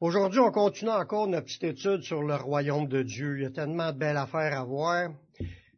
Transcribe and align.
Aujourd'hui, 0.00 0.40
on 0.40 0.50
continue 0.50 0.90
encore 0.90 1.28
notre 1.28 1.46
petite 1.46 1.64
étude 1.64 2.02
sur 2.02 2.22
le 2.22 2.34
royaume 2.34 2.88
de 2.88 3.02
Dieu. 3.02 3.38
Il 3.38 3.42
y 3.44 3.46
a 3.46 3.50
tellement 3.50 3.92
de 3.92 3.98
belles 3.98 4.16
affaires 4.16 4.58
à 4.58 4.64
voir. 4.64 5.10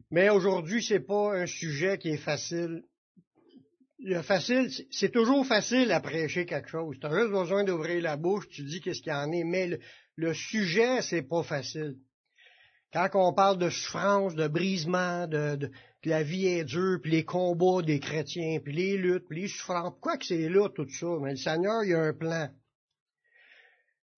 Mais 0.09 0.29
aujourd'hui, 0.29 0.83
c'est 0.83 0.99
pas 0.99 1.37
un 1.37 1.45
sujet 1.45 1.99
qui 1.99 2.09
est 2.09 2.17
facile. 2.17 2.83
facile, 4.23 4.71
c'est 4.89 5.11
toujours 5.11 5.45
facile 5.45 5.91
à 5.91 5.99
prêcher 5.99 6.47
quelque 6.47 6.69
chose. 6.69 6.97
Tu 6.99 7.05
as 7.05 7.11
juste 7.11 7.31
besoin 7.31 7.63
d'ouvrir 7.63 8.01
la 8.01 8.17
bouche, 8.17 8.49
tu 8.49 8.63
dis 8.63 8.81
qu'est-ce 8.81 9.01
qu'il 9.01 9.13
y 9.13 9.15
en 9.15 9.31
est. 9.31 9.43
Mais 9.43 9.67
le, 9.67 9.79
le 10.15 10.33
sujet, 10.33 11.03
c'est 11.03 11.21
pas 11.21 11.43
facile. 11.43 11.95
Quand 12.91 13.09
on 13.13 13.33
parle 13.33 13.59
de 13.59 13.69
souffrance, 13.69 14.33
de 14.33 14.47
brisement, 14.47 15.27
de, 15.27 15.69
la 16.05 16.23
vie 16.23 16.47
est 16.47 16.63
dure, 16.63 16.99
puis 17.01 17.11
les 17.11 17.25
combats 17.25 17.83
des 17.83 17.99
chrétiens, 17.99 18.59
puis 18.63 18.73
les 18.73 18.97
luttes, 18.97 19.25
puis 19.29 19.41
les 19.41 19.47
souffrances, 19.47 19.91
pourquoi 19.91 20.17
que 20.17 20.25
c'est 20.25 20.49
là 20.49 20.69
tout 20.69 20.89
ça? 20.89 21.07
Mais 21.21 21.31
le 21.31 21.37
Seigneur, 21.37 21.83
il 21.83 21.93
a 21.93 22.01
un 22.01 22.13
plan. 22.13 22.49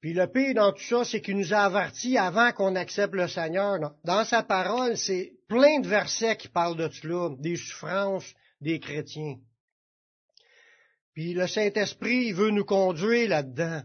Puis 0.02 0.14
le 0.14 0.28
pire 0.28 0.54
dans 0.54 0.72
tout 0.72 0.84
ça, 0.84 1.04
c'est 1.04 1.22
qu'il 1.22 1.38
nous 1.38 1.54
a 1.54 1.60
avertis 1.60 2.18
avant 2.18 2.52
qu'on 2.54 2.76
accepte 2.76 3.14
le 3.14 3.28
Seigneur. 3.28 3.94
Dans 4.06 4.24
sa 4.24 4.44
parole, 4.44 4.96
c'est 4.96 5.34
plein 5.48 5.80
de 5.82 5.88
versets 5.88 6.38
qui 6.38 6.48
parlent 6.48 6.78
de 6.78 6.90
cela, 6.90 7.36
des 7.38 7.58
souffrances 7.58 8.34
des 8.62 8.80
chrétiens. 8.80 9.38
Puis 11.14 11.34
le 11.34 11.48
Saint-Esprit, 11.48 12.32
veut 12.32 12.52
nous 12.52 12.66
conduire 12.66 13.30
là-dedans. 13.30 13.82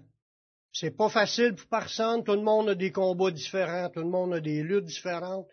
C'est 0.73 0.97
pas 0.97 1.09
facile 1.09 1.55
pour 1.55 1.69
personne, 1.69 2.25
tout 2.25 2.33
le 2.33 2.42
monde 2.42 2.70
a 2.70 2.75
des 2.75 2.91
combats 2.91 3.31
différents, 3.31 3.89
tout 3.91 4.01
le 4.01 4.09
monde 4.09 4.34
a 4.34 4.41
des 4.41 4.62
luttes 4.62 4.87
différentes. 4.87 5.47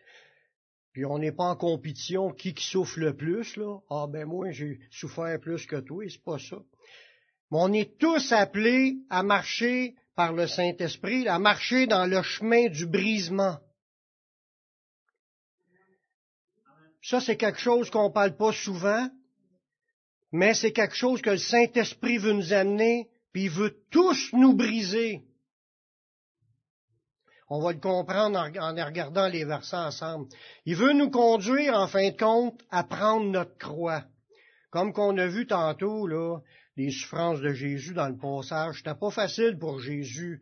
Puis 0.94 1.06
on 1.06 1.20
n'est 1.20 1.32
pas 1.32 1.46
en 1.46 1.56
compétition, 1.56 2.32
qui 2.32 2.54
qui 2.54 2.66
souffre 2.66 3.00
le 3.00 3.16
plus, 3.16 3.56
là? 3.56 3.80
Ah 3.90 4.08
ben 4.10 4.26
moi, 4.26 4.52
j'ai 4.52 4.80
souffert 4.90 5.40
plus 5.40 5.66
que 5.66 5.78
toi, 5.78 6.04
c'est 6.10 6.24
pas 6.24 6.40
ça. 6.40 6.58
Mais 7.52 7.58
on 7.62 7.72
est 7.74 7.98
tous 7.98 8.32
appelés 8.32 8.98
à 9.10 9.24
marcher 9.24 9.96
par 10.22 10.34
le 10.34 10.46
Saint-Esprit, 10.46 11.28
à 11.28 11.40
marcher 11.40 11.88
dans 11.88 12.06
le 12.06 12.22
chemin 12.22 12.68
du 12.68 12.86
brisement. 12.86 13.58
Ça, 17.02 17.20
c'est 17.20 17.38
quelque 17.38 17.60
chose 17.60 17.90
qu'on 17.90 18.10
ne 18.10 18.14
parle 18.14 18.38
pas 18.38 18.54
souvent, 18.54 19.10
mais 20.32 20.54
c'est 20.54 20.74
quelque 20.74 20.94
chose 20.94 21.24
que 21.24 21.32
le 21.32 21.40
Saint-Esprit 21.40 22.20
veut 22.20 22.34
nous 22.34 22.54
amener, 22.54 23.10
puis 23.32 23.46
il 23.46 23.50
veut 23.50 23.76
tous 23.90 24.32
nous 24.34 24.54
briser. 24.56 25.24
On 27.50 27.60
va 27.60 27.74
le 27.74 27.80
comprendre 27.80 28.38
en, 28.38 28.86
regardant 28.86 29.28
les 29.28 29.44
versets 29.44 29.76
ensemble. 29.76 30.28
Il 30.68 30.76
veut 30.76 30.94
nous 30.94 31.10
conduire, 31.10 31.74
en 31.74 31.88
fin 31.88 32.12
de 32.12 32.16
compte, 32.16 32.62
à 32.70 32.84
prendre 32.84 33.26
notre 33.26 33.58
croix. 33.58 34.04
Comme 34.70 34.94
qu'on 34.94 35.18
a 35.18 35.26
vu 35.26 35.48
tantôt, 35.48 36.06
là, 36.06 36.38
les 36.78 36.92
souffrances 36.92 37.42
de 37.42 37.54
Jésus 37.54 37.94
dans 37.94 38.10
le 38.10 38.18
passage. 38.18 38.78
C'était 38.78 38.96
pas 38.96 39.12
facile 39.12 39.58
pour 39.58 39.80
Jésus. 39.80 40.42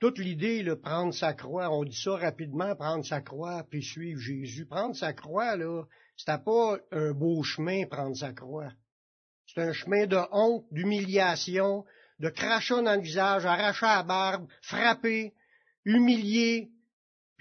Toute 0.00 0.18
l'idée, 0.18 0.64
de 0.64 0.74
prendre 0.74 1.14
sa 1.14 1.32
croix, 1.32 1.70
on 1.70 1.84
dit 1.84 1.96
ça 1.96 2.16
rapidement, 2.16 2.74
prendre 2.74 3.04
sa 3.06 3.20
croix, 3.20 3.64
puis 3.70 3.84
suivre 3.84 4.20
Jésus. 4.20 4.66
Prendre 4.66 4.96
sa 4.96 5.12
croix, 5.12 5.56
là, 5.56 5.84
c'était 6.16 6.42
pas 6.44 6.78
un 6.90 7.12
beau 7.12 7.42
chemin, 7.44 7.86
prendre 7.86 8.16
sa 8.16 8.32
croix. 8.32 8.72
C'est 9.46 9.62
un 9.62 9.72
chemin 9.72 10.06
de 10.06 10.18
honte, 10.32 10.66
d'humiliation, 10.72 11.84
de 12.18 12.28
crachat 12.30 12.82
dans 12.82 12.96
le 12.96 13.00
visage, 13.00 13.46
arracher 13.46 13.86
la 13.86 14.02
barbe, 14.02 14.48
frapper, 14.60 15.34
humilier, 15.84 16.71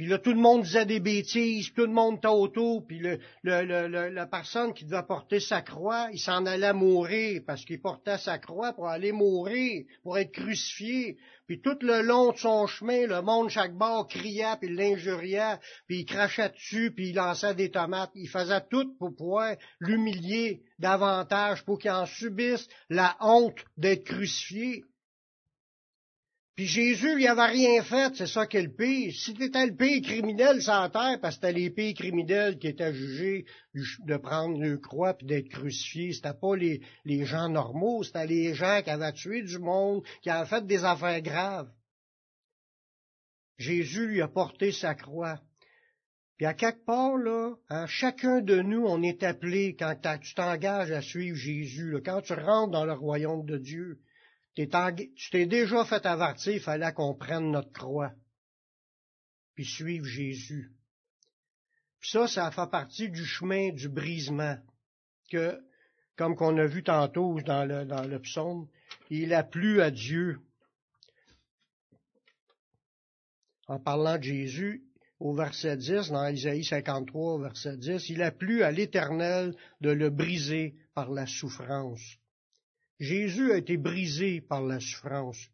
là, 0.08 0.18
tout 0.18 0.32
le 0.32 0.40
monde 0.40 0.64
disait 0.64 0.86
des 0.86 1.00
bêtises, 1.00 1.74
tout 1.74 1.86
le 1.86 1.92
monde 1.92 2.18
était 2.18 2.28
autour, 2.28 2.86
puis 2.86 3.00
le, 3.00 3.20
la 3.44 4.26
personne 4.26 4.74
qui 4.74 4.86
devait 4.86 5.04
porter 5.04 5.40
sa 5.40 5.62
croix, 5.62 6.08
il 6.12 6.20
s'en 6.20 6.46
allait 6.46 6.74
mourir 6.74 7.42
parce 7.46 7.66
qu'il 7.66 7.82
portait 7.82 8.18
sa 8.18 8.38
croix 8.38 8.74
pour 8.74 8.88
aller 8.88 9.12
mourir, 9.12 9.84
pour 10.04 10.18
être 10.18 10.32
crucifié. 10.32 11.18
Puis 11.48 11.60
tout 11.60 11.78
le 11.82 12.02
long 12.02 12.32
de 12.32 12.38
son 12.38 12.66
chemin, 12.68 13.06
le 13.08 13.22
monde 13.22 13.50
chaque 13.50 13.76
bord 13.76 14.08
criait, 14.08 14.56
puis 14.60 14.74
l'injuriait, 14.74 15.58
puis 15.86 16.00
il 16.00 16.06
crachait 16.06 16.50
dessus, 16.50 16.94
puis 16.96 17.10
il 17.10 17.16
lançait 17.16 17.56
des 17.56 17.70
tomates. 17.70 18.12
Il 18.16 18.30
faisait 18.30 18.64
tout 18.70 18.96
pour 18.98 19.14
pouvoir 19.14 19.56
l'humilier 19.82 20.62
davantage, 20.80 21.66
pour 21.66 21.78
qu'il 21.78 21.92
en 21.92 22.06
subisse 22.06 22.68
la 22.90 23.18
honte 23.20 23.60
d'être 23.76 24.06
crucifié. 24.06 24.86
Puis 26.56 26.68
Jésus, 26.68 27.16
il 27.18 27.28
avait 27.28 27.46
rien 27.46 27.82
fait, 27.82 28.14
c'est 28.16 28.28
ça 28.28 28.46
qu'est 28.46 28.62
le 28.62 28.74
pire. 28.74 29.14
Si 29.14 29.36
c'était 29.40 29.66
le 29.66 29.76
pire 29.76 30.02
criminel 30.02 30.62
sans 30.62 30.90
terre, 30.90 31.18
parce 31.22 31.38
que 31.38 31.48
c'était 31.48 31.60
les 31.60 31.70
pires 31.70 31.94
criminels 31.94 32.60
qui 32.60 32.68
étaient 32.68 32.94
jugés 32.94 33.46
de 33.74 34.18
prendre 34.18 34.60
le 34.60 34.78
croix 34.78 35.14
puis 35.14 35.28
d'être 35.28 35.48
crucifiés, 35.48 36.12
c'était 36.12 36.34
pas 36.34 36.56
les, 36.58 36.82
les 37.06 37.26
gens 37.26 37.48
normaux, 37.48 38.04
c'était 38.04 38.28
les 38.28 38.54
gens 38.54 38.82
qui 38.84 38.90
avaient 38.90 39.14
tué 39.14 39.44
du 39.44 39.60
monde, 39.60 40.04
qui 40.22 40.30
avaient 40.30 40.50
fait 40.50 40.66
des 40.66 40.84
affaires 40.84 41.22
graves. 41.22 41.72
Jésus 43.58 44.08
lui 44.08 44.22
a 44.22 44.28
porté 44.28 44.74
sa 44.74 44.94
croix. 44.94 45.40
Puis 46.36 46.48
à 46.48 46.54
quelque 46.54 46.84
part, 46.84 47.18
là, 47.18 47.56
chacun 47.88 48.42
de 48.42 48.62
nous, 48.62 48.84
on 48.86 49.04
est 49.04 49.24
appelé 49.24 49.76
quand 49.78 49.96
tu 50.20 50.34
t'engages 50.34 50.92
à 50.92 51.02
suivre 51.02 51.38
Jésus, 51.38 51.96
quand 52.04 52.22
tu 52.22 52.34
rentres 52.34 52.72
dans 52.72 52.86
le 52.86 52.94
royaume 52.94 53.46
de 53.46 53.58
Dieu 53.58 54.00
tu 54.56 54.68
t'es 55.32 55.46
déjà 55.46 55.86
fait 55.86 56.06
avertir, 56.06 56.54
il 56.54 56.60
fallait 56.60 56.94
qu'on 56.94 57.16
prenne 57.16 57.52
notre 57.52 57.72
croix, 57.72 58.14
puis 59.56 59.66
suivre 59.66 60.06
Jésus. 60.06 60.72
Puis 62.00 62.10
ça, 62.10 62.28
ça 62.28 62.52
fait 62.52 62.70
partie 62.70 63.10
du 63.10 63.26
chemin 63.26 63.70
du 63.72 63.88
brisement, 63.88 64.58
que, 65.30 65.62
comme 66.18 66.36
qu'on 66.36 66.58
a 66.58 66.66
vu 66.66 66.84
tantôt 66.84 67.40
dans 67.42 67.64
le, 67.66 68.20
psaume, 68.20 68.68
il 69.10 69.34
a 69.34 69.44
plu 69.44 69.82
à 69.82 69.92
Dieu. 69.92 70.40
En 73.68 73.80
parlant 73.80 74.18
de 74.18 74.24
Jésus, 74.24 74.84
au 75.20 75.34
verset 75.34 75.78
10, 75.78 76.10
dans 76.10 76.28
Isaïe 76.28 76.66
53, 76.66 77.42
verset 77.42 77.78
10, 77.78 78.10
il 78.10 78.22
a 78.24 78.32
plu 78.32 78.64
à 78.64 78.72
l'Éternel 78.72 79.56
de 79.80 79.92
le 79.92 80.10
briser 80.10 80.76
par 80.94 81.12
la 81.12 81.28
souffrance. 81.28 82.18
Jésus 83.02 83.52
a 83.52 83.58
été 83.58 83.78
brisé 83.78 84.42
par 84.42 84.62
la 84.62 84.80
souffrance. 84.80 85.50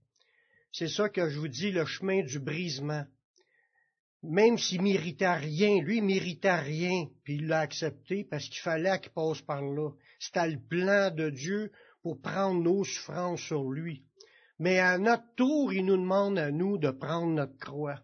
C'est 0.73 0.89
ça 0.89 1.07
que 1.07 1.29
je 1.29 1.39
vous 1.39 1.47
dis, 1.47 1.71
le 1.71 1.85
chemin 1.85 2.21
du 2.21 2.39
brisement. 2.39 3.05
Même 4.21 4.57
s'il 4.57 4.81
méritait 4.81 5.33
rien, 5.33 5.81
lui, 5.81 6.01
méritait 6.01 6.59
rien, 6.59 7.05
puis 7.23 7.35
il 7.35 7.47
l'a 7.47 7.61
accepté 7.61 8.25
parce 8.25 8.49
qu'il 8.49 8.59
fallait 8.59 8.99
qu'il 8.99 9.13
passe 9.13 9.41
par 9.43 9.61
là. 9.61 9.91
C'était 10.19 10.49
le 10.49 10.59
plan 10.59 11.09
de 11.09 11.29
Dieu 11.29 11.71
pour 12.01 12.19
prendre 12.19 12.61
nos 12.61 12.83
souffrances 12.83 13.43
sur 13.43 13.71
lui. 13.71 14.03
Mais 14.59 14.79
à 14.79 14.97
notre 14.97 15.33
tour, 15.37 15.71
il 15.71 15.85
nous 15.85 15.95
demande 15.95 16.37
à 16.37 16.51
nous 16.51 16.77
de 16.77 16.91
prendre 16.91 17.31
notre 17.31 17.57
croix. 17.57 18.01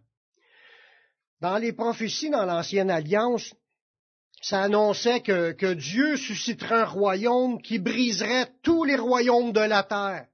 Dans 1.41 1.57
les 1.57 1.73
prophéties 1.73 2.29
dans 2.29 2.45
l'Ancienne 2.45 2.89
Alliance, 2.89 3.53
ça 4.43 4.63
annonçait 4.63 5.21
que, 5.21 5.73
Dieu 5.73 6.17
susciterait 6.17 6.81
un 6.81 6.85
royaume 6.85 7.61
qui 7.61 7.79
briserait 7.79 8.49
tous 8.61 8.83
les 8.83 8.97
royaumes 8.97 9.53
de 9.53 9.61
la 9.61 9.83
terre. 9.83 10.25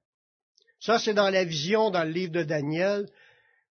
Ça, 0.80 0.98
c'est 0.98 1.14
dans 1.14 1.30
la 1.30 1.44
vision 1.44 1.90
dans 1.90 2.02
le 2.02 2.10
livre 2.10 2.32
de 2.32 2.42
Daniel. 2.42 3.06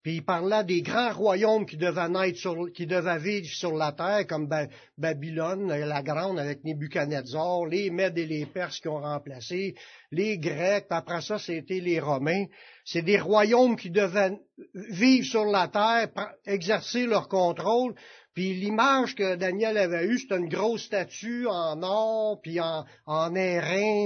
Puis 0.04 0.16
il 0.16 0.24
parlait 0.24 0.62
des 0.62 0.80
grands 0.80 1.12
royaumes 1.12 1.66
qui 1.66 1.76
devaient 1.76 2.08
naître 2.08 2.70
qui 2.72 2.86
devaient 2.86 3.18
vivre 3.18 3.48
sur 3.48 3.72
la 3.72 3.90
terre, 3.90 4.28
comme 4.28 4.48
Babylone, 4.96 5.66
la 5.66 6.02
grande 6.02 6.38
avec 6.38 6.62
Nebuchadnezzar, 6.62 7.66
les 7.66 7.90
Mèdes 7.90 8.16
et 8.16 8.26
les 8.26 8.46
Perses 8.46 8.78
qui 8.78 8.86
ont 8.86 9.00
remplacé, 9.00 9.74
les 10.12 10.38
Grecs, 10.38 10.86
puis 10.88 10.96
après 10.96 11.20
ça, 11.20 11.40
c'était 11.40 11.80
les 11.80 11.98
Romains. 11.98 12.44
C'est 12.84 13.02
des 13.02 13.18
royaumes 13.18 13.76
qui 13.76 13.90
devaient 13.90 14.38
vivre 14.72 15.26
sur 15.26 15.44
la 15.46 15.66
terre, 15.66 16.08
exercer 16.46 17.04
leur 17.04 17.28
contrôle, 17.28 17.96
puis 18.34 18.54
l'image 18.54 19.14
que 19.14 19.34
Daniel 19.34 19.76
avait 19.78 20.06
eue, 20.06 20.18
c'était 20.18 20.36
une 20.36 20.48
grosse 20.48 20.84
statue 20.84 21.46
en 21.46 21.82
or, 21.82 22.40
puis 22.40 22.60
en, 22.60 22.84
en 23.06 23.32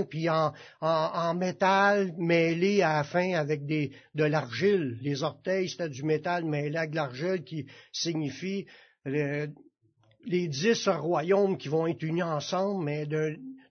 puis 0.09 0.29
en, 0.31 1.35
métal 1.35 2.15
mêlé 2.17 2.83
à 2.83 2.95
la 2.95 3.05
fin 3.05 3.35
avec 3.35 3.67
de 3.67 4.25
l'argile. 4.25 4.99
Les 5.03 5.23
orteils, 5.23 5.69
c'était 5.69 5.89
du 5.89 6.03
métal 6.03 6.45
mêlé 6.45 6.77
avec 6.77 6.91
de 6.93 6.97
l'argile 6.97 7.43
qui 7.45 7.67
signifie 7.93 8.67
les 9.05 10.49
dix 10.49 10.89
royaumes 10.89 11.59
qui 11.59 11.69
vont 11.69 11.87
être 11.87 12.03
unis 12.03 12.23
ensemble, 12.23 12.85
mais 12.85 13.07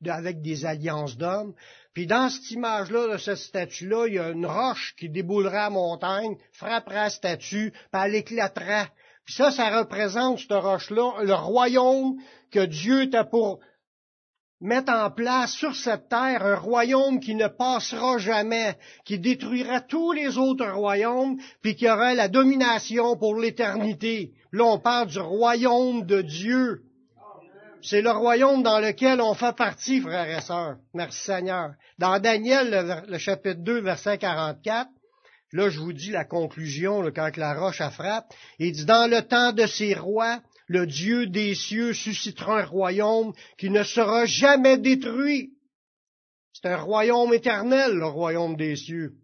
avec 0.05 0.41
des 0.41 0.65
alliances 0.65 1.17
d'hommes. 1.17 1.53
Puis 1.93 2.07
dans 2.07 2.29
cette 2.29 2.51
image-là, 2.51 3.13
de 3.13 3.17
cette 3.17 3.37
statue-là, 3.37 4.07
il 4.07 4.13
y 4.13 4.19
a 4.19 4.29
une 4.29 4.45
roche 4.45 4.95
qui 4.97 5.09
déboulera 5.09 5.65
à 5.65 5.69
montagne, 5.69 6.37
frappera 6.53 7.03
la 7.03 7.09
statue, 7.09 7.71
puis 7.71 8.01
elle 8.05 8.15
éclatera 8.15 8.87
ça, 9.31 9.51
ça 9.51 9.69
représente, 9.79 10.39
cette 10.39 10.51
roche-là, 10.51 11.23
le 11.23 11.33
royaume 11.33 12.17
que 12.51 12.65
Dieu 12.65 13.09
t'a 13.09 13.23
pour 13.23 13.59
mettre 14.59 14.93
en 14.93 15.09
place 15.09 15.53
sur 15.53 15.75
cette 15.75 16.09
terre, 16.09 16.45
un 16.45 16.55
royaume 16.55 17.19
qui 17.19 17.33
ne 17.33 17.47
passera 17.47 18.19
jamais, 18.19 18.77
qui 19.05 19.17
détruira 19.19 19.81
tous 19.81 20.11
les 20.11 20.37
autres 20.37 20.69
royaumes, 20.69 21.37
puis 21.61 21.75
qui 21.75 21.89
aura 21.89 22.13
la 22.13 22.27
domination 22.27 23.17
pour 23.17 23.35
l'éternité. 23.35 24.33
Là, 24.51 24.65
on 24.65 24.79
parle 24.79 25.07
du 25.07 25.19
royaume 25.19 26.05
de 26.05 26.21
Dieu. 26.21 26.83
C'est 27.81 28.03
le 28.03 28.11
royaume 28.11 28.61
dans 28.61 28.79
lequel 28.79 29.21
on 29.21 29.33
fait 29.33 29.55
partie, 29.55 30.01
frères 30.01 30.37
et 30.37 30.41
sœurs. 30.41 30.77
Merci 30.93 31.23
Seigneur. 31.23 31.71
Dans 31.97 32.19
Daniel, 32.19 33.03
le 33.07 33.17
chapitre 33.17 33.61
2, 33.61 33.81
verset 33.81 34.19
44, 34.19 34.87
Là, 35.53 35.69
je 35.69 35.79
vous 35.79 35.91
dis 35.93 36.11
la 36.11 36.23
conclusion, 36.23 37.03
quand 37.13 37.35
la 37.35 37.53
roche 37.53 37.81
a 37.81 37.91
frappe. 37.91 38.33
Il 38.59 38.71
dit, 38.71 38.85
dans 38.85 39.09
le 39.09 39.21
temps 39.21 39.51
de 39.51 39.65
ces 39.65 39.93
rois, 39.93 40.41
le 40.67 40.87
Dieu 40.87 41.27
des 41.27 41.55
cieux 41.55 41.93
suscitera 41.93 42.61
un 42.61 42.65
royaume 42.65 43.33
qui 43.57 43.69
ne 43.69 43.83
sera 43.83 44.25
jamais 44.25 44.77
détruit. 44.77 45.51
C'est 46.53 46.69
un 46.69 46.77
royaume 46.77 47.33
éternel, 47.33 47.95
le 47.95 48.05
royaume 48.05 48.55
des 48.55 48.77
cieux, 48.77 49.15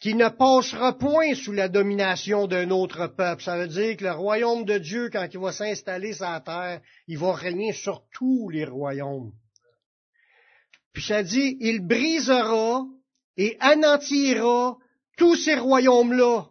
qui 0.00 0.14
ne 0.14 0.28
passera 0.28 0.96
point 0.96 1.34
sous 1.34 1.52
la 1.52 1.68
domination 1.68 2.46
d'un 2.46 2.70
autre 2.70 3.08
peuple. 3.08 3.42
Ça 3.42 3.58
veut 3.58 3.66
dire 3.66 3.96
que 3.96 4.04
le 4.04 4.12
royaume 4.12 4.64
de 4.64 4.78
Dieu, 4.78 5.10
quand 5.10 5.26
il 5.32 5.40
va 5.40 5.50
s'installer 5.50 6.12
sur 6.12 6.26
la 6.26 6.40
terre, 6.40 6.80
il 7.08 7.18
va 7.18 7.32
régner 7.32 7.72
sur 7.72 8.04
tous 8.12 8.48
les 8.50 8.64
royaumes. 8.64 9.32
Puis 10.92 11.02
ça 11.02 11.24
dit, 11.24 11.56
il 11.60 11.80
brisera 11.80 12.84
et 13.36 13.56
anéantira 13.58 14.76
tous 15.18 15.36
ces 15.36 15.56
royaumes-là. 15.56 16.46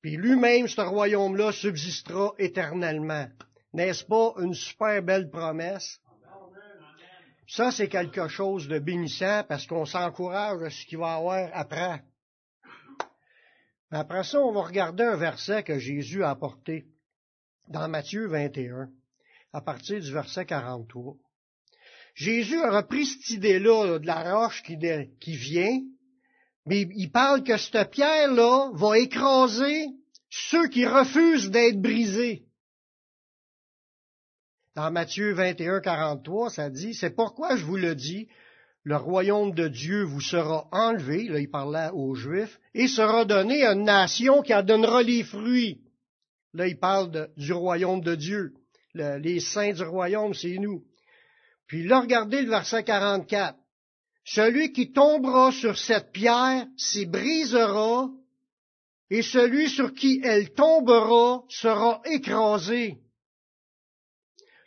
Puis 0.00 0.16
lui-même, 0.16 0.66
ce 0.66 0.80
royaume-là, 0.80 1.52
subsistera 1.52 2.34
éternellement. 2.38 3.28
N'est-ce 3.72 4.04
pas 4.04 4.34
une 4.38 4.54
super 4.54 5.00
belle 5.02 5.30
promesse? 5.30 6.00
Ça, 7.46 7.70
c'est 7.70 7.88
quelque 7.88 8.28
chose 8.28 8.66
de 8.66 8.78
bénissant 8.78 9.44
parce 9.48 9.66
qu'on 9.66 9.84
s'encourage 9.84 10.62
à 10.62 10.70
ce 10.70 10.86
qu'il 10.86 10.98
va 10.98 11.14
y 11.14 11.16
avoir 11.16 11.50
après. 11.52 12.02
Après 13.90 14.24
ça, 14.24 14.40
on 14.40 14.52
va 14.52 14.62
regarder 14.62 15.04
un 15.04 15.16
verset 15.16 15.62
que 15.62 15.78
Jésus 15.78 16.24
a 16.24 16.30
apporté 16.30 16.86
dans 17.68 17.88
Matthieu 17.88 18.26
21, 18.26 18.90
à 19.52 19.60
partir 19.60 20.00
du 20.00 20.12
verset 20.12 20.46
43. 20.46 21.14
Jésus 22.14 22.60
a 22.60 22.70
repris 22.70 23.06
cette 23.06 23.30
idée-là 23.30 23.98
de 23.98 24.06
la 24.06 24.34
roche 24.34 24.62
qui, 24.62 24.78
qui 25.20 25.36
vient, 25.36 25.78
mais 26.66 26.82
il 26.94 27.10
parle 27.10 27.42
que 27.42 27.56
cette 27.56 27.90
pierre-là 27.90 28.70
va 28.74 28.98
écraser 28.98 29.88
ceux 30.30 30.68
qui 30.68 30.86
refusent 30.86 31.50
d'être 31.50 31.80
brisés. 31.80 32.44
Dans 34.74 34.90
Matthieu 34.90 35.32
21, 35.34 35.80
43, 35.80 36.50
ça 36.50 36.70
dit, 36.70 36.94
c'est 36.94 37.14
pourquoi 37.14 37.56
je 37.56 37.64
vous 37.64 37.76
le 37.76 37.94
dis, 37.94 38.28
le 38.84 38.96
royaume 38.96 39.52
de 39.52 39.68
Dieu 39.68 40.02
vous 40.04 40.20
sera 40.20 40.66
enlevé, 40.72 41.28
là 41.28 41.38
il 41.40 41.50
parlait 41.50 41.90
aux 41.92 42.14
Juifs, 42.14 42.58
et 42.74 42.88
sera 42.88 43.24
donné 43.24 43.64
à 43.64 43.72
une 43.72 43.84
nation 43.84 44.42
qui 44.42 44.54
en 44.54 44.62
donnera 44.62 45.02
les 45.02 45.22
fruits. 45.22 45.82
Là 46.54 46.66
il 46.66 46.78
parle 46.78 47.28
du 47.36 47.52
royaume 47.52 48.00
de 48.00 48.14
Dieu. 48.14 48.54
les 48.94 49.40
saints 49.40 49.72
du 49.72 49.82
royaume, 49.82 50.34
c'est 50.34 50.58
nous. 50.58 50.84
Puis 51.72 51.84
là, 51.84 52.00
regardez 52.00 52.42
le 52.42 52.50
verset 52.50 52.84
44. 52.84 53.56
Celui 54.24 54.72
qui 54.72 54.92
tombera 54.92 55.50
sur 55.52 55.76
cette 55.76 56.12
pierre 56.12 56.66
s'y 56.76 57.06
brisera, 57.06 58.08
et 59.10 59.22
celui 59.22 59.68
sur 59.68 59.92
qui 59.92 60.20
elle 60.24 60.52
tombera 60.54 61.44
sera 61.48 62.00
écrasé. 62.06 62.98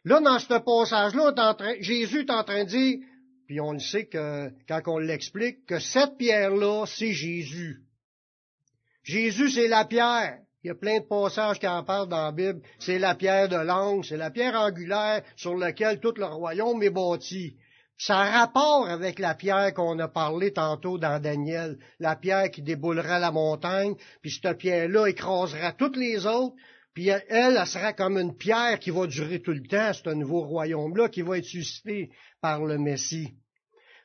Là, 0.03 0.19
dans 0.19 0.37
ce 0.37 0.59
passage-là, 0.59 1.33
Jésus 1.79 2.21
est 2.21 2.31
en 2.31 2.43
train 2.43 2.63
de 2.63 2.69
dire, 2.69 2.99
puis 3.47 3.59
on 3.59 3.71
le 3.71 3.79
sait 3.79 4.05
que, 4.05 4.51
quand 4.67 4.81
on 4.87 4.99
l'explique, 4.99 5.65
que 5.65 5.79
cette 5.79 6.17
pierre-là, 6.17 6.85
c'est 6.85 7.13
Jésus. 7.13 7.81
Jésus, 9.03 9.49
c'est 9.51 9.67
la 9.67 9.85
pierre. 9.85 10.39
Il 10.63 10.67
y 10.67 10.71
a 10.71 10.75
plein 10.75 10.99
de 10.99 11.05
passages 11.05 11.59
qui 11.59 11.67
en 11.67 11.83
parlent 11.83 12.09
dans 12.09 12.25
la 12.25 12.31
Bible. 12.31 12.61
C'est 12.79 12.97
la 12.97 13.13
pierre 13.13 13.49
de 13.49 13.55
l'angle, 13.55 14.03
c'est 14.03 14.17
la 14.17 14.31
pierre 14.31 14.59
angulaire 14.59 15.23
sur 15.35 15.55
laquelle 15.55 15.99
tout 15.99 16.13
le 16.17 16.25
royaume 16.25 16.81
est 16.81 16.89
bâti. 16.89 17.55
Ça 17.97 18.19
a 18.19 18.39
rapport 18.39 18.89
avec 18.89 19.19
la 19.19 19.35
pierre 19.35 19.73
qu'on 19.73 19.97
a 19.99 20.07
parlé 20.07 20.51
tantôt 20.51 20.97
dans 20.97 21.21
Daniel, 21.21 21.77
la 21.99 22.15
pierre 22.15 22.51
qui 22.51 22.61
déboulera 22.61 23.19
la 23.19 23.31
montagne, 23.31 23.95
puis 24.21 24.31
cette 24.31 24.57
pierre-là 24.57 25.07
écrasera 25.07 25.71
toutes 25.71 25.95
les 25.95 26.25
autres, 26.25 26.55
puis 26.93 27.07
elle, 27.07 27.23
elle 27.29 27.67
sera 27.67 27.93
comme 27.93 28.17
une 28.17 28.35
pierre 28.35 28.79
qui 28.79 28.89
va 28.89 29.07
durer 29.07 29.41
tout 29.41 29.51
le 29.51 29.65
temps, 29.67 29.93
ce 29.93 30.09
nouveau 30.09 30.41
royaume-là 30.41 31.09
qui 31.09 31.21
va 31.21 31.37
être 31.37 31.45
suscité 31.45 32.09
par 32.41 32.65
le 32.65 32.77
Messie. 32.77 33.35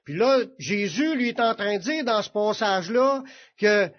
Puis 0.05 0.17
là, 0.17 0.39
Jésus 0.59 1.15
lui 1.17 1.29
est 1.29 1.41
en 1.41 1.55
train 1.55 1.77
de 1.77 1.83
dire 1.83 2.05
dans 2.05 2.23
ce 2.23 2.31
passage-là 2.31 3.23
que 3.59 3.91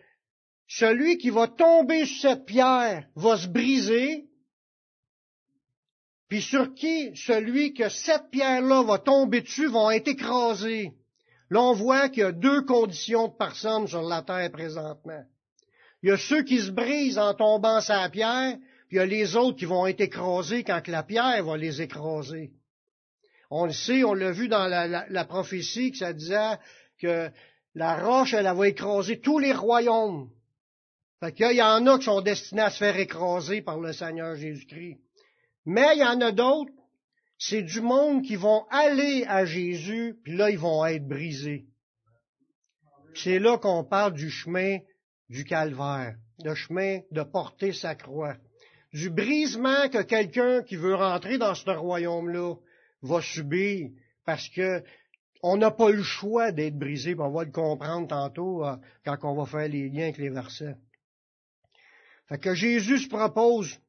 celui 0.68 1.18
qui 1.18 1.30
va 1.30 1.48
tomber 1.48 2.06
sur 2.06 2.30
cette 2.30 2.46
pierre 2.46 3.08
va 3.16 3.38
se 3.38 3.48
briser, 3.48 4.26
puis 6.32 6.42
sur 6.42 6.74
qui 6.74 7.14
celui 7.14 7.74
que 7.74 7.90
cette 7.90 8.30
pierre-là 8.32 8.84
va 8.84 9.00
tomber 9.00 9.42
dessus 9.42 9.68
va 9.68 9.98
être 9.98 10.08
écrasé. 10.08 10.94
Là, 11.50 11.62
on 11.62 11.74
voit 11.74 12.08
qu'il 12.08 12.24
y 12.24 12.26
a 12.26 12.32
deux 12.32 12.62
conditions 12.62 13.28
de 13.28 13.34
personnes 13.34 13.86
sur 13.86 14.02
la 14.02 14.22
terre 14.22 14.50
présentement. 14.50 15.26
Il 16.02 16.08
y 16.08 16.12
a 16.14 16.18
ceux 16.18 16.44
qui 16.44 16.62
se 16.62 16.72
brisent 16.72 17.18
en 17.18 17.34
tombant 17.34 17.82
sur 17.82 18.10
pierre, 18.12 18.56
puis 18.88 18.96
il 18.96 18.96
y 18.96 19.00
a 19.02 19.06
les 19.06 19.36
autres 19.36 19.58
qui 19.58 19.66
vont 19.66 19.86
être 19.88 20.00
écrasés 20.00 20.64
quand 20.64 20.88
la 20.88 21.04
pierre 21.04 21.44
va 21.44 21.58
les 21.58 21.82
écraser. 21.82 22.54
On 23.50 23.66
le 23.66 23.74
sait, 23.74 24.06
on 24.06 24.14
l'a 24.14 24.32
vu 24.32 24.48
dans 24.48 24.68
la, 24.68 25.26
prophétie 25.26 25.92
que 25.92 25.98
ça 25.98 26.14
disait 26.14 26.58
que 26.98 27.30
la 27.76 27.98
roche, 27.98 28.34
elle, 28.34 28.46
elle 28.46 28.56
va 28.56 28.70
écraser 28.70 29.20
tous 29.20 29.40
les 29.40 29.52
royaumes. 29.52 30.30
Fait 31.20 31.34
qu'il 31.34 31.58
y 31.58 31.62
en 31.62 31.86
a 31.88 32.00
qui 32.00 32.06
sont 32.06 32.22
destinés 32.22 32.62
à 32.62 32.70
se 32.70 32.78
faire 32.78 32.96
écraser 32.96 33.62
par 33.62 33.80
le 33.82 33.92
Seigneur 33.92 34.38
Jésus-Christ. 34.38 34.98
Mais 35.66 35.96
il 35.96 36.00
y 36.00 36.04
en 36.04 36.22
a 36.22 36.32
d'autres, 36.32 36.72
c'est 37.38 37.64
du 37.64 37.82
monde 37.82 38.24
qui 38.24 38.36
vont 38.36 38.66
aller 38.70 39.26
à 39.28 39.46
Jésus, 39.46 40.16
puis 40.24 40.36
là, 40.36 40.50
ils 40.50 40.60
vont 40.60 40.86
être 40.86 41.08
brisés. 41.08 41.66
C'est 43.16 43.40
là 43.40 43.58
qu'on 43.58 43.84
parle 43.84 44.14
du 44.14 44.30
chemin 44.30 44.80
du 45.30 45.44
calvaire, 45.44 46.16
le 46.44 46.56
chemin 46.56 47.00
de 47.12 47.24
porter 47.24 47.74
sa 47.74 47.96
croix. 47.96 48.36
Du 48.94 49.10
brisement 49.10 49.90
que 49.90 50.02
quelqu'un 50.02 50.64
qui 50.64 50.76
veut 50.76 50.96
rentrer 50.96 51.38
dans 51.38 51.56
ce 51.56 51.70
royaume-là 51.70 52.56
va 53.02 53.22
subir 53.22 53.90
parce 54.26 54.48
que 54.50 54.84
on 55.44 55.58
n'a 55.58 55.72
pas 55.72 55.90
le 55.90 56.04
choix 56.04 56.52
d'être 56.52 56.78
brisé, 56.78 57.16
on 57.18 57.32
va 57.32 57.44
le 57.44 57.52
comprendre 57.52 58.08
tantôt 58.08 58.64
euh, 58.64 58.76
quand 59.04 59.18
on 59.24 59.34
va 59.34 59.46
faire 59.46 59.68
les 59.68 59.90
liens 59.90 60.04
avec 60.04 60.18
les 60.18 60.30
versets. 60.30 60.76
Fait 62.28 62.38
que 62.38 62.54
Jésus 62.54 63.00
se 63.00 63.10
propose 63.10 63.81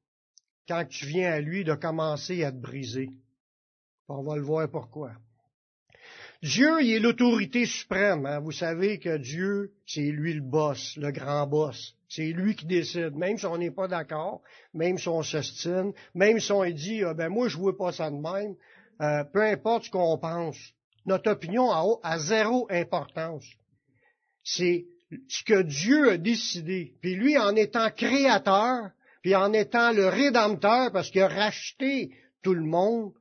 quand 0.69 0.85
tu 0.89 1.07
viens 1.07 1.33
à 1.33 1.41
lui, 1.41 1.65
de 1.65 1.75
commencer 1.75 2.45
à 2.45 2.53
te 2.53 2.57
briser. 2.57 3.11
On 4.09 4.23
va 4.23 4.37
le 4.37 4.43
voir 4.43 4.69
pourquoi. 4.71 5.13
Dieu, 6.43 6.83
il 6.83 6.95
est 6.95 6.99
l'autorité 6.99 7.67
suprême. 7.67 8.27
Hein. 8.27 8.41
Vous 8.41 8.51
savez 8.51 8.99
que 8.99 9.17
Dieu, 9.17 9.73
c'est 9.87 10.01
lui 10.01 10.35
le 10.35 10.41
boss, 10.41 10.97
le 10.97 11.13
grand 11.13 11.47
boss. 11.47 11.95
C'est 12.09 12.33
lui 12.33 12.57
qui 12.57 12.67
décide, 12.67 13.15
même 13.15 13.39
si 13.39 13.47
on 13.47 13.57
n'est 13.57 13.71
pas 13.71 13.87
d'accord, 13.87 14.43
même 14.75 14.99
si 14.99 15.09
on 15.09 15.23
s'ostine, 15.23 15.93
même 16.15 16.41
si 16.41 16.51
on 16.51 16.65
dit, 16.69 17.05
ah, 17.05 17.15
ben 17.15 17.29
moi 17.29 17.49
je 17.49 17.57
vois 17.57 17.77
pas 17.77 17.93
ça 17.93 18.11
de 18.11 18.17
même, 18.17 18.57
euh, 19.01 19.25
peu 19.25 19.43
importe 19.43 19.85
ce 19.85 19.91
qu'on 19.91 20.19
pense. 20.19 20.59
Notre 21.07 21.31
opinion 21.31 21.71
a 21.71 22.19
zéro 22.19 22.67
importance. 22.71 23.47
C'est 24.43 24.87
ce 25.29 25.45
que 25.45 25.63
Dieu 25.63 26.11
a 26.13 26.19
décidé. 26.19 26.95
Puis 27.01 27.15
lui, 27.15 27.39
en 27.39 27.55
étant 27.55 27.91
créateur, 27.91 28.91
puis 29.23 29.35
en 29.37 29.53
étant 29.53 29.93
le 29.93 30.09
rédempteur, 30.09 30.93
parce 30.93 31.11
qu'il 31.11 31.23
a 31.23 31.29
racheté 31.29 32.11
tout 32.43 32.55
le 32.55 32.65
monde, 32.65 33.13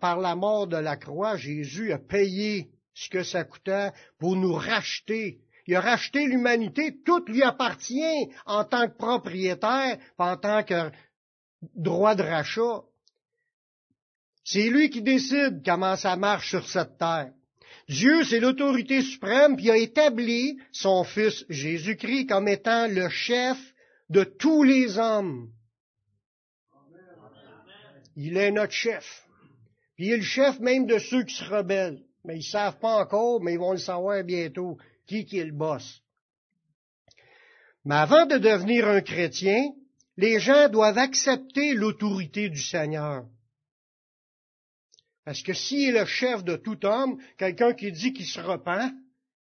par 0.00 0.18
la 0.18 0.34
mort 0.34 0.66
de 0.66 0.76
la 0.76 0.96
croix, 0.96 1.36
Jésus 1.36 1.92
a 1.92 1.98
payé 1.98 2.70
ce 2.94 3.08
que 3.08 3.22
ça 3.22 3.44
coûtait 3.44 3.92
pour 4.18 4.34
nous 4.34 4.54
racheter. 4.54 5.38
Il 5.66 5.76
a 5.76 5.80
racheté 5.80 6.26
l'humanité, 6.26 6.96
tout 7.04 7.22
lui 7.26 7.42
appartient 7.42 8.28
en 8.46 8.64
tant 8.64 8.88
que 8.88 8.96
propriétaire, 8.96 9.98
en 10.16 10.36
tant 10.36 10.64
que 10.64 10.90
droit 11.76 12.14
de 12.14 12.22
rachat. 12.22 12.82
C'est 14.42 14.70
lui 14.70 14.88
qui 14.88 15.02
décide 15.02 15.62
comment 15.64 15.96
ça 15.96 16.16
marche 16.16 16.50
sur 16.50 16.66
cette 16.66 16.96
terre. 16.96 17.32
Dieu, 17.88 18.24
c'est 18.24 18.40
l'autorité 18.40 19.02
suprême, 19.02 19.56
puis 19.56 19.70
a 19.70 19.76
établi 19.76 20.58
son 20.72 21.04
Fils 21.04 21.44
Jésus-Christ 21.50 22.26
comme 22.26 22.48
étant 22.48 22.86
le 22.88 23.08
chef 23.10 23.58
de 24.10 24.24
tous 24.24 24.62
les 24.62 24.98
hommes. 24.98 25.50
Il 28.16 28.36
est 28.36 28.50
notre 28.50 28.72
chef. 28.72 29.26
Puis 29.94 30.06
il 30.06 30.12
est 30.12 30.16
le 30.18 30.22
chef 30.22 30.58
même 30.60 30.86
de 30.86 30.98
ceux 30.98 31.24
qui 31.24 31.34
se 31.34 31.44
rebellent. 31.44 32.02
Mais 32.24 32.34
ils 32.34 32.38
ne 32.38 32.42
savent 32.42 32.78
pas 32.78 33.02
encore, 33.02 33.40
mais 33.40 33.54
ils 33.54 33.58
vont 33.58 33.72
le 33.72 33.78
savoir 33.78 34.24
bientôt, 34.24 34.76
qui, 35.06 35.24
qui 35.24 35.38
est 35.38 35.44
le 35.44 35.52
boss. 35.52 36.02
Mais 37.84 37.94
avant 37.94 38.26
de 38.26 38.38
devenir 38.38 38.88
un 38.88 39.00
chrétien, 39.00 39.72
les 40.16 40.40
gens 40.40 40.68
doivent 40.68 40.98
accepter 40.98 41.74
l'autorité 41.74 42.48
du 42.48 42.60
Seigneur. 42.60 43.24
Parce 45.24 45.42
que 45.42 45.52
s'il 45.52 45.94
est 45.94 46.00
le 46.00 46.06
chef 46.06 46.42
de 46.42 46.56
tout 46.56 46.84
homme, 46.84 47.20
quelqu'un 47.36 47.72
qui 47.72 47.92
dit 47.92 48.12
qu'il 48.12 48.26
se 48.26 48.40
repent, 48.40 48.92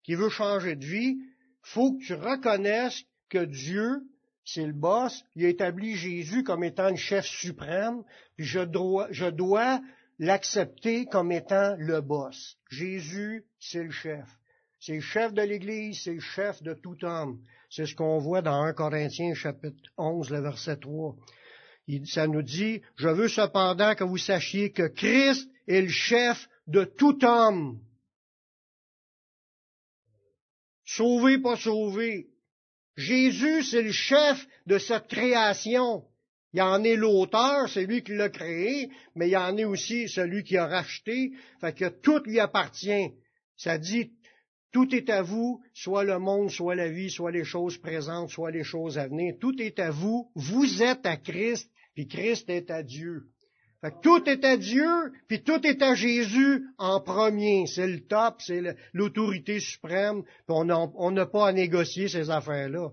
qui 0.03 0.15
veut 0.15 0.29
changer 0.29 0.75
de 0.75 0.85
vie, 0.85 1.17
faut 1.61 1.93
que 1.93 2.03
tu 2.03 2.13
reconnaisses 2.13 3.03
que 3.29 3.43
Dieu 3.43 4.01
c'est 4.47 4.65
le 4.65 4.71
boss, 4.71 5.25
il 5.35 5.45
a 5.45 5.49
établi 5.49 5.97
Jésus 5.97 6.41
comme 6.41 6.63
étant 6.63 6.89
le 6.89 6.95
chef 6.95 7.25
suprême, 7.25 8.03
puis 8.37 8.45
je 8.45 8.61
dois, 9.29 9.81
l'accepter 10.19 11.05
comme 11.05 11.33
étant 11.33 11.75
le 11.77 11.99
boss. 11.99 12.57
Jésus, 12.71 13.43
c'est 13.59 13.83
le 13.83 13.91
chef. 13.91 14.25
C'est 14.79 14.95
le 14.95 15.01
chef 15.01 15.33
de 15.33 15.41
l'Église, 15.41 16.01
c'est 16.01 16.13
le 16.13 16.21
chef 16.21 16.63
de 16.63 16.73
tout 16.73 17.03
homme. 17.03 17.41
C'est 17.69 17.85
ce 17.85 17.93
qu'on 17.93 18.19
voit 18.19 18.41
dans 18.41 18.61
1 18.61 18.71
Corinthiens 18.71 19.33
chapitre 19.33 19.91
11, 19.97 20.29
le 20.29 20.39
verset 20.39 20.77
3. 20.77 21.17
Ça 22.05 22.25
nous 22.27 22.41
dit, 22.41 22.81
je 22.95 23.09
veux 23.09 23.27
cependant 23.27 23.95
que 23.95 24.05
vous 24.05 24.17
sachiez 24.17 24.71
que 24.71 24.87
Christ 24.87 25.49
est 25.67 25.81
le 25.81 25.89
chef 25.89 26.47
de 26.67 26.85
tout 26.85 27.25
homme. 27.25 27.81
Sauvé, 30.85 31.37
pas 31.37 31.57
sauvé. 31.57 32.29
Jésus, 32.97 33.63
c'est 33.63 33.83
le 33.83 33.91
chef 33.91 34.45
de 34.65 34.79
cette 34.79 35.07
création. 35.07 36.03
Il 36.53 36.61
en 36.61 36.83
est 36.83 36.95
l'auteur, 36.95 37.69
c'est 37.69 37.85
lui 37.85 38.03
qui 38.03 38.15
l'a 38.15 38.29
créé, 38.29 38.89
mais 39.15 39.29
il 39.29 39.37
en 39.37 39.55
est 39.57 39.65
aussi 39.65 40.09
celui 40.09 40.43
qui 40.43 40.57
a 40.57 40.65
racheté, 40.65 41.33
fait 41.61 41.73
que 41.73 41.89
tout 41.89 42.19
lui 42.25 42.39
appartient. 42.39 43.11
Ça 43.55 43.77
dit, 43.77 44.11
tout 44.71 44.93
est 44.95 45.09
à 45.09 45.21
vous, 45.21 45.61
soit 45.73 46.03
le 46.03 46.17
monde, 46.17 46.49
soit 46.49 46.75
la 46.75 46.89
vie, 46.89 47.11
soit 47.11 47.31
les 47.31 47.43
choses 47.43 47.77
présentes, 47.77 48.31
soit 48.31 48.51
les 48.51 48.63
choses 48.63 48.97
à 48.97 49.07
venir. 49.07 49.35
Tout 49.39 49.61
est 49.61 49.79
à 49.79 49.91
vous. 49.91 50.31
Vous 50.35 50.81
êtes 50.81 51.05
à 51.05 51.17
Christ, 51.17 51.71
puis 51.93 52.07
Christ 52.07 52.49
est 52.49 52.71
à 52.71 52.81
Dieu. 52.81 53.23
Fait 53.81 53.91
que 53.91 53.99
tout 54.01 54.27
est 54.27 54.43
à 54.43 54.57
Dieu, 54.57 55.13
puis 55.27 55.43
tout 55.43 55.65
est 55.65 55.81
à 55.83 55.93
Jésus 55.93 56.67
en 56.77 56.99
premier. 56.99 57.67
C'est 57.67 57.87
le 57.87 58.07
top, 58.07 58.41
c'est 58.41 58.75
l'autorité 58.93 59.59
suprême, 59.59 60.23
on 60.47 61.11
n'a 61.11 61.25
pas 61.25 61.49
à 61.49 61.53
négocier 61.53 62.07
ces 62.07 62.29
affaires-là. 62.29 62.89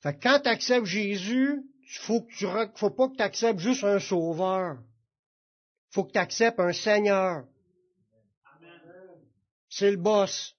Fait 0.00 0.14
que 0.14 0.22
quand 0.22 0.40
tu 0.40 0.48
acceptes 0.48 0.86
Jésus, 0.86 1.62
faut, 2.00 2.22
que 2.22 2.32
tu, 2.32 2.46
faut 2.76 2.90
pas 2.90 3.08
que 3.08 3.16
tu 3.16 3.22
acceptes 3.22 3.60
juste 3.60 3.84
un 3.84 3.98
sauveur. 3.98 4.78
faut 5.90 6.04
que 6.04 6.12
tu 6.12 6.18
acceptes 6.18 6.60
un 6.60 6.72
Seigneur. 6.72 7.44
C'est 9.68 9.90
le 9.90 9.96
boss. 9.96 10.54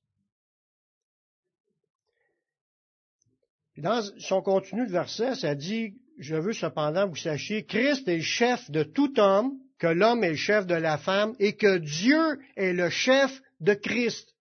dans 3.79 4.01
son 4.19 4.41
contenu 4.41 4.85
de 4.85 4.91
verset, 4.91 5.35
ça 5.35 5.55
dit, 5.55 5.93
je 6.19 6.35
veux 6.35 6.53
cependant 6.53 7.05
que 7.05 7.09
vous 7.11 7.15
sachiez, 7.15 7.65
Christ 7.65 8.07
est 8.07 8.17
le 8.17 8.21
chef 8.21 8.69
de 8.69 8.83
tout 8.83 9.19
homme, 9.19 9.53
que 9.79 9.87
l'homme 9.87 10.23
est 10.23 10.31
le 10.31 10.35
chef 10.35 10.67
de 10.67 10.75
la 10.75 10.97
femme 10.97 11.33
et 11.39 11.55
que 11.55 11.77
Dieu 11.77 12.39
est 12.57 12.73
le 12.73 12.89
chef 12.89 13.41
de 13.61 13.73
Christ. 13.73 14.35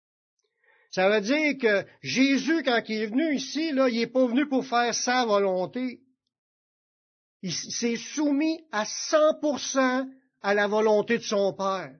Ça 0.90 1.08
veut 1.08 1.20
dire 1.20 1.56
que 1.58 1.86
Jésus, 2.02 2.62
quand 2.64 2.82
il 2.88 3.02
est 3.02 3.06
venu 3.06 3.34
ici, 3.34 3.72
là, 3.72 3.88
il 3.88 3.98
n'est 3.98 4.06
pas 4.08 4.26
venu 4.26 4.48
pour 4.48 4.66
faire 4.66 4.92
sa 4.94 5.24
volonté. 5.24 6.00
Il 7.42 7.52
s'est 7.52 7.96
soumis 7.96 8.64
à 8.72 8.84
100% 8.84 10.08
à 10.42 10.54
la 10.54 10.66
volonté 10.66 11.18
de 11.18 11.22
son 11.22 11.52
Père. 11.52 11.94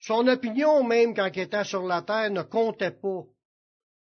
Son 0.00 0.26
opinion, 0.26 0.84
même 0.84 1.14
quand 1.14 1.30
il 1.34 1.42
était 1.42 1.64
sur 1.64 1.86
la 1.86 2.02
terre, 2.02 2.30
ne 2.30 2.42
comptait 2.42 2.90
pas. 2.90 3.22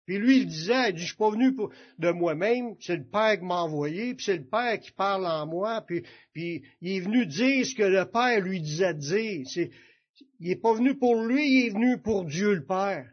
Puis 0.09 0.17
lui, 0.17 0.37
il 0.37 0.47
disait, 0.47 0.89
il 0.89 0.95
dit, 0.95 1.01
je 1.03 1.07
suis 1.09 1.15
pas 1.15 1.29
venu 1.29 1.55
de 1.99 2.09
moi-même, 2.09 2.73
c'est 2.79 2.95
le 2.95 3.03
Père 3.03 3.37
qui 3.37 3.45
m'a 3.45 3.61
envoyé, 3.61 4.15
puis 4.15 4.25
c'est 4.25 4.37
le 4.37 4.43
Père 4.43 4.79
qui 4.79 4.91
parle 4.91 5.27
en 5.27 5.45
moi, 5.45 5.83
puis, 5.85 6.01
puis 6.33 6.63
il 6.81 6.97
est 6.97 6.99
venu 7.01 7.27
dire 7.27 7.63
ce 7.63 7.75
que 7.75 7.83
le 7.83 8.05
Père 8.05 8.41
lui 8.41 8.59
disait 8.59 8.95
de 8.95 8.99
dire. 8.99 9.45
il 10.39 10.49
n'est 10.49 10.55
pas 10.55 10.73
venu 10.73 10.95
pour 10.95 11.13
lui, 11.21 11.47
il 11.47 11.67
est 11.67 11.69
venu 11.69 11.99
pour 12.01 12.25
Dieu 12.25 12.55
le 12.55 12.65
Père. 12.65 13.05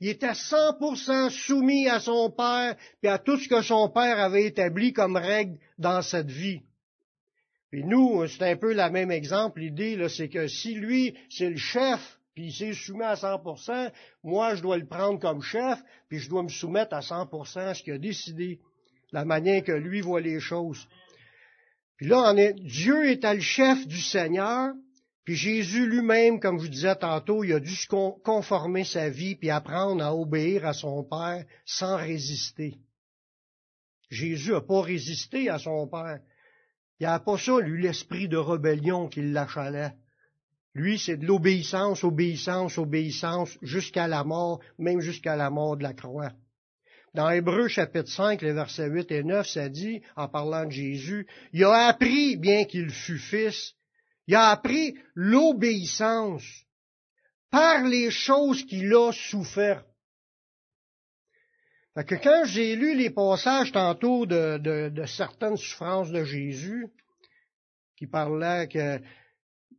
Il 0.00 0.08
était 0.08 0.28
100% 0.28 1.28
soumis 1.28 1.86
à 1.86 2.00
son 2.00 2.30
Père, 2.30 2.76
puis 3.02 3.10
à 3.10 3.18
tout 3.18 3.36
ce 3.36 3.46
que 3.46 3.60
son 3.60 3.90
Père 3.90 4.18
avait 4.18 4.46
établi 4.46 4.94
comme 4.94 5.16
règle 5.16 5.58
dans 5.76 6.00
cette 6.00 6.30
vie. 6.30 6.62
Et 7.74 7.82
nous, 7.82 8.26
c'est 8.26 8.52
un 8.52 8.56
peu 8.56 8.72
la 8.72 8.88
même 8.88 9.10
exemple. 9.10 9.60
L'idée, 9.60 10.08
c'est 10.08 10.30
que 10.30 10.46
si 10.46 10.76
lui, 10.76 11.14
c'est 11.28 11.50
le 11.50 11.58
chef, 11.58 12.18
puis 12.34 12.46
il 12.46 12.52
s'est 12.52 12.72
soumis 12.72 13.04
à 13.04 13.14
100%, 13.14 13.92
moi, 14.22 14.54
je 14.54 14.62
dois 14.62 14.78
le 14.78 14.86
prendre 14.86 15.18
comme 15.18 15.42
chef, 15.42 15.78
puis 16.08 16.18
je 16.18 16.28
dois 16.28 16.42
me 16.42 16.48
soumettre 16.48 16.94
à 16.94 17.00
100% 17.00 17.58
à 17.58 17.74
ce 17.74 17.82
qu'il 17.82 17.92
a 17.92 17.98
décidé, 17.98 18.60
la 19.12 19.24
manière 19.24 19.62
que 19.62 19.72
lui 19.72 20.00
voit 20.00 20.20
les 20.20 20.40
choses. 20.40 20.88
Puis 21.96 22.06
là, 22.06 22.32
est, 22.36 22.54
Dieu 22.54 23.10
est 23.10 23.24
le 23.24 23.40
chef 23.40 23.86
du 23.86 24.00
Seigneur, 24.00 24.72
puis 25.24 25.36
Jésus 25.36 25.86
lui-même, 25.86 26.40
comme 26.40 26.58
je 26.58 26.64
vous 26.64 26.70
disais 26.70 26.96
tantôt, 26.96 27.44
il 27.44 27.52
a 27.52 27.60
dû 27.60 27.74
se 27.74 27.86
conformer 27.86 28.84
sa 28.84 29.08
vie, 29.08 29.36
puis 29.36 29.50
apprendre 29.50 30.02
à 30.02 30.16
obéir 30.16 30.66
à 30.66 30.72
son 30.72 31.04
Père 31.04 31.44
sans 31.64 31.96
résister. 31.96 32.78
Jésus 34.10 34.52
n'a 34.52 34.60
pas 34.60 34.82
résisté 34.82 35.48
à 35.48 35.58
son 35.58 35.86
Père. 35.86 36.18
Il 36.98 37.04
n'y 37.04 37.12
a 37.12 37.20
pas 37.20 37.38
ça, 37.38 37.60
lui, 37.60 37.82
l'esprit 37.82 38.28
de 38.28 38.36
rébellion 38.36 39.08
qui 39.08 39.22
l'achalait. 39.22 39.92
Lui, 40.74 40.98
c'est 40.98 41.18
de 41.18 41.26
l'obéissance, 41.26 42.02
obéissance, 42.02 42.78
obéissance, 42.78 43.58
jusqu'à 43.60 44.08
la 44.08 44.24
mort, 44.24 44.60
même 44.78 45.00
jusqu'à 45.00 45.36
la 45.36 45.50
mort 45.50 45.76
de 45.76 45.82
la 45.82 45.92
croix. 45.92 46.32
Dans 47.14 47.28
Hébreu 47.28 47.68
chapitre 47.68 48.08
5, 48.08 48.40
les 48.40 48.54
versets 48.54 48.88
8 48.88 49.12
et 49.12 49.22
9, 49.22 49.46
ça 49.46 49.68
dit, 49.68 50.00
en 50.16 50.28
parlant 50.28 50.64
de 50.64 50.70
Jésus, 50.70 51.26
il 51.52 51.64
a 51.64 51.88
appris, 51.88 52.36
bien 52.36 52.64
qu'il 52.64 52.88
fût 52.88 53.18
fils, 53.18 53.74
il 54.26 54.34
a 54.34 54.48
appris 54.48 54.96
l'obéissance 55.14 56.44
par 57.50 57.84
les 57.84 58.10
choses 58.10 58.64
qu'il 58.64 58.94
a 58.94 59.12
souffert. 59.12 59.84
Fait 61.94 62.04
que 62.04 62.14
quand 62.14 62.44
j'ai 62.46 62.74
lu 62.76 62.96
les 62.96 63.10
passages 63.10 63.72
tantôt 63.72 64.24
de, 64.24 64.56
de 64.88 65.04
certaines 65.04 65.58
souffrances 65.58 66.10
de 66.10 66.24
Jésus, 66.24 66.86
qui 67.98 68.06
parlaient 68.06 68.68
que 68.68 68.98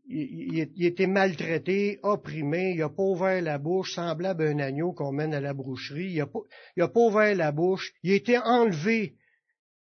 il, 0.06 0.86
était 0.86 1.08
maltraité, 1.08 2.00
opprimé, 2.04 2.72
il 2.72 2.80
n'a 2.80 2.90
pas 2.90 3.04
ouvert 3.04 3.42
la 3.42 3.58
bouche, 3.58 3.96
semblable 3.96 4.44
à 4.44 4.50
un 4.50 4.60
agneau 4.60 4.92
qu'on 4.92 5.12
mène 5.12 5.34
à 5.34 5.42
la 5.42 5.54
boucherie, 5.54 6.12
il 6.12 6.18
n'a 6.18 6.28
pas, 6.28 6.42
pas, 6.88 7.00
ouvert 7.00 7.36
la 7.36 7.52
bouche, 7.52 7.94
il 8.04 8.12
été 8.12 8.38
enlevé 8.38 9.16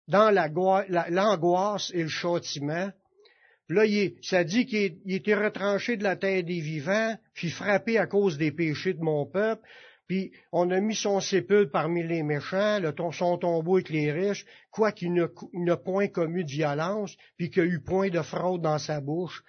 dans 0.07 0.29
l'angoisse 1.09 1.91
et 1.93 2.03
le 2.03 2.09
châtiment. 2.09 2.91
là, 3.69 3.85
il, 3.85 4.15
ça 4.21 4.43
dit 4.43 4.65
qu'il 4.65 4.99
était 5.07 5.35
retranché 5.35 5.97
de 5.97 6.03
la 6.03 6.15
terre 6.15 6.43
des 6.43 6.59
vivants, 6.59 7.17
puis 7.33 7.49
frappé 7.49 7.97
à 7.97 8.05
cause 8.05 8.37
des 8.37 8.51
péchés 8.51 8.93
de 8.93 9.01
mon 9.01 9.25
peuple, 9.25 9.63
puis 10.07 10.33
on 10.51 10.69
a 10.71 10.81
mis 10.81 10.95
son 10.95 11.21
sépulcre 11.21 11.71
parmi 11.71 12.03
les 12.03 12.21
méchants, 12.21 12.79
le, 12.79 12.93
son 13.13 13.37
tombeau 13.37 13.77
avec 13.77 13.89
les 13.89 14.11
riches, 14.11 14.45
quoiqu'il 14.69 15.13
n'a 15.13 15.77
point 15.77 16.09
commis 16.09 16.43
de 16.43 16.51
violence, 16.51 17.15
puis 17.37 17.49
qu'il 17.49 17.63
n'y 17.63 17.69
a 17.69 17.71
eu 17.75 17.79
point 17.79 18.09
de 18.09 18.21
fraude 18.21 18.61
dans 18.61 18.77
sa 18.77 18.99
bouche. 18.99 19.41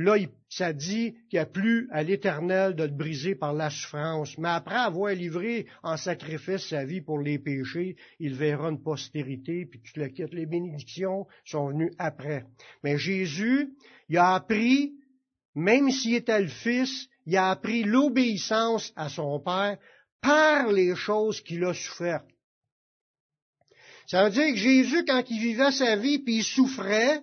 Là, 0.00 0.16
ça 0.48 0.72
dit 0.72 1.12
qu'il 1.28 1.34
n'y 1.34 1.40
a 1.40 1.46
plus 1.46 1.86
à 1.90 2.02
l'Éternel 2.02 2.74
de 2.74 2.84
le 2.84 2.90
briser 2.90 3.34
par 3.34 3.52
la 3.52 3.68
souffrance. 3.68 4.38
Mais 4.38 4.48
après 4.48 4.76
avoir 4.76 5.12
livré 5.12 5.66
en 5.82 5.98
sacrifice 5.98 6.68
sa 6.68 6.86
vie 6.86 7.02
pour 7.02 7.18
les 7.18 7.38
péchés, 7.38 7.96
il 8.18 8.34
verra 8.34 8.70
une 8.70 8.82
postérité, 8.82 9.66
puis 9.66 9.82
tu 9.82 10.00
le 10.00 10.08
quittes. 10.08 10.32
Les 10.32 10.46
bénédictions 10.46 11.26
sont 11.44 11.68
venues 11.68 11.92
après. 11.98 12.44
Mais 12.82 12.96
Jésus, 12.96 13.74
il 14.08 14.16
a 14.16 14.36
appris, 14.36 14.94
même 15.54 15.90
s'il 15.90 16.14
était 16.14 16.40
le 16.40 16.48
Fils, 16.48 17.06
il 17.26 17.36
a 17.36 17.50
appris 17.50 17.82
l'obéissance 17.82 18.94
à 18.96 19.10
son 19.10 19.38
Père 19.40 19.76
par 20.22 20.72
les 20.72 20.96
choses 20.96 21.42
qu'il 21.42 21.62
a 21.64 21.74
souffert. 21.74 22.22
Ça 24.06 24.24
veut 24.24 24.30
dire 24.30 24.54
que 24.54 24.58
Jésus, 24.58 25.04
quand 25.06 25.22
il 25.28 25.40
vivait 25.40 25.72
sa 25.72 25.96
vie, 25.96 26.20
puis 26.20 26.38
il 26.38 26.42
souffrait, 26.42 27.20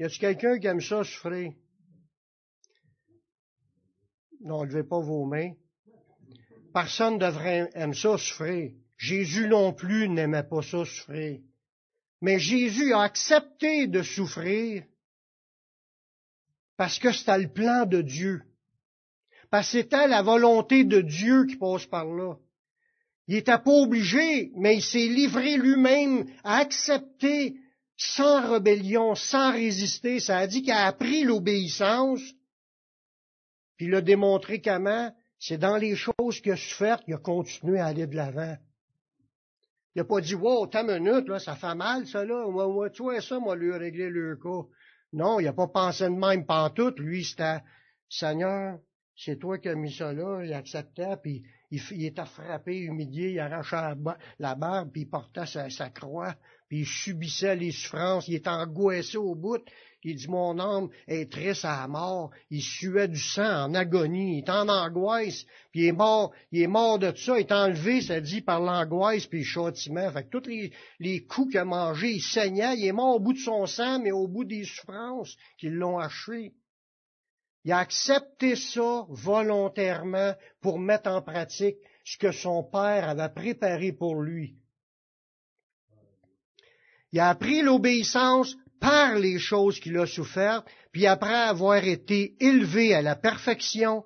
y 0.00 0.04
a-t-il 0.04 0.18
quelqu'un 0.18 0.58
qui 0.58 0.66
aime 0.66 0.80
ça 0.80 1.04
souffrir? 1.04 1.52
Non, 4.40 4.62
levez 4.64 4.82
pas 4.82 4.98
vos 4.98 5.26
mains. 5.26 5.52
Personne 6.72 7.14
ne 7.14 7.18
devrait 7.18 7.68
aimer 7.74 7.94
ça 7.94 8.16
souffrir. 8.16 8.72
Jésus 8.96 9.46
non 9.46 9.74
plus 9.74 10.08
n'aimait 10.08 10.42
pas 10.42 10.62
ça 10.62 10.86
souffrir. 10.86 11.40
Mais 12.22 12.38
Jésus 12.38 12.94
a 12.94 13.02
accepté 13.02 13.88
de 13.88 14.02
souffrir 14.02 14.84
parce 16.78 16.98
que 16.98 17.12
c'était 17.12 17.38
le 17.38 17.52
plan 17.52 17.84
de 17.84 18.00
Dieu. 18.00 18.42
Parce 19.50 19.66
que 19.66 19.82
c'était 19.82 20.08
la 20.08 20.22
volonté 20.22 20.84
de 20.84 21.02
Dieu 21.02 21.44
qui 21.44 21.56
passe 21.56 21.84
par 21.84 22.06
là. 22.06 22.36
Il 23.26 23.34
n'était 23.34 23.58
pas 23.58 23.82
obligé, 23.82 24.50
mais 24.56 24.76
il 24.76 24.82
s'est 24.82 25.08
livré 25.08 25.58
lui-même 25.58 26.24
à 26.42 26.56
accepter 26.56 27.54
sans 28.00 28.50
rébellion, 28.50 29.14
sans 29.14 29.52
résister. 29.52 30.20
Ça 30.20 30.38
a 30.38 30.46
dit 30.46 30.62
qu'il 30.62 30.72
a 30.72 30.86
appris 30.86 31.22
l'obéissance, 31.22 32.22
puis 33.76 33.86
il 33.86 33.94
a 33.94 34.00
démontré 34.00 34.62
comment? 34.62 35.14
C'est 35.38 35.58
dans 35.58 35.76
les 35.76 35.96
choses 35.96 36.40
qu'il 36.42 36.52
a 36.52 36.56
souffert 36.56 37.00
qu'il 37.00 37.14
a 37.14 37.18
continué 37.18 37.78
à 37.78 37.86
aller 37.86 38.06
de 38.06 38.16
l'avant. 38.16 38.56
Il 39.94 39.98
n'a 39.98 40.04
pas 40.04 40.20
dit, 40.20 40.34
wow, 40.34 40.66
ta 40.66 40.82
minute, 40.82 41.28
là, 41.28 41.38
ça 41.38 41.56
fait 41.56 41.74
mal, 41.74 42.06
ça, 42.06 42.24
là. 42.24 42.48
Moi, 42.48 42.90
tu 42.90 43.02
vois 43.02 43.20
ça, 43.20 43.38
moi, 43.38 43.56
lui 43.56 43.72
régler 43.72 44.08
le 44.08 44.36
cas. 44.36 44.66
Non, 45.12 45.40
il 45.40 45.44
n'a 45.44 45.52
pas 45.52 45.68
pensé 45.68 46.04
de 46.04 46.10
même 46.10 46.46
pantoute. 46.46 46.98
Lui, 47.00 47.24
c'était, 47.24 47.58
Seigneur, 48.08 48.78
c'est 49.16 49.38
toi 49.38 49.58
qui 49.58 49.68
as 49.68 49.74
mis 49.74 49.92
ça 49.92 50.12
là, 50.12 50.42
il 50.42 50.52
acceptait, 50.54 51.16
puis 51.22 51.42
il, 51.70 52.04
était 52.04 52.24
frappé, 52.24 52.78
humilié, 52.78 53.32
il 53.32 53.40
arrachait 53.40 53.94
la, 54.38 54.54
barbe, 54.54 54.90
puis 54.92 55.02
il 55.02 55.10
portait 55.10 55.46
sa, 55.46 55.90
croix, 55.90 56.34
puis 56.70 56.82
il 56.82 56.86
subissait 56.86 57.56
les 57.56 57.72
souffrances, 57.72 58.28
il 58.28 58.36
était 58.36 58.48
angoissé 58.48 59.16
au 59.16 59.34
bout. 59.34 59.60
Il 60.04 60.14
dit, 60.14 60.28
mon 60.28 60.56
âme 60.60 60.88
est 61.08 61.30
triste 61.30 61.64
à 61.64 61.80
la 61.80 61.88
mort. 61.88 62.30
Il 62.48 62.62
suait 62.62 63.08
du 63.08 63.18
sang 63.18 63.64
en 63.64 63.74
agonie. 63.74 64.36
Il 64.36 64.38
est 64.38 64.50
en 64.50 64.68
angoisse. 64.68 65.44
Puis 65.72 65.80
il 65.80 65.86
est 65.88 65.92
mort, 65.92 66.32
il 66.52 66.62
est 66.62 66.68
mort 66.68 67.00
de 67.00 67.12
ça. 67.16 67.36
Il 67.36 67.40
est 67.40 67.50
enlevé, 67.50 68.02
ça 68.02 68.20
dit, 68.20 68.40
par 68.40 68.60
l'angoisse 68.60 69.26
puis 69.26 69.40
le 69.40 69.44
châtiment. 69.44 70.12
Fait 70.12 70.22
que 70.22 70.38
tous 70.38 70.48
les, 71.00 71.26
coups 71.26 71.50
qu'il 71.50 71.58
a 71.58 71.64
mangés, 71.64 72.12
il 72.12 72.22
saignait. 72.22 72.78
Il 72.78 72.86
est 72.86 72.92
mort 72.92 73.16
au 73.16 73.20
bout 73.20 73.32
de 73.32 73.38
son 73.40 73.66
sang, 73.66 73.98
mais 73.98 74.12
au 74.12 74.28
bout 74.28 74.44
des 74.44 74.62
souffrances 74.62 75.36
qui 75.58 75.70
l'ont 75.70 75.98
achevé. 75.98 76.52
Il 77.64 77.72
a 77.72 77.78
accepté 77.78 78.54
ça 78.54 79.06
volontairement 79.08 80.34
pour 80.60 80.78
mettre 80.78 81.10
en 81.10 81.20
pratique 81.20 81.78
ce 82.04 82.16
que 82.16 82.30
son 82.30 82.62
père 82.62 83.08
avait 83.08 83.34
préparé 83.34 83.92
pour 83.92 84.22
lui. 84.22 84.54
Il 87.12 87.20
a 87.20 87.28
appris 87.28 87.62
l'obéissance 87.62 88.56
par 88.80 89.16
les 89.18 89.38
choses 89.38 89.78
qu'il 89.80 89.98
a 89.98 90.06
souffertes, 90.06 90.66
puis 90.92 91.06
après 91.06 91.34
avoir 91.34 91.84
été 91.84 92.34
élevé 92.40 92.94
à 92.94 93.02
la 93.02 93.16
perfection, 93.16 94.04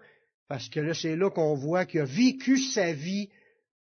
parce 0.49 0.68
que 0.68 0.80
là 0.80 0.94
c'est 0.94 1.16
là 1.16 1.30
qu'on 1.30 1.54
voit 1.54 1.84
qu'il 1.84 2.00
a 2.00 2.04
vécu 2.04 2.58
sa 2.58 2.92
vie 2.92 3.28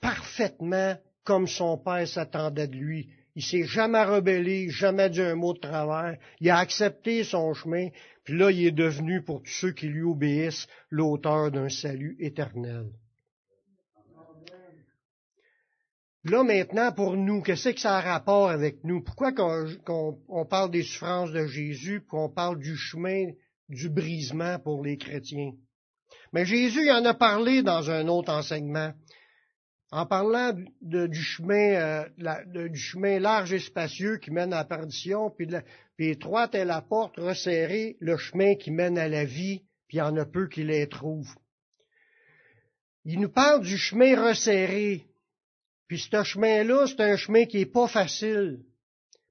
parfaitement 0.01 0.97
comme 1.25 1.47
son 1.47 1.79
père 1.79 2.07
s'attendait 2.07 2.69
de 2.69 2.77
lui. 2.77 3.09
Il 3.37 3.43
s'est 3.43 3.65
jamais 3.65 4.05
rebellé, 4.05 4.69
jamais 4.69 5.11
dit 5.11 5.23
un 5.23 5.35
mot 5.35 5.55
de 5.55 5.59
travers. 5.59 6.17
Il 6.41 6.51
a 6.51 6.59
accepté 6.59 7.25
son 7.25 7.53
chemin, 7.55 7.89
puis 8.23 8.37
là, 8.37 8.51
il 8.51 8.67
est 8.67 8.71
devenu, 8.71 9.23
pour 9.23 9.43
tous 9.43 9.51
ceux 9.51 9.73
qui 9.73 9.89
lui 9.89 10.03
obéissent, 10.03 10.69
l'auteur 10.91 11.51
d'un 11.51 11.69
salut 11.69 12.17
éternel. 12.21 12.87
Là, 16.25 16.43
maintenant, 16.43 16.91
pour 16.91 17.17
nous, 17.17 17.43
qu'est-ce 17.43 17.69
que 17.69 17.81
ça 17.81 17.99
a 17.99 18.01
rapport 18.01 18.49
avec 18.49 18.83
nous? 18.83 19.03
Pourquoi 19.03 19.33
qu'on 19.33 20.47
parle 20.49 20.71
des 20.71 20.83
souffrances 20.83 21.33
de 21.33 21.47
Jésus, 21.47 22.03
qu'on 22.09 22.31
parle 22.31 22.59
du 22.59 22.77
chemin 22.77 23.27
du 23.69 23.91
brisement 23.91 24.59
pour 24.59 24.83
les 24.83 24.97
chrétiens? 24.97 25.53
Mais 26.33 26.47
Jésus 26.47 26.91
en 26.91 27.05
a 27.05 27.13
parlé 27.13 27.63
dans 27.63 27.91
un 27.91 28.09
autre 28.09 28.33
enseignement 28.33 28.93
en 29.91 30.07
parlant 30.07 30.53
du, 30.81 31.23
chemin, 31.23 32.09
euh, 32.17 32.69
chemin 32.75 33.21
large 33.21 33.53
et 33.53 33.61
spacieux 33.61 34.17
qui 34.17 34.33
mène 34.33 34.53
à 34.53 34.57
la 34.57 34.65
perdition, 34.65 35.31
puis, 35.31 35.47
étroite 35.99 36.57
est 36.57 36.65
la 36.65 36.83
porte 36.83 37.17
resserrée, 37.17 37.97
le 38.01 38.17
chemin 38.17 38.57
qui 38.57 38.73
mène 38.73 38.99
à 38.99 39.07
la 39.07 39.25
vie, 39.25 39.63
puis 39.87 39.99
il 39.99 40.01
y 40.01 40.03
en 40.03 40.17
a 40.17 40.25
peu 40.25 40.49
qui 40.49 40.65
les 40.65 40.89
trouvent. 40.89 41.37
Il 43.05 43.21
nous 43.21 43.29
parle 43.29 43.63
du 43.63 43.77
chemin 43.77 44.21
resserré, 44.21 45.07
puis 45.87 45.99
ce 45.99 46.23
chemin-là, 46.23 46.87
c'est 46.87 47.01
un 47.01 47.17
chemin 47.17 47.45
qui 47.45 47.59
n'est 47.59 47.67
pas 47.67 47.89
facile, 47.89 48.61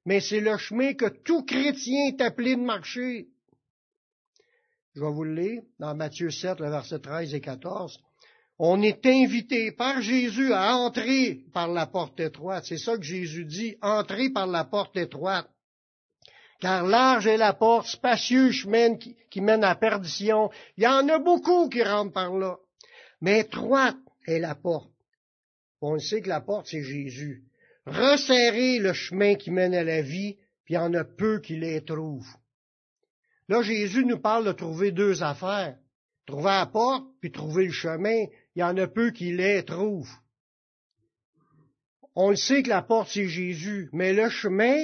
mais 0.06 0.20
c'est 0.20 0.40
le 0.40 0.58
chemin 0.58 0.94
que 0.94 1.10
tout 1.10 1.44
chrétien 1.44 2.08
est 2.08 2.22
appelé 2.22 2.56
de 2.56 2.62
marcher. 2.62 3.28
Je 4.96 5.02
vais 5.02 5.12
vous 5.12 5.24
le 5.24 5.36
lire 5.36 5.64
dans 5.80 5.96
Matthieu 5.96 6.30
7, 6.30 6.60
le 6.60 6.70
verset 6.70 7.00
13 7.00 7.34
et 7.34 7.42
14 7.42 8.00
on 8.60 8.82
est 8.82 9.06
invité 9.06 9.72
par 9.72 10.02
Jésus 10.02 10.54
à 10.54 10.78
entrer 10.78 11.42
par 11.54 11.68
la 11.68 11.88
porte 11.88 12.20
étroite. 12.20 12.66
C'est 12.66 12.78
ça 12.78 12.96
que 12.96 13.04
Jésus 13.04 13.46
dit, 13.46 13.76
entrer 13.82 14.30
par 14.30 14.48
la 14.48 14.64
porte 14.64 14.96
étroite. 14.96 15.50
Car 16.62 16.84
large 16.84 17.28
est 17.28 17.38
la 17.38 17.54
porte, 17.54 17.88
spacieux 17.88 18.52
chemin 18.52 18.96
qui, 18.96 19.18
qui 19.30 19.42
mène 19.42 19.64
à 19.64 19.76
perdition. 19.76 20.50
Il 20.78 20.84
y 20.84 20.88
en 20.88 21.10
a 21.10 21.20
beaucoup 21.20 21.68
qui 21.68 21.84
rentrent 21.84 22.14
par 22.14 22.34
là. 22.38 22.58
Mais 23.22 23.40
étroite 23.40 23.98
est 24.28 24.40
la 24.40 24.56
porte. 24.56 24.93
On 25.86 26.00
sait 26.00 26.22
que 26.22 26.30
la 26.30 26.40
porte, 26.40 26.68
c'est 26.68 26.82
Jésus. 26.82 27.44
Resserrer 27.86 28.80
le 28.80 28.94
chemin 28.94 29.36
qui 29.36 29.52
mène 29.52 29.76
à 29.76 29.84
la 29.84 30.02
vie, 30.02 30.38
puis 30.64 30.76
il 30.76 30.78
y 30.78 30.78
en 30.78 30.94
a 30.94 31.04
peu 31.04 31.42
qui 31.42 31.58
les 31.58 31.84
trouvent. 31.84 32.36
Là, 33.50 33.62
Jésus 33.62 34.06
nous 34.06 34.20
parle 34.20 34.46
de 34.46 34.54
trouver 34.54 34.92
deux 34.92 35.24
affaires. 35.24 35.78
Trouver 36.26 36.52
la 36.52 36.68
porte, 36.68 37.06
puis 37.20 37.32
trouver 37.32 37.66
le 37.66 37.74
chemin 37.74 38.28
il 38.56 38.60
y 38.60 38.64
en 38.64 38.78
a 38.78 38.88
peu 38.88 39.12
qui 39.12 39.34
les 39.34 39.64
trouvent. 39.66 40.16
On 42.16 42.30
le 42.30 42.38
sait 42.38 42.64
que 42.64 42.70
la 42.70 42.82
porte, 42.82 43.10
c'est 43.12 43.28
Jésus, 43.28 43.90
mais 43.92 44.14
le 44.14 44.30
chemin, 44.30 44.78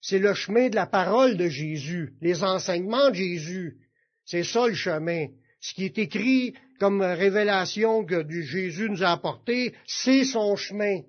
c'est 0.00 0.20
le 0.20 0.34
chemin 0.34 0.68
de 0.68 0.76
la 0.76 0.86
parole 0.86 1.36
de 1.36 1.48
Jésus, 1.48 2.14
les 2.20 2.44
enseignements 2.44 3.10
de 3.10 3.14
Jésus. 3.14 3.78
C'est 4.24 4.44
ça 4.44 4.68
le 4.68 4.74
chemin. 4.74 5.26
Ce 5.60 5.74
qui 5.74 5.86
est 5.86 5.98
écrit 5.98 6.54
comme 6.78 7.02
révélation 7.02 8.04
que 8.04 8.28
Jésus 8.28 8.88
nous 8.90 9.02
a 9.02 9.12
apporté, 9.12 9.74
c'est 9.86 10.24
son 10.24 10.56
chemin. 10.56 11.00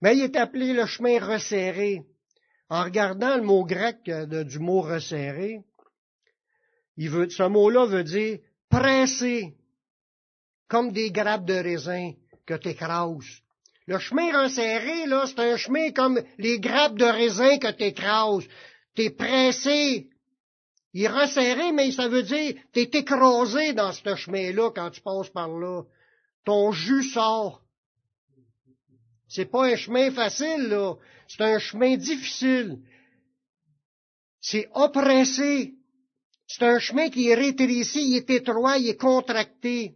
Mais 0.00 0.16
il 0.16 0.24
est 0.24 0.36
appelé 0.36 0.72
le 0.72 0.86
chemin 0.86 1.18
resserré. 1.18 2.02
En 2.68 2.84
regardant 2.84 3.36
le 3.36 3.42
mot 3.42 3.64
grec 3.64 3.98
du 4.04 4.58
mot 4.60 4.80
resserré, 4.80 5.60
ce 6.96 7.48
mot-là 7.48 7.86
veut 7.86 8.04
dire 8.04 8.38
pressé, 8.68 9.54
comme 10.68 10.92
des 10.92 11.10
grappes 11.10 11.44
de 11.44 11.54
raisin 11.54 12.12
que 12.46 12.54
t'écrases. 12.54 13.42
Le 13.86 13.98
chemin 13.98 14.42
resserré, 14.42 15.06
là, 15.06 15.26
c'est 15.26 15.40
un 15.40 15.56
chemin 15.56 15.90
comme 15.90 16.22
les 16.38 16.60
grappes 16.60 16.96
de 16.96 17.04
raisin 17.04 17.58
que 17.58 17.72
t'écrases. 17.72 18.46
T'es 18.94 19.10
pressé. 19.10 20.09
Il 20.92 21.04
est 21.04 21.08
resserré, 21.08 21.72
mais 21.72 21.92
ça 21.92 22.08
veut 22.08 22.22
dire 22.22 22.54
t'es 22.72 22.90
écrasé 22.92 23.72
dans 23.74 23.92
ce 23.92 24.14
chemin-là 24.14 24.70
quand 24.70 24.90
tu 24.90 25.00
passes 25.00 25.30
par 25.30 25.48
là. 25.48 25.82
Ton 26.44 26.72
jus 26.72 27.04
sort. 27.04 27.62
C'est 29.28 29.50
pas 29.50 29.66
un 29.66 29.76
chemin 29.76 30.10
facile, 30.10 30.68
là. 30.68 30.94
C'est 31.28 31.42
un 31.42 31.58
chemin 31.58 31.96
difficile. 31.96 32.78
C'est 34.40 34.68
oppressé. 34.74 35.74
C'est 36.48 36.64
un 36.64 36.80
chemin 36.80 37.10
qui 37.10 37.28
est 37.28 37.34
rétréci, 37.34 38.00
il 38.10 38.16
est 38.16 38.30
étroit, 38.30 38.78
il 38.78 38.88
est 38.88 38.96
contracté. 38.96 39.94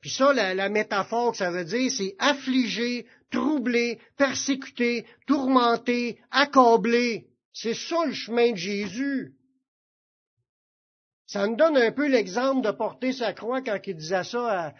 Puis 0.00 0.08
ça, 0.08 0.32
la, 0.32 0.68
métaphore 0.70 1.32
que 1.32 1.36
ça 1.36 1.50
veut 1.50 1.66
dire, 1.66 1.90
c'est 1.90 2.16
affligé, 2.18 3.04
troublé, 3.30 3.98
persécuté, 4.16 5.04
tourmenté, 5.26 6.18
accablé. 6.30 7.26
C'est 7.52 7.74
ça 7.74 8.06
le 8.06 8.14
chemin 8.14 8.52
de 8.52 8.56
Jésus. 8.56 9.34
Ça 11.30 11.46
nous 11.46 11.54
donne 11.54 11.76
un 11.76 11.92
peu 11.92 12.08
l'exemple 12.08 12.60
de 12.66 12.72
porter 12.72 13.12
sa 13.12 13.32
croix 13.32 13.62
quand 13.62 13.78
il 13.86 13.94
disait 13.94 14.24
ça 14.24 14.64
à, 14.66 14.74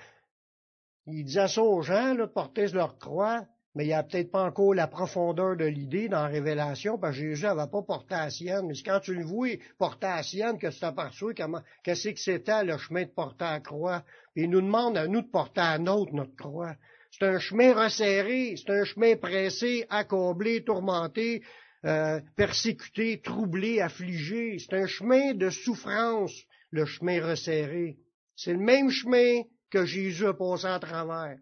il 1.07 1.25
disait 1.25 1.47
ça 1.47 1.63
aux 1.63 1.81
gens, 1.83 2.15
là, 2.15 2.27
porter 2.27 2.67
leur 2.69 2.99
croix 2.99 3.47
mais 3.75 3.85
il 3.85 3.89
n'y 3.89 3.95
a 3.95 4.03
peut-être 4.03 4.33
pas 4.33 4.43
encore 4.43 4.75
la 4.75 4.89
profondeur 4.89 5.57
de 5.57 5.65
l'idée 5.65 6.09
dans 6.09 6.23
la 6.23 6.29
révélation, 6.29 6.99
parce 6.99 7.17
que 7.17 7.23
Jésus 7.23 7.45
n'avait 7.45 7.71
pas 7.71 7.83
porté 7.83 8.15
à 8.15 8.29
sienne. 8.29 8.67
Mais 8.67 8.75
quand 8.85 8.99
tu 9.01 9.15
le 9.15 9.25
vois 9.25 9.51
porter 9.79 10.09
à 10.09 10.23
sienne, 10.23 10.59
que 10.59 10.67
tu 10.67 10.81
t'aperçois 10.81 11.35
comment, 11.35 11.61
qu'est-ce 11.85 12.09
que 12.09 12.19
c'était 12.19 12.65
le 12.65 12.77
chemin 12.79 13.05
de 13.05 13.11
porter 13.11 13.45
à 13.45 13.53
la 13.53 13.61
croix. 13.61 14.03
il 14.35 14.51
nous 14.51 14.61
demande 14.61 14.97
à 14.97 15.07
nous 15.07 15.23
de 15.23 15.29
porter 15.29 15.61
à 15.61 15.79
nôtre 15.79 16.13
notre 16.13 16.35
croix. 16.35 16.75
C'est 17.13 17.27
un 17.27 17.39
chemin 17.39 17.73
resserré, 17.75 18.55
c'est 18.57 18.71
un 18.71 18.85
chemin 18.85 19.17
pressé, 19.17 19.87
accablé, 19.89 20.65
tourmenté, 20.65 21.43
euh, 21.85 22.21
persécuté, 22.37 23.21
troublé, 23.21 23.81
affligé. 23.81 24.59
C'est 24.59 24.75
un 24.75 24.87
chemin 24.87 25.35
de 25.35 25.51
souffrance, 25.51 26.33
le 26.71 26.85
chemin 26.85 27.25
resserré. 27.25 27.97
C'est 28.37 28.53
le 28.53 28.59
même 28.59 28.91
chemin 28.91 29.43
que 29.71 29.85
Jésus 29.85 30.27
a 30.27 30.35
passé 30.35 30.67
à 30.67 30.79
travers. 30.79 31.39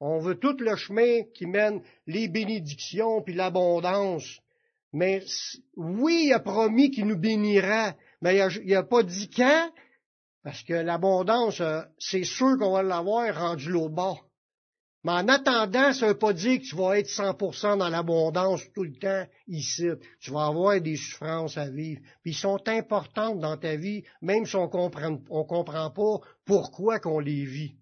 On 0.00 0.18
veut 0.18 0.36
tout 0.36 0.56
le 0.58 0.76
chemin 0.76 1.22
qui 1.34 1.46
mène 1.46 1.82
les 2.06 2.28
bénédictions 2.28 3.22
puis 3.22 3.34
l'abondance. 3.34 4.40
Mais 4.92 5.24
oui, 5.76 6.24
il 6.26 6.32
a 6.32 6.40
promis 6.40 6.90
qu'il 6.90 7.06
nous 7.06 7.18
bénira, 7.18 7.94
mais 8.20 8.38
il 8.64 8.72
n'a 8.72 8.82
pas 8.82 9.02
dit 9.02 9.30
quand, 9.30 9.70
parce 10.42 10.62
que 10.62 10.74
l'abondance, 10.74 11.60
euh, 11.60 11.82
c'est 11.98 12.24
sûr 12.24 12.58
qu'on 12.58 12.72
va 12.72 12.82
l'avoir 12.82 13.34
rendu 13.34 13.70
l'autre 13.70 13.94
bord. 13.94 14.28
Mais 15.04 15.12
en 15.12 15.28
attendant, 15.28 15.92
ça 15.92 16.06
ne 16.06 16.12
veut 16.12 16.18
pas 16.18 16.32
dire 16.32 16.60
que 16.60 16.64
tu 16.64 16.76
vas 16.76 16.98
être 16.98 17.08
100% 17.08 17.78
dans 17.78 17.88
l'abondance 17.88 18.62
tout 18.72 18.84
le 18.84 18.94
temps 18.94 19.26
ici. 19.48 19.88
Tu 20.20 20.30
vas 20.30 20.46
avoir 20.46 20.80
des 20.80 20.96
souffrances 20.96 21.58
à 21.58 21.68
vivre. 21.68 22.00
Puis 22.22 22.32
ils 22.32 22.36
sont 22.36 22.60
importantes 22.68 23.40
dans 23.40 23.56
ta 23.56 23.74
vie, 23.74 24.04
même 24.20 24.46
si 24.46 24.54
on 24.54 24.68
comprend, 24.68 25.18
on 25.28 25.44
comprend 25.44 25.90
pas 25.90 26.20
pourquoi 26.44 27.00
qu'on 27.00 27.18
les 27.18 27.44
vit. 27.44 27.74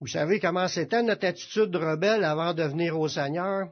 Vous 0.00 0.08
savez 0.08 0.40
comment 0.40 0.68
c'était 0.68 1.02
notre 1.02 1.26
attitude 1.26 1.70
de 1.70 1.78
rebelle 1.78 2.24
avant 2.24 2.54
de 2.54 2.62
venir 2.62 2.98
au 2.98 3.08
Seigneur? 3.08 3.68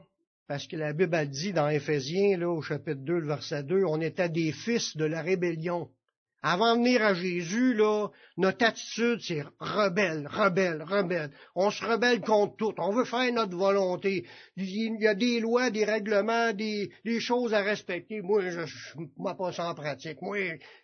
Parce 0.47 0.67
que 0.67 0.77
la 0.77 0.93
Bible 0.93 1.15
a 1.15 1.25
dit 1.25 1.51
dans 1.51 1.67
Éphésiens, 1.67 2.41
au 2.43 2.61
chapitre 2.61 3.01
2, 3.01 3.19
le 3.19 3.27
verset 3.27 3.63
2, 3.63 3.83
on 3.85 3.99
était 3.99 4.29
des 4.29 4.53
fils 4.53 4.95
de 4.95 5.03
la 5.03 5.21
rébellion. 5.21 5.89
Avant 6.43 6.75
de 6.75 6.79
venir 6.81 7.03
à 7.03 7.15
Jésus, 7.15 7.73
là, 7.73 8.09
notre 8.37 8.63
attitude, 8.63 9.19
c'est 9.21 9.43
rebelle, 9.59 10.27
rebelle, 10.27 10.83
rebelle. 10.83 11.31
On 11.55 11.71
se 11.71 11.83
rebelle 11.83 12.21
contre 12.21 12.55
tout. 12.57 12.73
On 12.77 12.91
veut 12.91 13.05
faire 13.05 13.33
notre 13.33 13.57
volonté. 13.57 14.25
Il 14.55 15.01
y 15.01 15.07
a 15.07 15.15
des 15.15 15.39
lois, 15.39 15.71
des 15.71 15.83
règlements, 15.83 16.53
des, 16.53 16.91
choses 17.19 17.55
à 17.55 17.61
respecter. 17.61 18.21
Moi, 18.21 18.49
je 18.49 18.65
ça 19.51 19.69
en 19.69 19.73
pratique. 19.73 20.21
Moi, 20.21 20.37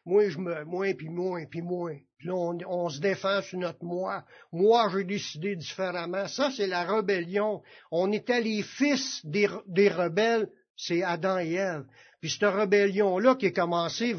moi, 0.06 0.28
je 0.28 0.40
me, 0.40 0.64
moins, 0.66 0.94
puis 0.94 1.10
moins, 1.10 1.46
puis 1.46 1.62
moins. 1.62 1.98
Puis 2.18 2.28
là, 2.30 2.36
on, 2.68 2.90
se 2.90 3.00
défend 3.00 3.42
sur 3.44 3.60
notre 3.60 3.84
moi. 3.84 4.24
Moi, 4.52 4.90
j'ai 4.92 5.04
décidé 5.04 5.56
différemment. 5.56 6.28
Ça, 6.28 6.50
c'est 6.50 6.68
la 6.68 6.84
rébellion. 6.84 7.62
On 7.92 8.12
était 8.12 8.42
les 8.42 8.64
fils 8.64 9.24
des, 9.26 9.48
rebelles. 9.48 10.50
C'est 10.76 11.04
Adam 11.04 11.38
et 11.38 11.54
Ève. 11.54 11.86
Puis 12.22 12.32
cette 12.32 12.50
rébellion-là 12.50 13.36
qui 13.36 13.48
est 13.48 13.54
commencée, 13.54 14.16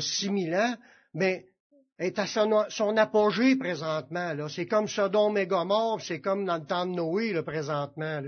six 0.00 0.30
mille 0.30 0.54
ans, 0.54 0.76
mais 1.14 1.46
est 1.98 2.18
à 2.18 2.26
son, 2.26 2.96
apogée 2.96 3.56
présentement. 3.56 4.48
C'est 4.48 4.66
comme 4.66 4.86
Sodome 4.86 5.38
et 5.38 5.46
Gomorre, 5.46 6.00
c'est 6.02 6.20
comme 6.20 6.44
dans 6.44 6.58
le 6.58 6.66
temps 6.66 6.86
de 6.86 6.92
Noé 6.92 7.32
là, 7.32 7.42
présentement. 7.42 8.20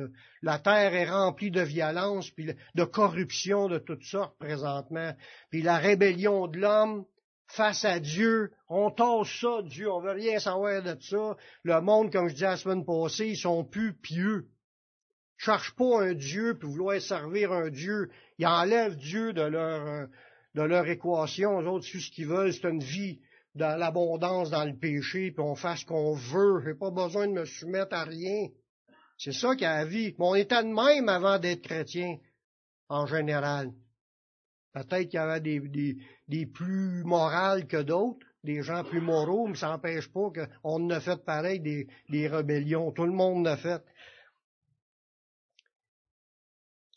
La 0.43 0.59
terre 0.59 0.95
est 0.95 1.11
remplie 1.11 1.51
de 1.51 1.61
violence, 1.61 2.31
puis 2.31 2.55
de 2.75 2.85
corruption 2.85 3.69
de 3.69 3.79
toutes 3.79 4.05
sortes 4.05 4.39
présentement. 4.39 5.13
Puis 5.51 5.63
la 5.63 5.77
rébellion 5.77 6.47
de 6.47 6.59
l'homme 6.59 7.05
face 7.47 7.85
à 7.85 7.99
Dieu, 7.99 8.53
on 8.69 8.91
tasse 8.91 9.29
ça, 9.41 9.63
Dieu, 9.63 9.91
on 9.91 10.01
veut 10.01 10.13
rien 10.13 10.39
savoir 10.39 10.83
de 10.83 10.97
ça. 11.01 11.37
Le 11.63 11.81
monde, 11.81 12.13
comme 12.13 12.29
je 12.29 12.35
disais 12.35 12.47
la 12.47 12.57
semaine 12.57 12.85
passée, 12.85 13.29
ils 13.29 13.39
sont 13.39 13.65
plus 13.65 13.95
pieux. 13.95 14.47
Cherche 15.37 15.75
pas 15.77 16.03
un 16.03 16.15
Dieu 16.15 16.59
pour 16.59 16.71
vouloir 16.71 17.01
servir 17.01 17.53
un 17.53 17.69
Dieu. 17.71 18.11
Ils 18.39 18.47
enlèvent 18.47 18.97
Dieu 18.97 19.33
de 19.33 19.43
leur, 19.43 19.87
euh, 19.87 20.07
de 20.55 20.63
leur 20.63 20.87
équation. 20.89 21.61
Les 21.61 21.67
autres, 21.67 21.87
ce 21.87 22.11
qu'ils 22.11 22.27
veulent, 22.27 22.53
c'est 22.53 22.69
une 22.69 22.83
vie 22.83 23.21
dans 23.55 23.79
l'abondance, 23.79 24.51
dans 24.51 24.65
le 24.65 24.77
péché, 24.77 25.33
puis 25.33 25.41
on 25.45 25.55
fasse 25.55 25.81
ce 25.81 25.87
qu'on 25.87 26.15
veut. 26.15 26.63
J'ai 26.65 26.75
pas 26.75 26.91
besoin 26.91 27.27
de 27.27 27.33
me 27.33 27.45
soumettre 27.45 27.95
à 27.95 28.05
rien. 28.05 28.49
C'est 29.17 29.33
ça 29.33 29.55
qu'il 29.55 29.63
y 29.63 29.67
a 29.67 29.79
la 29.79 29.85
vie. 29.85 30.15
Mais 30.19 30.25
on 30.25 30.35
était 30.35 30.63
de 30.63 30.69
même 30.69 31.09
avant 31.09 31.39
d'être 31.39 31.63
chrétien, 31.63 32.19
en 32.89 33.07
général. 33.07 33.73
Peut-être 34.73 35.09
qu'il 35.09 35.15
y 35.15 35.19
avait 35.19 35.41
des, 35.41 35.61
des, 35.61 35.97
des 36.29 36.47
plus 36.47 37.03
morales 37.05 37.67
que 37.67 37.83
d'autres, 37.83 38.25
des 38.45 38.63
gens 38.63 38.85
plus 38.85 39.01
moraux, 39.01 39.49
mais 39.49 39.57
ça 39.57 39.69
n'empêche 39.69 40.09
pas 40.13 40.31
qu'on 40.31 40.79
ne 40.79 41.01
fait 41.01 41.25
pareil 41.25 41.61
des, 41.61 41.89
des 42.09 42.29
rébellions. 42.29 42.93
Tout 42.93 43.07
le 43.07 43.13
monde 43.13 43.45
l'a 43.45 43.57
fait. 43.57 43.83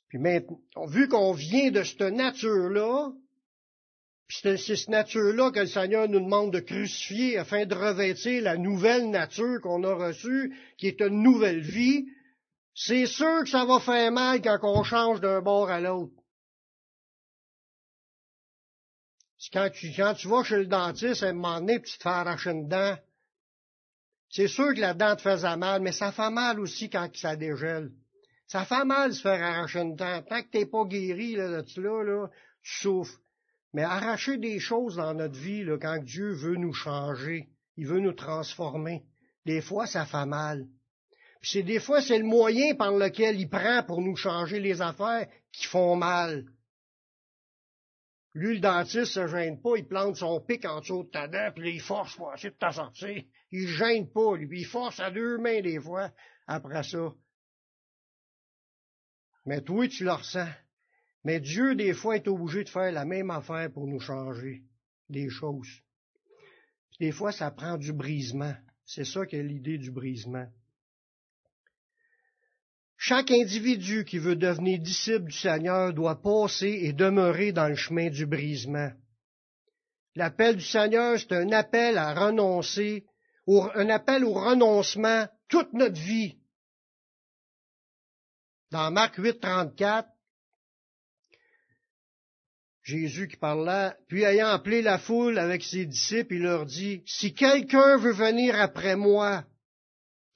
Puis 0.10 0.20
maintenant, 0.20 0.60
vu 0.88 1.08
qu'on 1.08 1.32
vient 1.32 1.72
de 1.72 1.84
cette 1.84 2.02
nature-là, 2.02 3.14
c'est 4.32 4.58
cette 4.58 4.88
nature-là 4.88 5.52
que 5.52 5.60
le 5.60 5.68
Seigneur 5.68 6.08
nous 6.08 6.22
demande 6.22 6.54
de 6.54 6.60
crucifier 6.60 7.38
afin 7.38 7.66
de 7.66 7.76
revêtir 7.76 8.42
la 8.44 8.56
nouvelle 8.56 9.10
nature 9.10 9.60
qu'on 9.62 9.84
a 9.84 9.94
reçue, 9.94 10.58
qui 10.78 10.88
est 10.88 11.02
une 11.02 11.22
nouvelle 11.22 11.62
vie. 11.62 12.08
C'est 12.74 13.06
sûr 13.06 13.44
que 13.44 13.50
ça 13.50 13.66
va 13.66 13.80
faire 13.80 14.12
mal 14.12 14.42
quand 14.42 14.60
on 14.64 14.84
change 14.84 15.20
d'un 15.20 15.42
bord 15.42 15.70
à 15.70 15.82
l'autre. 15.82 16.14
Quand 19.52 19.70
tu, 19.70 19.92
quand 19.96 20.14
tu 20.14 20.28
vas 20.30 20.44
chez 20.44 20.58
le 20.58 20.68
dentiste, 20.68 21.24
à 21.24 21.28
un 21.28 21.34
moment 21.34 21.60
donné, 21.60 21.82
tu 21.82 21.98
te 21.98 22.04
fais 22.04 22.10
arracher 22.10 22.52
une 22.52 22.70
dent. 22.70 22.96
C'est 24.30 24.48
sûr 24.48 24.74
que 24.74 24.80
la 24.80 24.94
dent 24.94 25.16
te 25.16 25.24
faisait 25.24 25.58
mal, 25.58 25.82
mais 25.82 25.92
ça 25.92 26.14
fait 26.14 26.30
mal 26.30 26.60
aussi 26.60 26.90
quand 26.90 27.10
ça 27.18 27.36
dégèle. 27.36 27.92
Ça 28.48 28.66
fait 28.66 28.86
mal 28.86 29.10
de 29.10 29.16
se 29.16 29.22
faire 29.22 29.44
arracher 29.44 29.80
une 29.80 29.96
dent. 29.96 30.22
Tant 30.22 30.42
que 30.42 30.48
t'es 30.48 30.66
pas 30.66 30.86
guéri 30.86 31.36
là, 31.36 31.62
de 31.62 31.68
cela, 31.68 32.04
là, 32.04 32.28
tu 32.62 32.80
souffres. 32.82 33.20
Mais 33.74 33.84
arracher 33.84 34.38
des 34.38 34.60
choses 34.60 34.96
dans 34.96 35.14
notre 35.14 35.40
vie, 35.40 35.64
là, 35.64 35.78
quand 35.78 36.04
Dieu 36.04 36.34
veut 36.34 36.58
nous 36.58 36.74
changer, 36.74 37.50
il 37.78 37.88
veut 37.88 38.00
nous 38.00 38.14
transformer, 38.14 39.04
des 39.46 39.62
fois, 39.62 39.88
ça 39.88 40.06
fait 40.06 40.26
mal. 40.26 40.68
Puis 41.42 41.52
c'est 41.54 41.64
des 41.64 41.80
fois, 41.80 42.02
c'est 42.02 42.20
le 42.20 42.26
moyen 42.26 42.76
par 42.76 42.92
lequel 42.92 43.40
il 43.40 43.50
prend 43.50 43.84
pour 43.84 44.02
nous 44.02 44.16
changer 44.16 44.60
les 44.60 44.82
affaires 44.82 45.28
qui 45.52 45.66
font 45.66 45.96
mal. 45.96 46.46
Lui, 48.34 48.56
le 48.56 48.60
dentiste 48.60 49.14
se 49.14 49.28
gêne 49.28 49.62
pas, 49.62 49.76
il 49.76 49.88
plante 49.88 50.16
son 50.16 50.40
pic 50.40 50.64
en 50.66 50.80
dessous 50.80 51.04
de 51.04 51.10
ta 51.10 51.28
dent, 51.28 51.52
puis 51.54 51.74
il 51.74 51.82
force 51.82 52.16
pour 52.16 52.34
essayer 52.34 52.52
de 52.52 52.56
t'en 52.56 52.72
sortir. 52.72 53.24
Il 53.52 53.68
gêne 53.68 54.10
pas, 54.10 54.36
lui, 54.38 54.62
il 54.62 54.66
force 54.66 55.00
à 55.00 55.12
deux 55.12 55.38
mains 55.38 55.62
des 55.62 55.80
fois 55.80 56.12
après 56.48 56.84
ça. 56.84 57.14
Mais 59.46 59.62
toi, 59.62 59.88
tu 59.88 60.04
le 60.04 60.14
ressens. 60.14 60.48
Mais 61.24 61.40
Dieu, 61.40 61.76
des 61.76 61.94
fois, 61.94 62.16
est 62.16 62.28
obligé 62.28 62.64
de 62.64 62.70
faire 62.70 62.92
la 62.92 63.06
même 63.06 63.30
affaire 63.30 63.72
pour 63.72 63.88
nous 63.88 64.00
changer 64.00 64.64
des 65.10 65.30
choses. 65.30 65.82
Des 67.00 67.12
fois, 67.12 67.32
ça 67.32 67.52
prend 67.52 67.78
du 67.78 67.94
brisement. 67.94 68.56
C'est 68.86 69.06
ça 69.06 69.26
qu'est 69.26 69.44
l'idée 69.44 69.78
du 69.78 69.92
brisement. 69.92 70.48
Chaque 72.98 73.32
individu 73.32 74.06
qui 74.06 74.20
veut 74.20 74.36
devenir 74.36 74.80
disciple 74.80 75.26
du 75.26 75.38
Seigneur 75.38 75.94
doit 75.94 76.22
passer 76.22 76.82
et 76.84 76.94
demeurer 76.94 77.52
dans 77.52 77.68
le 77.68 77.76
chemin 77.76 78.10
du 78.10 78.28
brisement. 78.28 78.92
L'appel 80.16 80.58
du 80.58 80.64
Seigneur, 80.64 81.18
c'est 81.18 81.34
un 81.34 81.52
appel 81.52 81.98
à 81.98 82.14
renoncer, 82.14 83.06
un 83.48 83.90
appel 83.90 84.24
au 84.24 84.34
renoncement 84.34 85.28
toute 85.48 85.74
notre 85.74 86.00
vie. 86.00 86.38
Dans 88.70 88.92
Marc 88.92 89.16
8, 89.16 89.40
34, 89.40 90.08
Jésus 92.84 93.28
qui 93.28 93.38
parle 93.38 93.66
là, 93.66 93.96
puis 94.08 94.24
ayant 94.24 94.48
appelé 94.48 94.82
la 94.82 94.98
foule 94.98 95.38
avec 95.38 95.64
ses 95.64 95.86
disciples, 95.86 96.36
il 96.36 96.42
leur 96.42 96.66
dit, 96.66 97.04
si 97.06 97.34
quelqu'un 97.34 97.98
veut 97.98 98.14
venir 98.14 98.60
après 98.60 98.96
moi, 98.96 99.46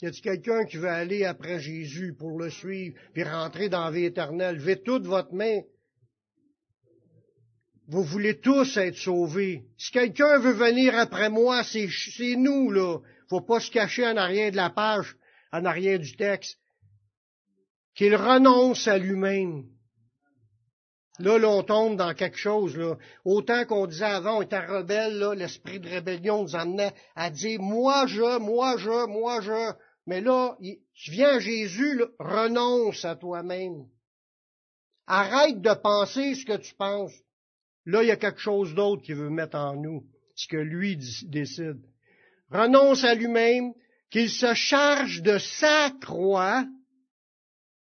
y 0.01 0.08
a-t-il 0.08 0.21
quelqu'un 0.21 0.65
qui 0.65 0.77
veut 0.77 0.89
aller 0.89 1.25
après 1.25 1.60
Jésus 1.60 2.13
pour 2.13 2.38
le 2.38 2.51
suivre, 2.51 2.95
puis 3.13 3.23
rentrer 3.23 3.69
dans 3.69 3.86
la 3.86 3.91
vie 3.91 4.05
éternelle? 4.05 4.58
Levez 4.58 4.81
toute 4.84 5.05
votre 5.05 5.34
main. 5.34 5.62
Vous 7.88 8.03
voulez 8.03 8.39
tous 8.39 8.77
être 8.77 8.97
sauvés. 8.97 9.63
Si 9.77 9.91
quelqu'un 9.91 10.39
veut 10.39 10.53
venir 10.53 10.97
après 10.97 11.29
moi, 11.29 11.63
c'est 11.63 12.36
nous, 12.36 12.71
là. 12.71 12.99
Faut 13.29 13.41
pas 13.41 13.60
se 13.60 13.71
cacher 13.71 14.05
en 14.05 14.17
arrière 14.17 14.51
de 14.51 14.55
la 14.55 14.69
page, 14.69 15.15
en 15.51 15.65
arrière 15.65 15.99
du 15.99 16.15
texte. 16.15 16.60
Qu'il 17.95 18.15
renonce 18.15 18.88
à 18.88 18.97
lui-même. 18.97 19.65
Là, 21.19 21.38
là, 21.38 21.47
on 21.47 21.63
tombe 21.63 21.95
dans 21.95 22.13
quelque 22.13 22.38
chose. 22.38 22.78
Autant 23.23 23.65
qu'on 23.65 23.88
disait 23.88 24.04
avant, 24.04 24.39
on 24.39 24.41
était 24.41 24.65
rebelle, 24.65 25.19
l'esprit 25.38 25.80
de 25.80 25.88
rébellion 25.88 26.43
nous 26.43 26.56
amenait 26.56 26.93
à 27.15 27.30
dire 27.30 27.62
moi 27.62 28.06
je, 28.08 28.38
moi 28.39 28.75
je, 28.78 29.08
moi 29.08 29.39
je. 29.41 29.73
Mais 30.08 30.21
là, 30.21 30.58
tu 30.93 31.12
viens 31.12 31.36
à 31.36 31.39
Jésus, 31.39 32.04
renonce 32.19 33.06
à 33.06 33.15
toi-même. 33.15 33.86
Arrête 35.08 35.62
de 35.62 35.73
penser 35.73 36.36
ce 36.36 36.45
que 36.45 36.58
tu 36.58 36.73
penses. 36.75 37.13
Là, 37.86 38.04
il 38.04 38.08
y 38.08 38.12
a 38.12 38.17
quelque 38.17 38.39
chose 38.39 38.73
d'autre 38.73 39.04
qui 39.04 39.13
veut 39.13 39.30
mettre 39.30 39.58
en 39.58 39.75
nous, 39.75 40.06
ce 40.36 40.47
que 40.47 40.58
lui 40.58 40.97
décide. 41.23 41.82
Renonce 42.49 43.04
à 43.04 43.15
lui-même, 43.15 43.73
qu'il 44.10 44.30
se 44.30 44.54
charge 44.54 45.21
de 45.21 45.38
sa 45.38 45.91
croix 46.01 46.65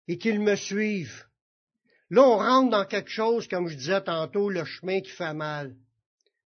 et 0.09 0.19
qu'il 0.19 0.41
me 0.41 0.57
suive. 0.57 1.24
Là, 2.11 2.23
on 2.23 2.37
rentre 2.37 2.71
dans 2.71 2.85
quelque 2.85 3.11
chose, 3.11 3.49
comme 3.49 3.69
je 3.69 3.77
disais 3.77 4.03
tantôt, 4.03 4.51
le 4.51 4.65
chemin 4.65 5.01
qui 5.01 5.11
fait 5.11 5.35
mal. 5.35 5.75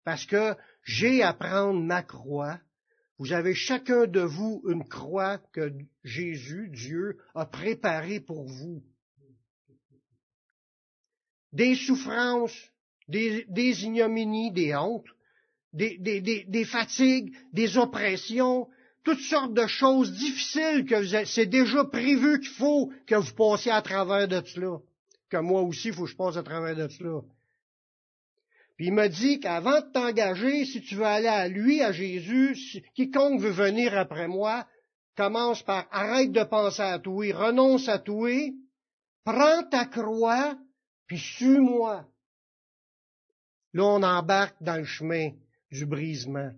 Parce 0.05 0.25
que 0.25 0.55
j'ai 0.85 1.23
à 1.23 1.33
prendre 1.33 1.81
ma 1.81 2.03
croix. 2.03 2.59
Vous 3.19 3.33
avez 3.33 3.55
chacun 3.55 4.07
de 4.07 4.21
vous 4.21 4.63
une 4.69 4.87
croix 4.87 5.39
que 5.53 5.73
Jésus, 6.05 6.71
Dieu, 6.73 7.19
a 7.35 7.45
préparée 7.45 8.21
pour 8.21 8.45
vous. 8.45 8.83
Des 11.53 11.75
souffrances, 11.75 12.57
des, 13.09 13.45
ignominies, 13.85 14.53
des 14.53 14.77
hontes, 14.77 15.09
des, 15.73 16.65
fatigues, 16.65 17.35
des 17.53 17.77
oppressions, 17.77 18.69
toutes 19.03 19.21
sortes 19.21 19.55
de 19.55 19.67
choses 19.67 20.13
difficiles 20.13 20.85
que 20.85 21.25
c'est 21.25 21.47
déjà 21.47 21.85
prévu 21.85 22.39
qu'il 22.39 22.51
faut 22.51 22.93
que 23.07 23.17
vous 23.17 23.35
passiez 23.35 23.73
à 23.73 23.83
travers 23.83 24.29
de 24.29 24.41
cela 24.47 24.79
que 25.29 25.37
moi 25.37 25.63
aussi, 25.63 25.89
il 25.89 25.95
faut 25.95 26.05
que 26.05 26.11
je 26.11 26.17
passe 26.17 26.37
à 26.37 26.43
travers 26.43 26.77
de 26.77 26.89
cela. 26.89 27.21
Puis 28.77 28.87
il 28.87 28.93
m'a 28.93 29.09
dit 29.09 29.41
qu'avant 29.41 29.81
de 29.81 29.93
t'engager, 29.93 30.65
si 30.65 30.81
tu 30.81 30.95
veux 30.95 31.05
aller 31.05 31.27
à 31.27 31.49
lui, 31.49 31.83
à 31.83 31.91
Jésus, 31.91 32.57
quiconque 32.95 33.41
veut 33.41 33.51
venir 33.51 33.97
après 33.99 34.29
moi, 34.29 34.67
commence 35.17 35.63
par 35.65 35.89
arrête 35.91 36.31
de 36.31 36.45
penser 36.45 36.83
à 36.83 36.99
toi, 37.01 37.35
renonce 37.35 37.89
à 37.89 37.99
toi, 37.99 38.31
prends 39.25 39.65
ta 39.65 39.85
croix, 39.85 40.57
puis 41.09 41.19
suis-moi. 41.19 42.07
Là, 43.75 43.83
on 43.83 44.03
embarque 44.03 44.57
dans 44.61 44.77
le 44.77 44.85
chemin 44.85 45.31
du 45.73 45.85
brisement. 45.85 46.53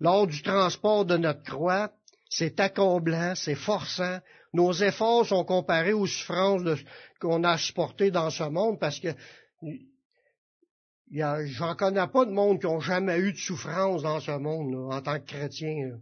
Lors 0.00 0.26
du 0.26 0.42
transport 0.42 1.04
de 1.04 1.16
notre 1.16 1.44
croix, 1.44 1.92
c'est 2.28 2.58
accomblant, 2.58 3.34
c'est 3.36 3.54
forçant, 3.54 4.18
nos 4.52 4.72
efforts 4.72 5.26
sont 5.26 5.44
comparés 5.44 5.92
aux 5.92 6.06
souffrances 6.06 6.62
qu'on 7.20 7.42
a 7.44 7.56
supportées 7.56 8.10
dans 8.10 8.30
ce 8.30 8.44
monde 8.44 8.78
parce 8.78 9.00
que 9.00 9.08
J'en 11.12 11.74
connais 11.76 12.06
pas 12.06 12.24
de 12.24 12.30
monde 12.30 12.58
qui 12.58 12.66
ont 12.66 12.80
jamais 12.80 13.18
eu 13.18 13.32
de 13.32 13.38
souffrance 13.38 14.02
dans 14.02 14.20
ce 14.20 14.30
monde, 14.30 14.74
en 14.90 15.02
tant 15.02 15.20
que 15.20 15.26
chrétien. 15.26 16.00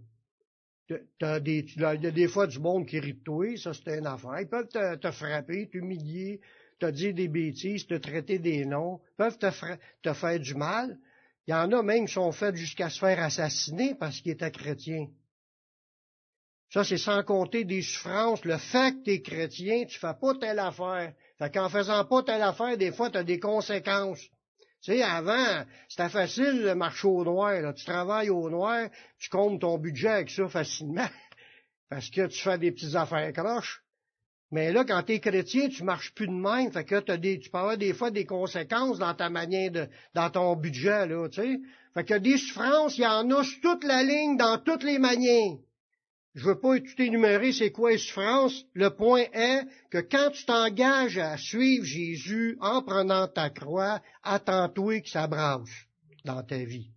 T'as 1.18 1.40
des, 1.40 1.66
il 1.76 1.82
y 1.82 1.84
a 1.84 1.96
des 1.96 2.28
fois 2.28 2.46
du 2.46 2.58
monde 2.60 2.86
qui 2.86 2.98
rit 3.00 3.14
de 3.14 3.22
toi, 3.22 3.56
ça 3.56 3.72
c'est 3.74 3.98
une 3.98 4.06
affaire. 4.06 4.40
Ils 4.40 4.48
peuvent 4.48 4.68
te, 4.68 5.10
frapper, 5.10 5.68
t'humilier, 5.68 6.40
te 6.78 6.86
dire 6.86 7.14
des 7.14 7.28
bêtises, 7.28 7.86
te 7.86 7.94
traiter 7.94 8.38
des 8.38 8.64
noms, 8.64 9.00
peuvent 9.16 9.38
te 9.38 9.50
faire 10.12 10.40
du 10.40 10.54
mal. 10.54 10.96
Il 11.46 11.52
y 11.52 11.54
en 11.54 11.72
a 11.72 11.82
même 11.82 12.06
qui 12.06 12.12
sont 12.12 12.32
faits 12.32 12.54
jusqu'à 12.54 12.88
se 12.88 12.98
faire 13.00 13.20
assassiner 13.20 13.94
parce 13.96 14.20
qu'ils 14.20 14.32
étaient 14.32 14.50
chrétiens. 14.50 15.08
Ça, 16.70 16.84
c'est 16.84 16.98
sans 16.98 17.24
compter 17.24 17.64
des 17.64 17.82
souffrances. 17.82 18.44
Le 18.44 18.56
fait 18.56 18.92
que 18.92 19.04
tu 19.04 19.10
es 19.10 19.22
chrétien, 19.22 19.84
tu 19.86 19.98
fais 19.98 20.14
pas 20.20 20.34
telle 20.34 20.60
affaire. 20.60 21.12
Fait 21.38 21.52
qu'en 21.52 21.68
faisant 21.68 22.04
pas 22.04 22.22
telle 22.22 22.42
affaire, 22.42 22.76
des 22.76 22.92
fois, 22.92 23.10
tu 23.10 23.18
as 23.18 23.24
des 23.24 23.40
conséquences. 23.40 24.22
Tu 24.82 24.92
sais, 24.92 25.02
avant, 25.02 25.64
c'était 25.88 26.08
facile 26.08 26.62
de 26.62 26.72
marcher 26.72 27.08
au 27.08 27.24
noir. 27.24 27.60
Là. 27.60 27.72
Tu 27.72 27.84
travailles 27.84 28.30
au 28.30 28.48
noir, 28.48 28.88
tu 29.18 29.28
comptes 29.28 29.60
ton 29.60 29.78
budget 29.78 30.08
avec 30.08 30.30
ça 30.30 30.48
facilement. 30.48 31.08
Parce 31.90 32.08
que 32.08 32.28
tu 32.28 32.40
fais 32.40 32.56
des 32.56 32.70
petites 32.70 32.94
affaires 32.94 33.32
croches. 33.32 33.82
Mais 34.52 34.72
là, 34.72 34.84
quand 34.84 35.02
tu 35.02 35.14
es 35.14 35.20
chrétien, 35.20 35.68
tu 35.68 35.82
marches 35.82 36.14
plus 36.14 36.28
de 36.28 36.32
même. 36.32 36.70
Fait 36.72 36.84
que 36.84 37.16
des, 37.16 37.40
tu 37.40 37.50
peux 37.50 37.76
des 37.76 37.94
fois 37.94 38.10
des 38.10 38.24
conséquences 38.24 38.98
dans 38.98 39.14
ta 39.14 39.28
manière 39.28 39.70
de, 39.72 39.88
dans 40.14 40.30
ton 40.30 40.54
budget, 40.56 41.06
là, 41.06 41.28
tu 41.28 41.42
sais. 41.94 42.04
Que 42.04 42.18
des 42.18 42.38
souffrances, 42.38 42.96
il 42.96 43.02
y 43.02 43.06
en 43.06 43.28
a 43.30 43.42
sur 43.42 43.60
toute 43.60 43.84
la 43.84 44.04
ligne, 44.04 44.36
dans 44.36 44.58
toutes 44.58 44.84
les 44.84 44.98
manières. 44.98 45.58
Je 46.34 46.44
veux 46.44 46.60
pas 46.60 46.78
tout 46.78 47.02
énumérer 47.02 47.52
c'est 47.52 47.72
quoi 47.72 47.90
les 47.90 47.98
souffrances. 47.98 48.64
Le 48.74 48.90
point 48.90 49.24
est 49.32 49.66
que 49.90 49.98
quand 49.98 50.30
tu 50.30 50.44
t'engages 50.44 51.18
à 51.18 51.36
suivre 51.36 51.84
Jésus 51.84 52.56
en 52.60 52.82
prenant 52.82 53.26
ta 53.26 53.50
croix, 53.50 54.00
attends-toi 54.22 55.00
que 55.00 55.08
ça 55.08 55.26
branche 55.26 55.88
dans 56.24 56.42
ta 56.44 56.58
vie. 56.58 56.90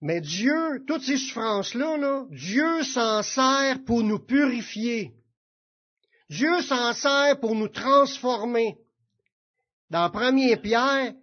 Mais 0.00 0.20
Dieu, 0.20 0.84
toutes 0.86 1.02
ces 1.02 1.16
souffrances-là, 1.16 1.96
là, 1.96 2.26
Dieu 2.30 2.82
s'en 2.82 3.22
sert 3.22 3.82
pour 3.84 4.02
nous 4.02 4.18
purifier. 4.18 5.12
Dieu 6.28 6.60
s'en 6.62 6.92
sert 6.92 7.38
pour 7.40 7.54
nous 7.54 7.68
transformer. 7.68 8.76
Dans 9.90 10.10
1 10.12 10.56
Pierre, 10.56 11.14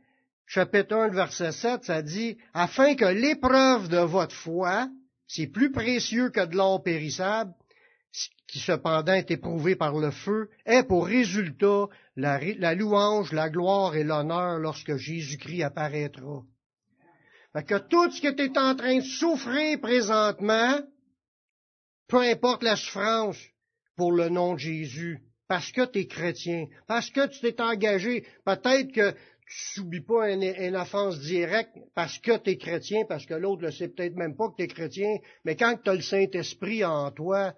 chapitre 0.54 0.96
1, 0.96 1.10
verset 1.10 1.52
7, 1.52 1.84
ça 1.84 2.04
dit, 2.04 2.38
afin 2.54 2.94
que 2.94 3.06
l'épreuve 3.06 3.90
de 3.90 3.98
votre 3.98 4.36
foi, 4.36 4.88
c'est 5.28 5.48
plus 5.48 5.72
précieux 5.72 6.30
que 6.30 6.46
de 6.46 6.56
l'or 6.56 6.84
périssable, 6.84 7.52
qui 8.48 8.60
cependant 8.60 9.14
est 9.14 9.32
éprouvé 9.32 9.76
par 9.76 9.98
le 9.98 10.12
feu, 10.12 10.52
ait 10.68 10.84
pour 10.84 11.08
résultat 11.08 11.88
la, 12.16 12.76
louange, 12.76 13.32
la 13.32 13.50
gloire 13.50 13.96
et 13.96 14.04
l'honneur 14.04 14.60
lorsque 14.60 14.96
Jésus-Christ 14.96 15.64
apparaîtra. 15.64 16.44
Fait 17.54 17.64
que 17.64 17.80
tout 17.80 18.12
ce 18.12 18.22
que 18.22 18.32
tu 18.32 18.44
es 18.44 18.58
en 18.60 18.76
train 18.76 18.98
de 18.98 19.04
souffrir 19.04 19.80
présentement, 19.82 20.80
peu 22.08 22.22
importe 22.22 22.62
la 22.62 22.76
souffrance 22.76 23.40
pour 23.96 24.12
le 24.12 24.30
nom 24.30 24.54
de 24.54 24.60
Jésus, 24.60 25.20
parce 25.48 25.72
que 25.72 25.86
tu 25.86 26.00
es 26.00 26.08
chrétien, 26.08 26.68
parce 26.88 27.10
que 27.10 27.28
tu 27.28 27.40
t'es 27.40 27.60
engagé, 27.60 28.26
peut-être 28.46 28.92
que 28.92 29.16
tu 29.48 29.82
subis 29.82 30.02
pas 30.02 30.32
une, 30.32 30.76
offense 30.76 31.20
directe 31.20 31.78
parce 31.96 32.18
que 32.20 32.38
tu 32.38 32.52
es 32.52 32.58
chrétien, 32.58 33.06
parce 33.08 33.26
que 33.26 33.34
l'autre 33.34 33.64
ne 33.64 33.72
sait 33.72 33.90
peut-être 33.90 34.16
même 34.16 34.36
pas 34.36 34.50
que 34.50 34.56
tu 34.58 34.64
es 34.64 34.68
chrétien, 34.68 35.18
mais 35.46 35.56
quand 35.56 35.78
tu 35.84 35.90
as 35.90 35.96
le 35.96 36.02
Saint-Esprit 36.02 36.84
en 36.84 37.12
toi, 37.12 37.54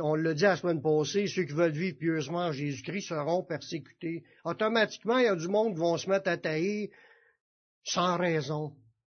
on 0.00 0.14
l'a 0.14 0.34
dit 0.34 0.42
la 0.42 0.56
semaine 0.56 0.82
passée, 0.82 1.26
ceux 1.26 1.44
qui 1.44 1.52
veulent 1.52 1.72
vivre 1.72 1.98
pieusement 1.98 2.46
en 2.46 2.52
Jésus-Christ 2.52 3.08
seront 3.08 3.42
persécutés. 3.42 4.22
Automatiquement, 4.44 5.18
il 5.18 5.24
y 5.24 5.28
a 5.28 5.36
du 5.36 5.48
monde 5.48 5.74
qui 5.74 5.80
vont 5.80 5.96
se 5.96 6.08
mettre 6.08 6.28
à 6.28 6.36
tailler 6.36 6.90
sans 7.82 8.16
raison. 8.16 8.72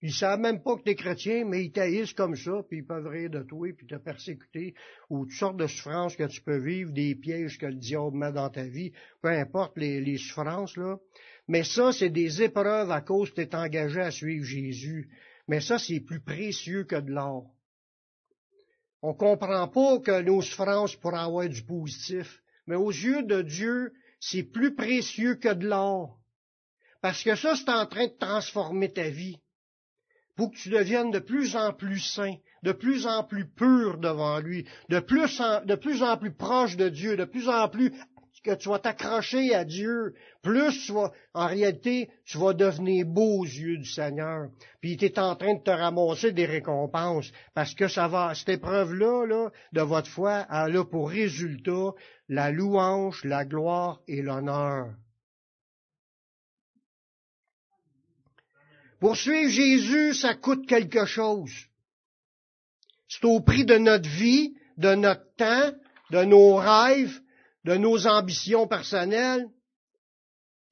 Ils 0.06 0.12
savent 0.12 0.38
même 0.38 0.62
pas 0.62 0.76
que 0.76 0.82
tu 0.82 0.90
es 0.90 0.94
chrétien, 0.96 1.46
mais 1.46 1.64
ils 1.64 1.72
taillissent 1.72 2.12
comme 2.12 2.36
ça, 2.36 2.62
puis 2.68 2.80
ils 2.80 2.86
peuvent 2.86 3.06
rire 3.06 3.30
de 3.30 3.42
toi, 3.42 3.68
puis 3.74 3.86
te 3.86 3.94
persécuter, 3.94 4.74
ou 5.08 5.24
toutes 5.24 5.34
sortes 5.34 5.56
de 5.56 5.66
souffrances 5.66 6.14
que 6.14 6.24
tu 6.24 6.42
peux 6.42 6.58
vivre, 6.58 6.92
des 6.92 7.14
pièges 7.14 7.56
que 7.56 7.64
le 7.64 7.76
diable 7.76 8.14
met 8.14 8.30
dans 8.30 8.50
ta 8.50 8.64
vie, 8.64 8.92
peu 9.22 9.30
importe 9.30 9.78
les, 9.78 10.18
souffrances, 10.18 10.76
là. 10.76 10.98
Mais 11.48 11.64
ça, 11.64 11.92
c'est 11.92 12.10
des 12.10 12.42
épreuves 12.42 12.90
à 12.90 13.00
cause 13.00 13.30
que 13.30 13.36
tu 13.36 13.42
es 13.42 13.54
engagé 13.54 14.00
à 14.00 14.10
suivre 14.10 14.44
Jésus. 14.44 15.10
Mais 15.46 15.60
ça, 15.60 15.78
c'est 15.78 16.00
plus 16.00 16.20
précieux 16.20 16.84
que 16.84 16.96
de 16.96 17.10
l'or. 17.10 17.54
On 19.02 19.12
comprend 19.12 19.68
pas 19.68 19.98
que 19.98 20.22
nos 20.22 20.40
souffrances 20.40 20.96
pourraient 20.96 21.18
avoir 21.18 21.48
du 21.48 21.62
positif. 21.62 22.40
Mais 22.66 22.76
aux 22.76 22.90
yeux 22.90 23.22
de 23.22 23.42
Dieu, 23.42 23.92
c'est 24.20 24.44
plus 24.44 24.74
précieux 24.74 25.34
que 25.34 25.52
de 25.52 25.66
l'or. 25.66 26.18
Parce 27.02 27.22
que 27.22 27.34
ça, 27.34 27.54
c'est 27.54 27.68
en 27.68 27.84
train 27.84 28.06
de 28.06 28.16
transformer 28.18 28.90
ta 28.90 29.10
vie 29.10 29.36
pour 30.36 30.50
que 30.50 30.56
tu 30.56 30.70
deviennes 30.70 31.10
de 31.10 31.18
plus 31.18 31.54
en 31.54 31.74
plus 31.74 32.00
saint, 32.00 32.34
de 32.62 32.72
plus 32.72 33.06
en 33.06 33.22
plus 33.22 33.46
pur 33.46 33.98
devant 33.98 34.40
lui, 34.40 34.66
de 34.88 35.00
plus 35.00 35.40
en, 35.40 35.62
de 35.64 35.74
plus, 35.74 36.02
en 36.02 36.16
plus 36.16 36.32
proche 36.32 36.76
de 36.76 36.88
Dieu, 36.88 37.16
de 37.16 37.26
plus 37.26 37.48
en 37.48 37.68
plus 37.68 37.92
que 38.44 38.54
tu 38.54 38.68
vas 38.68 38.78
t'accrocher 38.78 39.54
à 39.54 39.64
Dieu, 39.64 40.14
plus 40.42 40.86
tu 40.86 40.92
vas, 40.92 41.10
en 41.32 41.46
réalité, 41.46 42.10
tu 42.26 42.36
vas 42.36 42.52
devenir 42.52 43.06
beau 43.06 43.40
aux 43.40 43.44
yeux 43.44 43.78
du 43.78 43.88
Seigneur. 43.88 44.50
Puis 44.82 44.98
tu 44.98 45.06
es 45.06 45.18
en 45.18 45.34
train 45.34 45.54
de 45.54 45.62
te 45.62 45.70
ramasser 45.70 46.32
des 46.32 46.44
récompenses, 46.44 47.32
parce 47.54 47.74
que 47.74 47.88
ça 47.88 48.06
va, 48.06 48.34
cette 48.34 48.50
épreuve-là, 48.50 49.26
là, 49.26 49.50
de 49.72 49.80
votre 49.80 50.10
foi, 50.10 50.46
elle 50.50 50.76
a 50.76 50.84
pour 50.84 51.08
résultat 51.10 51.92
la 52.28 52.50
louange, 52.50 53.24
la 53.24 53.44
gloire 53.46 54.00
et 54.06 54.20
l'honneur. 54.20 54.94
Pour 59.00 59.16
suivre 59.16 59.50
Jésus, 59.50 60.14
ça 60.14 60.34
coûte 60.34 60.66
quelque 60.66 61.06
chose. 61.06 61.52
C'est 63.08 63.24
au 63.24 63.40
prix 63.40 63.64
de 63.64 63.78
notre 63.78 64.08
vie, 64.08 64.54
de 64.76 64.94
notre 64.94 65.34
temps, 65.36 65.72
de 66.10 66.24
nos 66.24 66.56
rêves, 66.56 67.20
de 67.64 67.74
nos 67.74 68.06
ambitions 68.06 68.66
personnelles. 68.66 69.48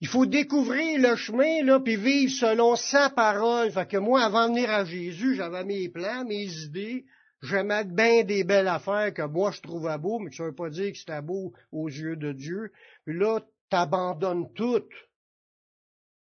Il 0.00 0.09
faut 0.09 0.26
découvrir 0.26 1.00
le 1.00 1.16
chemin, 1.16 1.62
là, 1.62 1.78
puis 1.81 1.96
vivre 1.96 2.33
selon 2.33 2.76
sa 2.76 3.11
parole. 3.11 3.70
Fait 3.70 3.88
que 3.88 3.96
moi, 3.96 4.22
avant 4.22 4.48
de 4.48 4.55
venir 4.55 4.70
à 4.70 4.85
Jésus, 4.85 5.37
j'avais 5.37 5.64
mes 5.64 5.88
plans, 5.88 6.24
mes 6.24 6.50
idées. 6.64 7.05
J'aimais 7.42 7.85
bien 7.85 8.24
des 8.24 8.44
belles 8.44 8.68
affaires 8.68 9.12
que 9.12 9.22
moi 9.22 9.50
je 9.50 9.61
trouvais 9.61 9.98
beau, 9.98 10.20
mais 10.20 10.31
ça 10.31 10.44
veut 10.44 10.55
pas 10.55 10.70
dire 10.70 10.92
que 10.92 10.98
c'était 10.98 11.22
beau 11.22 11.52
aux 11.72 11.88
yeux 11.88 12.16
de 12.16 12.33
Dieu. 12.33 12.70
Puis 13.05 13.18
là, 13.18 13.40
t'abandonnes 13.68 14.52
tout 14.55 14.85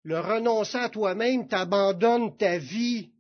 le 0.03 0.19
renoncer 0.19 0.77
à 0.77 0.89
toi-même 0.89 1.47
t'abandonne 1.47 2.35
ta 2.37 2.57
vie. 2.57 3.11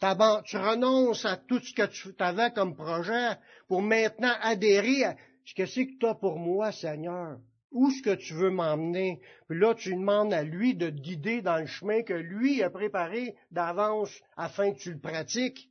Tu 0.00 0.56
renonces 0.56 1.24
à 1.24 1.36
tout 1.36 1.58
ce 1.58 1.72
que 1.72 1.86
tu 1.86 2.14
avais 2.18 2.52
comme 2.52 2.76
projet 2.76 3.36
pour 3.66 3.82
maintenant 3.82 4.34
adhérer 4.40 5.04
à 5.04 5.16
ce 5.46 5.54
que 5.54 5.64
c'est 5.64 5.86
que 5.86 5.98
tu 5.98 6.06
as 6.06 6.14
pour 6.14 6.38
moi, 6.38 6.72
Seigneur? 6.72 7.38
Où 7.70 7.88
est-ce 7.88 8.02
que 8.02 8.14
tu 8.14 8.34
veux 8.34 8.50
m'emmener? 8.50 9.20
Puis 9.48 9.58
là, 9.58 9.74
tu 9.74 9.94
demandes 9.94 10.32
à 10.32 10.42
lui 10.42 10.74
de 10.74 10.90
te 10.90 11.00
guider 11.00 11.40
dans 11.40 11.58
le 11.58 11.66
chemin 11.66 12.02
que 12.02 12.14
lui 12.14 12.62
a 12.62 12.70
préparé 12.70 13.36
d'avance 13.50 14.10
afin 14.36 14.72
que 14.72 14.78
tu 14.78 14.92
le 14.92 14.98
pratiques. 14.98 15.70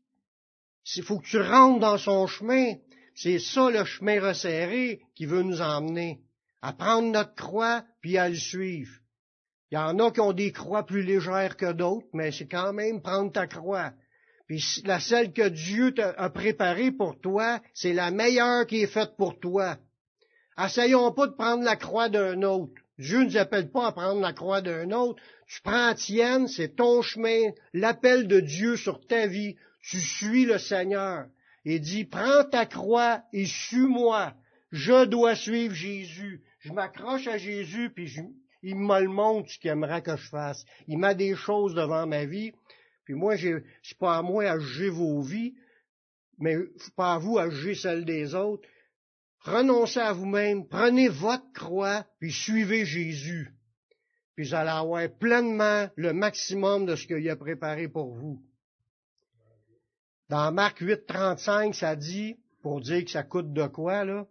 Il 0.95 1.03
faut 1.03 1.19
que 1.19 1.27
tu 1.27 1.39
rentres 1.39 1.79
dans 1.79 1.97
son 1.97 2.25
chemin. 2.25 2.75
C'est 3.15 3.39
ça 3.39 3.69
le 3.69 3.83
chemin 3.83 4.21
resserré 4.21 5.01
qui 5.13 5.25
veut 5.25 5.43
nous 5.43 5.61
emmener. 5.61 6.21
À 6.61 6.73
prendre 6.73 7.11
notre 7.11 7.35
croix, 7.35 7.83
puis 8.01 8.17
à 8.17 8.29
le 8.29 8.35
suivre. 8.35 8.93
Il 9.71 9.75
y 9.75 9.77
en 9.77 9.99
a 9.99 10.11
qui 10.11 10.21
ont 10.21 10.33
des 10.33 10.51
croix 10.51 10.85
plus 10.85 11.03
légères 11.03 11.57
que 11.57 11.73
d'autres, 11.73 12.07
mais 12.13 12.31
c'est 12.31 12.47
quand 12.47 12.71
même 12.71 13.01
prendre 13.01 13.31
ta 13.31 13.45
croix. 13.45 13.91
Puis 14.47 14.83
la 14.85 14.99
celle 14.99 15.33
que 15.33 15.47
Dieu 15.47 15.93
a 15.99 16.29
préparée 16.29 16.91
pour 16.91 17.19
toi, 17.19 17.61
c'est 17.73 17.93
la 17.93 18.11
meilleure 18.11 18.67
qui 18.67 18.81
est 18.81 18.87
faite 18.87 19.15
pour 19.17 19.39
toi. 19.39 19.77
Essayons 20.57 21.11
pas 21.11 21.27
de 21.27 21.33
prendre 21.33 21.63
la 21.63 21.75
croix 21.75 22.09
d'un 22.09 22.41
autre. 22.43 22.73
Dieu 22.97 23.19
ne 23.19 23.25
nous 23.25 23.37
appelle 23.37 23.71
pas 23.71 23.87
à 23.87 23.91
prendre 23.91 24.21
la 24.21 24.33
croix 24.33 24.61
d'un 24.61 24.91
autre. 24.91 25.21
Tu 25.47 25.61
prends 25.61 25.87
la 25.87 25.95
tienne, 25.95 26.47
c'est 26.47 26.75
ton 26.75 27.01
chemin, 27.01 27.51
l'appel 27.73 28.27
de 28.27 28.39
Dieu 28.39 28.77
sur 28.77 29.05
ta 29.05 29.27
vie. 29.27 29.55
Tu 29.81 29.99
suis 29.99 30.45
le 30.45 30.57
Seigneur. 30.57 31.25
Et 31.65 31.79
dit, 31.79 32.05
prends 32.05 32.43
ta 32.43 32.65
croix 32.65 33.23
et 33.33 33.45
suis-moi. 33.45 34.33
Je 34.71 35.05
dois 35.05 35.35
suivre 35.35 35.73
Jésus. 35.73 36.43
Je 36.59 36.71
m'accroche 36.71 37.27
à 37.27 37.37
Jésus, 37.37 37.91
puis 37.93 38.15
il 38.63 38.75
me 38.75 38.99
le 39.01 39.09
montre 39.09 39.51
ce 39.51 39.59
qu'il 39.59 39.71
aimerait 39.71 40.01
que 40.01 40.15
je 40.15 40.27
fasse. 40.27 40.65
Il 40.87 40.97
met 40.97 41.15
des 41.15 41.35
choses 41.35 41.75
devant 41.75 42.07
ma 42.07 42.25
vie. 42.25 42.53
Puis 43.05 43.13
moi, 43.13 43.37
c'est 43.37 43.97
pas 43.99 44.17
à 44.17 44.21
moi 44.21 44.45
à 44.45 44.59
juger 44.59 44.89
vos 44.89 45.21
vies, 45.21 45.55
mais 46.39 46.57
pas 46.95 47.13
à 47.13 47.17
vous 47.17 47.37
à 47.37 47.49
juger 47.49 47.75
celle 47.75 48.03
des 48.03 48.35
autres. 48.35 48.67
Renoncez 49.39 49.99
à 49.99 50.11
vous-même, 50.11 50.67
prenez 50.67 51.07
votre 51.07 51.51
croix, 51.53 52.05
puis 52.19 52.31
suivez 52.31 52.83
Jésus. 52.83 53.53
Puis 54.35 54.47
vous 54.47 54.55
allez 54.55 54.71
avoir 54.71 55.07
pleinement 55.17 55.87
le 55.95 56.13
maximum 56.13 56.85
de 56.85 56.95
ce 56.95 57.05
qu'il 57.07 57.29
a 57.29 57.35
préparé 57.35 57.87
pour 57.87 58.13
vous. 58.13 58.41
Dans 60.29 60.51
Marc 60.51 60.79
8, 60.79 61.05
35, 61.05 61.75
ça 61.75 61.95
dit, 61.95 62.35
pour 62.63 62.81
dire 62.81 63.05
que 63.05 63.11
ça 63.11 63.23
coûte 63.23 63.53
de 63.53 63.67
quoi, 63.67 64.03
là, 64.03 64.25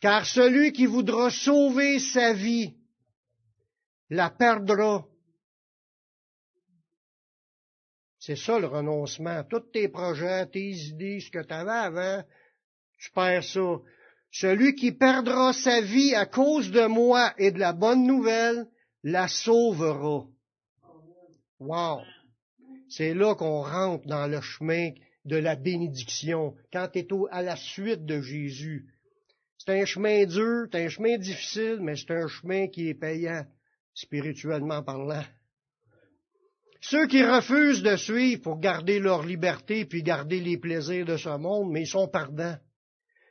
Car 0.00 0.26
celui 0.26 0.72
qui 0.72 0.86
voudra 0.86 1.30
sauver 1.30 2.00
sa 2.00 2.32
vie 2.32 2.74
la 4.10 4.30
perdra. 4.30 5.06
C'est 8.28 8.36
ça 8.36 8.58
le 8.58 8.66
renoncement. 8.66 9.42
Tous 9.44 9.60
tes 9.72 9.88
projets, 9.88 10.44
tes 10.48 10.70
idées, 10.70 11.18
ce 11.18 11.30
que 11.30 11.42
tu 11.42 11.54
avais 11.54 11.70
avant, 11.70 12.22
tu 12.98 13.10
perds 13.12 13.42
ça. 13.42 13.80
Celui 14.30 14.74
qui 14.74 14.92
perdra 14.92 15.54
sa 15.54 15.80
vie 15.80 16.14
à 16.14 16.26
cause 16.26 16.70
de 16.70 16.86
moi 16.88 17.32
et 17.38 17.52
de 17.52 17.58
la 17.58 17.72
bonne 17.72 18.06
nouvelle, 18.06 18.66
la 19.02 19.28
sauvera. 19.28 20.26
Wow! 21.58 22.02
C'est 22.90 23.14
là 23.14 23.34
qu'on 23.34 23.62
rentre 23.62 24.06
dans 24.06 24.26
le 24.26 24.42
chemin 24.42 24.90
de 25.24 25.36
la 25.36 25.56
bénédiction, 25.56 26.54
quand 26.70 26.88
tu 26.92 26.98
es 26.98 27.08
à 27.30 27.40
la 27.40 27.56
suite 27.56 28.04
de 28.04 28.20
Jésus. 28.20 28.92
C'est 29.56 29.80
un 29.80 29.86
chemin 29.86 30.26
dur, 30.26 30.66
c'est 30.70 30.84
un 30.84 30.88
chemin 30.90 31.16
difficile, 31.16 31.78
mais 31.80 31.96
c'est 31.96 32.10
un 32.10 32.28
chemin 32.28 32.68
qui 32.68 32.90
est 32.90 32.94
payant, 32.94 33.46
spirituellement 33.94 34.82
parlant. 34.82 35.24
Ceux 36.80 37.06
qui 37.06 37.24
refusent 37.24 37.82
de 37.82 37.96
suivre 37.96 38.42
pour 38.42 38.60
garder 38.60 39.00
leur 39.00 39.24
liberté 39.24 39.84
puis 39.84 40.02
garder 40.02 40.40
les 40.40 40.58
plaisirs 40.58 41.06
de 41.06 41.16
ce 41.16 41.36
monde, 41.36 41.70
mais 41.70 41.82
ils 41.82 41.88
sont 41.88 42.08
pardants. 42.08 42.56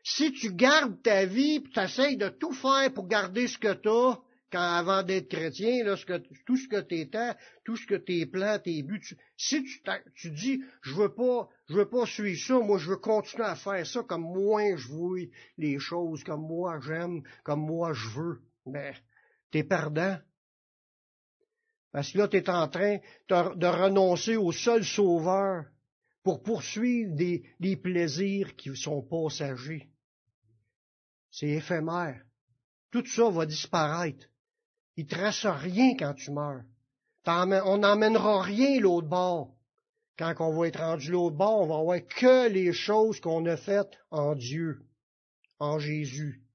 Si 0.04 0.32
tu 0.32 0.54
gardes 0.54 1.02
ta 1.02 1.26
vie, 1.26 1.64
tu 1.74 1.80
essayes 1.80 2.18
de 2.18 2.30
tout 2.30 2.54
faire 2.54 2.94
pour 2.94 3.08
garder 3.08 3.48
ce 3.48 3.58
que 3.58 3.74
tu 3.74 3.90
as, 3.90 4.20
quand 4.52 4.62
avant 4.62 5.04
d'être 5.04 5.28
chrétien, 5.28 5.84
là, 5.84 5.98
ce 5.98 6.06
que, 6.06 6.22
tout 6.46 6.56
ce 6.56 6.68
que 6.68 6.80
tu 6.82 7.00
étais, 7.00 7.34
tout 7.66 7.76
ce 7.76 7.86
que 7.86 7.96
tes 7.96 8.26
plans, 8.26 8.60
tes 8.60 8.82
buts, 8.84 9.02
si 9.36 9.64
tu, 10.16 10.32
dis, 10.32 10.62
je 10.82 10.94
veux 10.94 11.14
pas, 11.14 11.50
je 11.70 11.76
veux 11.76 11.90
pas 11.90 12.06
suivre 12.06 12.40
ça, 12.40 12.60
moi 12.60 12.78
je 12.78 12.90
veux 12.90 12.98
continuer 12.98 13.46
à 13.46 13.56
faire 13.56 13.86
ça 13.86 14.04
comme 14.04 14.22
moi 14.22 14.62
je 14.78 14.88
vois 14.88 15.20
les 15.58 15.80
choses, 15.80 16.24
comme 16.24 16.48
moi 16.48 16.80
j'aime, 16.86 17.22
comme 17.44 17.66
moi 17.66 17.92
je 17.94 18.08
veux, 18.10 18.42
ben, 18.66 18.94
t'es 19.52 19.64
perdant. 19.64 20.18
Parce 21.98 22.12
que 22.12 22.20
là, 22.20 22.28
tu 22.28 22.38
es 22.38 22.48
en 22.48 22.68
train 22.68 23.00
de, 23.28 23.66
renoncer 23.66 24.36
au 24.36 24.52
seul 24.52 24.86
sauveur 24.86 25.66
pour 26.22 26.44
poursuivre 26.44 27.16
des, 27.16 27.76
plaisirs 27.76 28.56
qui 28.56 28.76
sont 28.76 29.02
passagers. 29.02 29.90
C'est 31.32 31.48
éphémère. 31.48 32.22
Tout 32.92 33.04
ça 33.08 33.32
va 33.32 33.48
disparaître. 33.48 34.28
Il 34.96 35.06
ne 35.06 35.10
te 35.10 35.16
reste 35.16 35.48
rien 35.48 35.96
quand 35.98 36.14
tu 36.14 36.30
meurs. 36.30 36.62
On 37.26 37.78
n'emmènera 37.80 38.44
rien 38.44 38.80
l'autre 38.80 39.08
bord. 39.08 39.56
Quand 40.20 40.36
on 40.38 40.56
va 40.56 40.68
être 40.68 40.80
rendu 40.80 41.10
l'autre 41.10 41.36
bord, 41.36 41.62
on 41.62 41.68
va 41.68 41.82
voir 41.82 42.00
que 42.16 42.48
les 42.48 42.74
choses 42.74 43.20
qu'on 43.20 43.44
a 43.48 43.58
faites 43.58 43.98
en 44.12 44.36
Dieu, 44.36 44.86
en 45.58 45.80
Jésus. 45.80 46.47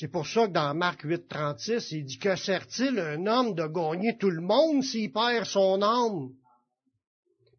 C'est 0.00 0.08
pour 0.08 0.26
ça 0.26 0.46
que 0.46 0.52
dans 0.52 0.74
Marc 0.74 1.02
8, 1.02 1.28
36, 1.28 1.92
il 1.92 2.06
dit 2.06 2.18
que 2.18 2.34
sert-il 2.34 2.98
un 2.98 3.26
homme 3.26 3.54
de 3.54 3.66
gagner 3.66 4.16
tout 4.16 4.30
le 4.30 4.40
monde 4.40 4.82
s'il 4.82 5.12
perd 5.12 5.44
son 5.44 5.82
âme? 5.82 6.30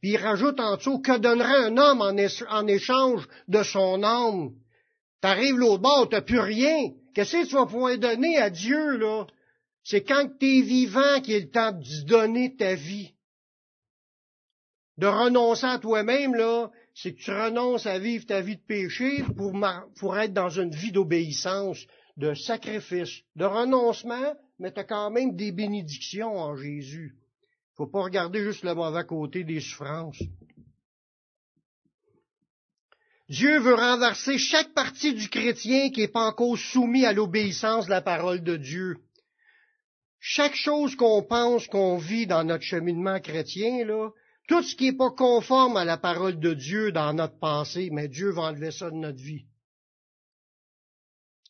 Puis 0.01 0.13
il 0.13 0.17
rajoute 0.17 0.59
en 0.59 0.75
dessous, 0.75 0.97
que 1.01 1.19
donnerait 1.19 1.65
un 1.65 1.77
homme 1.77 2.01
en, 2.01 2.65
échange 2.65 3.27
de 3.47 3.61
son 3.61 4.01
âme? 4.01 4.55
T'arrives 5.21 5.59
l'autre 5.59 5.83
bord, 5.83 6.09
t'as 6.09 6.21
plus 6.21 6.39
rien. 6.39 6.89
Qu'est-ce 7.13 7.43
que 7.43 7.45
tu 7.45 7.53
vas 7.53 7.67
pouvoir 7.67 7.95
donner 7.99 8.39
à 8.39 8.49
Dieu, 8.49 8.97
là? 8.97 9.27
C'est 9.83 10.01
quand 10.01 10.27
tu 10.39 10.57
es 10.57 10.61
vivant 10.61 11.21
qu'il 11.21 11.35
est 11.35 11.41
le 11.41 11.51
temps 11.51 11.73
de 11.73 12.05
donner 12.07 12.55
ta 12.55 12.73
vie. 12.73 13.13
De 14.97 15.05
renoncer 15.05 15.67
à 15.67 15.77
toi-même, 15.77 16.33
là, 16.33 16.71
c'est 16.95 17.13
que 17.13 17.21
tu 17.21 17.29
renonces 17.29 17.85
à 17.85 17.99
vivre 17.99 18.25
ta 18.25 18.41
vie 18.41 18.57
de 18.57 18.65
péché 18.65 19.23
pour 19.99 20.17
être 20.17 20.33
dans 20.33 20.49
une 20.49 20.71
vie 20.71 20.91
d'obéissance, 20.91 21.85
de 22.21 22.35
sacrifice, 22.35 23.23
de 23.35 23.45
renoncement, 23.45 24.35
mais 24.59 24.71
tu 24.71 24.79
as 24.79 24.83
quand 24.83 25.09
même 25.09 25.35
des 25.35 25.51
bénédictions 25.51 26.37
en 26.37 26.55
Jésus. 26.55 27.15
faut 27.75 27.87
pas 27.87 28.03
regarder 28.03 28.43
juste 28.43 28.63
le 28.63 28.75
mauvais 28.75 29.03
côté 29.05 29.43
des 29.43 29.59
souffrances. 29.59 30.21
Dieu 33.27 33.59
veut 33.59 33.73
renverser 33.73 34.37
chaque 34.37 34.71
partie 34.73 35.15
du 35.15 35.29
chrétien 35.29 35.89
qui 35.89 36.01
n'est 36.01 36.09
pas 36.09 36.27
encore 36.27 36.57
soumis 36.57 37.05
à 37.05 37.13
l'obéissance 37.13 37.85
de 37.85 37.91
la 37.91 38.01
parole 38.01 38.43
de 38.43 38.55
Dieu. 38.55 38.97
Chaque 40.19 40.55
chose 40.55 40.95
qu'on 40.95 41.23
pense, 41.23 41.65
qu'on 41.67 41.97
vit 41.97 42.27
dans 42.27 42.43
notre 42.43 42.63
cheminement 42.63 43.19
chrétien, 43.19 43.83
là, 43.83 44.11
tout 44.47 44.61
ce 44.61 44.75
qui 44.75 44.91
n'est 44.91 44.97
pas 44.97 45.11
conforme 45.11 45.75
à 45.75 45.85
la 45.85 45.97
parole 45.97 46.39
de 46.39 46.53
Dieu 46.53 46.91
dans 46.91 47.13
notre 47.13 47.39
pensée, 47.39 47.89
mais 47.91 48.07
Dieu 48.07 48.29
va 48.29 48.43
enlever 48.43 48.71
ça 48.71 48.91
de 48.91 48.95
notre 48.95 49.23
vie. 49.23 49.45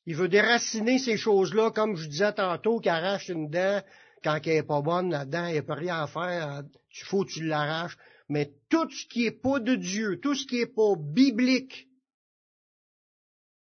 Il 0.06 0.16
veut 0.16 0.30
déraciner 0.30 0.98
ces 0.98 1.18
choses-là, 1.18 1.72
comme 1.72 1.96
je 1.96 2.08
disais 2.08 2.34
tantôt, 2.34 2.80
qui 2.80 2.90
arrache 2.90 3.30
une 3.30 3.50
dent 3.50 3.82
quand 4.24 4.40
elle 4.46 4.54
n'est 4.54 4.64
pas 4.64 4.82
bonne 4.82 5.10
là-dedans, 5.10 5.48
il 5.48 5.56
n'y 5.56 5.62
pas 5.62 5.76
rien 5.76 6.04
à 6.04 6.08
faire, 6.08 6.64
il 6.96 7.04
faut 7.06 7.26
que 7.26 7.32
tu 7.32 7.46
l'arraches 7.46 7.98
mais 8.32 8.54
tout 8.70 8.90
ce 8.90 9.06
qui 9.08 9.26
est 9.26 9.42
pas 9.42 9.60
de 9.60 9.76
Dieu, 9.76 10.22
tout 10.22 10.36
ce 10.36 10.46
qui 10.46 10.62
est 10.62 10.74
pas 10.74 10.96
biblique, 10.96 11.90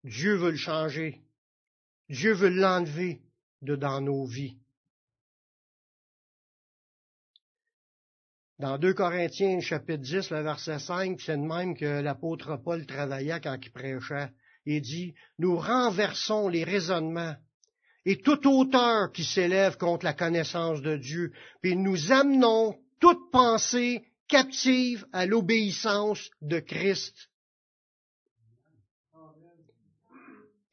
Dieu 0.06 0.36
veut 0.36 0.52
le 0.52 0.58
changer. 0.58 1.22
Dieu 2.08 2.34
veut 2.34 2.48
l'enlever 2.48 3.22
de 3.62 3.76
dans 3.76 4.00
nos 4.00 4.26
vies. 4.26 4.58
Dans 8.58 8.78
2 8.78 8.94
Corinthiens, 8.94 9.60
chapitre 9.60 10.02
10, 10.02 10.30
le 10.30 10.44
verset 10.44 10.80
5, 10.80 11.20
c'est 11.20 11.36
de 11.36 11.42
même 11.42 11.76
que 11.76 12.00
l'apôtre 12.00 12.56
Paul 12.56 12.86
travaillait 12.86 13.42
quand 13.42 13.58
il 13.62 13.72
prêchait. 13.72 14.32
Il 14.66 14.82
dit, 14.82 15.14
nous 15.40 15.58
renversons 15.58 16.48
les 16.48 16.64
raisonnements 16.64 17.36
et 18.06 18.18
toute 18.18 18.46
hauteur 18.46 19.12
qui 19.12 19.24
s'élève 19.24 19.78
contre 19.78 20.06
la 20.06 20.14
connaissance 20.14 20.82
de 20.82 20.98
Dieu, 20.98 21.32
puis 21.62 21.76
nous 21.76 22.12
amenons 22.12 22.78
toute 23.00 23.32
pensée 23.32 24.04
captive 24.28 25.06
à 25.14 25.26
l'obéissance 25.26 26.30
de 26.42 26.60
Christ. 26.60 27.30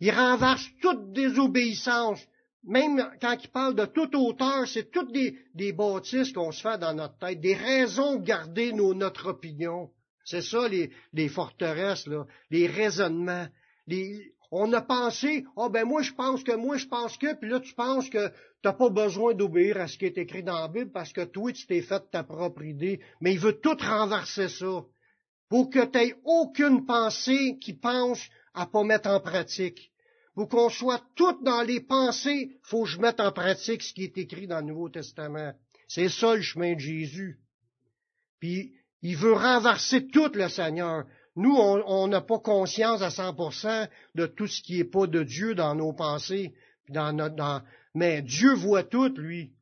Il 0.01 0.11
renverse 0.11 0.67
toute 0.81 1.13
désobéissance. 1.13 2.21
Même 2.65 3.11
quand 3.21 3.37
il 3.43 3.49
parle 3.49 3.75
de 3.75 3.87
toute 3.87 4.15
hauteur, 4.15 4.67
c'est 4.67 4.91
toutes 4.91 5.13
des, 5.13 5.39
des 5.55 5.73
bâtisses 5.73 6.33
qu'on 6.33 6.53
se 6.53 6.61
fait 6.61 6.79
dans 6.79 6.95
notre 6.95 7.19
tête, 7.19 7.41
des 7.41 7.55
raisons 7.55 8.17
de 8.17 8.25
garder 8.25 8.73
notre 8.73 9.31
opinion. 9.31 9.91
C'est 10.25 10.43
ça 10.43 10.69
les, 10.69 10.91
les 11.13 11.29
forteresses, 11.29 12.07
là, 12.07 12.27
les 12.51 12.67
raisonnements. 12.67 13.47
On 14.53 14.73
a 14.73 14.83
pensé, 14.83 15.45
ah 15.57 15.63
oh, 15.65 15.69
ben 15.69 15.85
moi 15.85 16.03
je 16.03 16.13
pense 16.13 16.43
que, 16.43 16.53
moi 16.53 16.77
je 16.77 16.87
pense 16.87 17.17
que, 17.17 17.35
puis 17.35 17.49
là 17.49 17.61
tu 17.61 17.73
penses 17.75 18.09
que 18.09 18.31
n'as 18.65 18.73
pas 18.73 18.91
besoin 18.91 19.33
d'obéir 19.35 19.81
à 19.81 19.87
ce 19.87 19.97
qui 19.97 20.07
est 20.07 20.19
écrit 20.19 20.43
dans 20.43 20.61
la 20.61 20.69
Bible 20.69 20.91
parce 20.91 21.13
que 21.13 21.25
toi 21.25 21.53
tu 21.53 21.67
t'es 21.67 21.83
fait 21.83 22.03
ta 22.11 22.25
propre 22.25 22.63
idée, 22.63 23.01
mais 23.21 23.33
il 23.33 23.39
veut 23.39 23.61
tout 23.61 23.77
renverser 23.81 24.49
ça 24.49 24.85
pour 25.49 25.71
que 25.71 25.85
tu 25.85 25.99
n'aies 25.99 26.17
aucune 26.25 26.85
pensée 26.85 27.59
qui 27.61 27.75
pense 27.75 28.21
à 28.55 28.67
pas 28.67 28.85
mettre 28.85 29.09
en 29.09 29.21
pratique. 29.21 29.91
Pour 30.35 30.49
qu'on 30.49 30.71
soit 30.71 31.03
toutes 31.17 31.43
dans 31.43 31.63
les 31.63 31.81
pensées, 31.81 32.57
faut 32.63 32.85
que 32.85 32.89
je 32.89 33.01
mette 33.01 33.21
en 33.21 33.33
pratique 33.33 33.83
ce 33.83 33.93
qui 33.93 34.05
est 34.05 34.17
écrit 34.17 34.47
dans 34.47 34.61
le 34.61 34.67
Nouveau 34.67 34.89
Testament. 34.89 35.53
C'est 35.89 36.09
ça 36.09 36.35
le 36.35 36.43
chemin 36.43 36.75
de 36.75 36.81
Jésus. 36.81 37.41
Puis 38.39 38.73
il 39.03 39.17
veut 39.17 39.33
renverser 39.33 40.07
tout 40.09 40.31
le 40.33 40.49
Seigneur. 40.49 41.05
Nous, 41.37 41.55
on 41.55 42.09
n'a 42.09 42.21
pas 42.21 42.39
conscience 42.39 43.03
à 43.03 43.09
100% 43.09 43.89
de 44.15 44.27
tout 44.27 44.47
ce 44.47 44.63
qui 44.63 44.79
n'est 44.79 44.85
pas 44.85 45.07
de 45.07 45.23
Dieu 45.23 45.55
dans 45.55 45.75
nos 45.75 45.93
pensées, 45.93 46.55
mais 47.95 48.23
Dieu 48.23 48.55
voit 48.55 48.83
tout, 48.83 49.15
lui. 49.17 49.53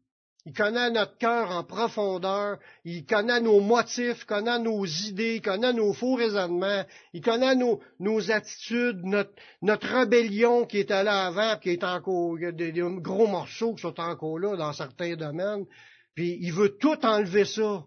Il 0.47 0.55
connaît 0.55 0.91
notre 0.91 1.19
cœur 1.19 1.51
en 1.51 1.63
profondeur, 1.63 2.59
il 2.83 3.05
connaît 3.05 3.41
nos 3.43 3.61
motifs, 3.61 4.23
il 4.23 4.25
connaît 4.25 4.59
nos 4.59 4.87
idées, 4.87 5.35
il 5.35 5.43
connaît 5.43 5.75
nos 5.75 5.93
faux 5.93 6.15
raisonnements, 6.15 6.87
il 7.13 7.21
connaît 7.21 7.55
nos, 7.55 8.31
attitudes, 8.31 9.05
notre, 9.05 9.89
rébellion 9.89 10.65
qui 10.65 10.79
est 10.79 10.89
là 10.89 11.27
avant, 11.27 11.59
qui 11.59 11.69
est 11.69 11.85
encore, 11.85 12.39
il 12.39 12.45
y 12.45 12.47
a 12.47 12.53
des, 12.53 12.73
des, 12.73 12.81
gros 12.81 13.27
morceaux 13.27 13.75
qui 13.75 13.83
sont 13.83 14.01
encore 14.01 14.39
là 14.39 14.57
dans 14.57 14.73
certains 14.73 15.17
domaines, 15.17 15.67
puis 16.15 16.39
il 16.41 16.55
veut 16.55 16.79
tout 16.79 17.05
enlever 17.05 17.45
ça. 17.45 17.85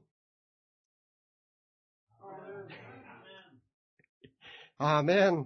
Amen. 4.82 5.46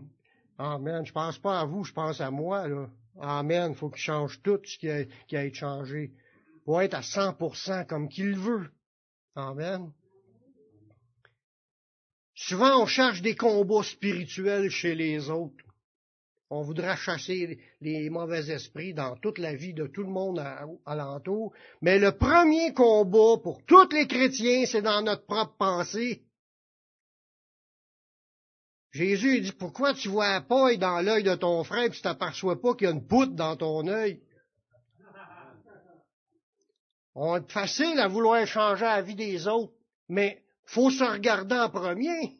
Amen. 0.58 1.06
Je 1.06 1.12
pense 1.12 1.38
pas 1.38 1.60
à 1.60 1.65
vous, 1.65 1.84
je 1.84 1.91
pense 1.91 2.21
à 2.21 2.32
moi, 2.32 2.69
là. 2.69 2.88
Amen. 3.19 3.76
Faut 3.76 3.89
qu'il 3.89 4.02
change 4.02 4.41
tout 4.41 4.60
ce 4.63 4.78
qui 4.78 4.89
a, 4.89 5.04
qui 5.28 5.36
a 5.36 5.43
été 5.43 5.58
changé. 5.58 6.13
Pour 6.63 6.82
être 6.82 6.93
à 6.93 7.02
100% 7.02 7.86
comme 7.86 8.08
qu'il 8.08 8.38
veut. 8.38 8.71
Amen. 9.36 9.91
Souvent, 12.34 12.82
on 12.82 12.86
cherche 12.86 13.21
des 13.21 13.36
combats 13.36 13.84
spirituels 13.84 14.69
chez 14.69 14.95
les 14.95 15.30
autres. 15.30 15.65
On 16.50 16.62
voudra 16.62 16.96
chasser 16.96 17.60
les 17.81 18.10
mauvais 18.10 18.50
esprits 18.50 18.94
dans 18.94 19.17
toute 19.17 19.40
la 19.40 19.54
vie 19.54 19.73
de 19.73 19.88
tout 19.88 20.04
le 20.04 20.12
monde 20.12 20.42
alentour. 20.86 21.54
Mais 21.81 22.00
le 22.00 22.13
premier 22.13 22.73
combat 22.73 23.42
pour 23.44 23.65
tous 23.65 23.90
les 23.92 24.08
chrétiens, 24.08 24.65
c'est 24.65 24.81
dans 24.81 25.02
notre 25.02 25.25
propre 25.25 25.56
pensée. 25.58 26.25
Jésus 28.96 29.41
dit, 29.41 29.52
pourquoi 29.52 29.93
tu 29.93 30.08
vois 30.08 30.31
la 30.31 30.39
paille 30.39 30.77
dans 30.77 31.02
l'œil 31.02 31.23
de 31.23 31.35
ton 31.35 31.65
frère 31.65 31.83
et 31.83 31.89
tu 31.89 32.02
t'aperçois 32.02 32.62
pas 32.62 32.75
qu'il 32.75 32.87
y 32.87 32.89
a 32.89 32.93
une 32.93 33.06
poutre 33.06 33.33
dans 33.33 33.58
ton 33.58 33.85
œil? 33.87 34.21
On 37.13 37.35
est 37.35 37.52
facile 37.52 38.00
à 38.00 38.08
vouloir 38.08 38.48
changer 38.48 38.85
la 38.85 39.02
vie 39.02 39.15
des 39.15 39.50
autres, 39.50 39.73
mais 40.08 40.41
faut 40.63 40.89
se 40.91 41.04
regarder 41.04 41.56
en 41.56 41.69
premier. 41.69 42.37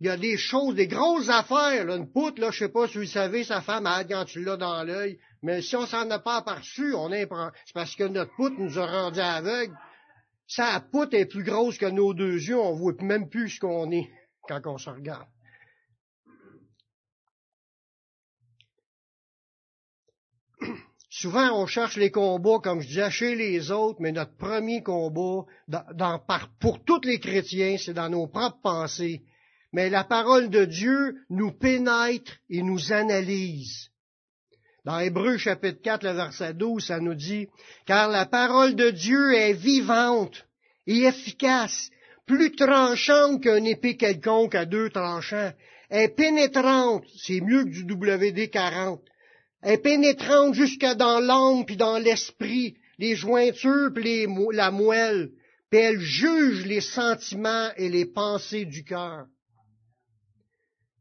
Il 0.00 0.08
y 0.08 0.10
a 0.10 0.16
des 0.16 0.36
choses, 0.36 0.74
des 0.74 0.88
grosses 0.88 1.28
affaires, 1.28 1.84
là, 1.84 1.94
une 1.94 2.10
poutre, 2.10 2.40
là, 2.40 2.50
je 2.50 2.58
sais 2.58 2.68
pas 2.68 2.88
si 2.88 2.98
vous 2.98 3.04
savez, 3.04 3.44
sa 3.44 3.60
femme 3.60 3.86
a 3.86 4.02
quand 4.02 4.24
tu 4.24 4.42
l'as 4.42 4.56
dans 4.56 4.82
l'œil, 4.82 5.20
mais 5.40 5.62
si 5.62 5.76
on 5.76 5.86
s'en 5.86 6.10
a 6.10 6.18
pas 6.18 6.38
aperçu, 6.38 6.94
on 6.94 7.12
est, 7.12 7.28
c'est 7.66 7.74
parce 7.74 7.94
que 7.94 8.08
notre 8.08 8.34
poutre 8.34 8.56
nous 8.58 8.76
a 8.76 8.86
rendu 8.86 9.20
aveugles. 9.20 9.78
Sa 10.48 10.80
poutre 10.80 11.14
est 11.14 11.26
plus 11.26 11.44
grosse 11.44 11.78
que 11.78 11.86
nos 11.86 12.12
deux 12.12 12.42
yeux, 12.42 12.58
on 12.58 12.74
voit 12.74 12.94
même 12.98 13.28
plus 13.28 13.50
ce 13.50 13.60
qu'on 13.60 13.88
est 13.92 14.10
quand 14.48 14.66
on 14.66 14.78
se 14.78 14.90
regarde. 14.90 15.26
Souvent, 21.10 21.60
on 21.60 21.66
cherche 21.66 21.96
les 21.96 22.10
combats, 22.10 22.58
comme 22.62 22.80
je 22.80 22.88
disais, 22.88 23.10
chez 23.10 23.34
les 23.34 23.70
autres, 23.70 24.00
mais 24.00 24.12
notre 24.12 24.34
premier 24.36 24.82
combat, 24.82 25.44
pour 26.58 26.82
tous 26.84 27.02
les 27.04 27.20
chrétiens, 27.20 27.76
c'est 27.78 27.92
dans 27.92 28.08
nos 28.08 28.26
propres 28.26 28.60
pensées. 28.62 29.22
Mais 29.72 29.90
la 29.90 30.04
parole 30.04 30.48
de 30.50 30.64
Dieu 30.64 31.16
nous 31.28 31.52
pénètre 31.52 32.32
et 32.48 32.62
nous 32.62 32.92
analyse. 32.92 33.90
Dans 34.84 34.98
Hébreu 34.98 35.36
chapitre 35.36 35.80
4, 35.82 36.02
le 36.02 36.12
verset 36.12 36.54
12, 36.54 36.86
ça 36.86 36.98
nous 36.98 37.14
dit, 37.14 37.46
car 37.86 38.08
la 38.08 38.26
parole 38.26 38.74
de 38.74 38.90
Dieu 38.90 39.34
est 39.34 39.52
vivante 39.52 40.46
et 40.86 41.02
efficace, 41.02 41.90
plus 42.26 42.52
tranchante 42.52 43.42
qu'un 43.42 43.64
épée 43.64 43.96
quelconque 43.96 44.54
à 44.54 44.64
deux 44.64 44.90
tranchants, 44.90 45.52
est 45.90 46.08
pénétrante, 46.08 47.04
c'est 47.18 47.40
mieux 47.40 47.64
que 47.64 47.70
du 47.70 47.84
WD-40, 47.84 49.00
est 49.62 49.78
pénétrante 49.78 50.54
jusqu'à 50.54 50.94
dans 50.94 51.20
l'âme 51.20 51.64
puis 51.66 51.76
dans 51.76 51.98
l'esprit, 51.98 52.76
les 52.98 53.14
jointures 53.14 53.90
puis 53.94 54.26
la 54.52 54.70
moelle, 54.70 55.30
puis 55.70 55.80
elle 55.80 56.00
juge 56.00 56.66
les 56.66 56.80
sentiments 56.80 57.70
et 57.76 57.88
les 57.88 58.06
pensées 58.06 58.64
du 58.64 58.84
cœur. 58.84 59.26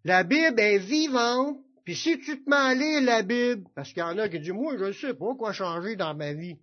La 0.04 0.24
Bible 0.24 0.60
est 0.60 0.80
vivante, 0.80 1.58
puis 1.86 1.96
si 1.96 2.20
tu 2.20 2.44
te 2.44 2.50
mets 2.50 2.56
à 2.56 2.74
lire 2.74 3.02
la 3.02 3.22
Bible, 3.22 3.64
parce 3.76 3.94
qu'il 3.94 4.00
y 4.00 4.06
en 4.06 4.18
a 4.18 4.30
qui 4.30 4.40
disent, 4.40 4.52
moi, 4.52 4.78
je 4.78 4.86
ne 4.86 4.92
sais 4.94 5.14
pas 5.14 5.36
quoi 5.38 5.54
changer 5.54 5.96
dans 5.96 6.16
ma 6.16 6.34
vie. 6.34 6.58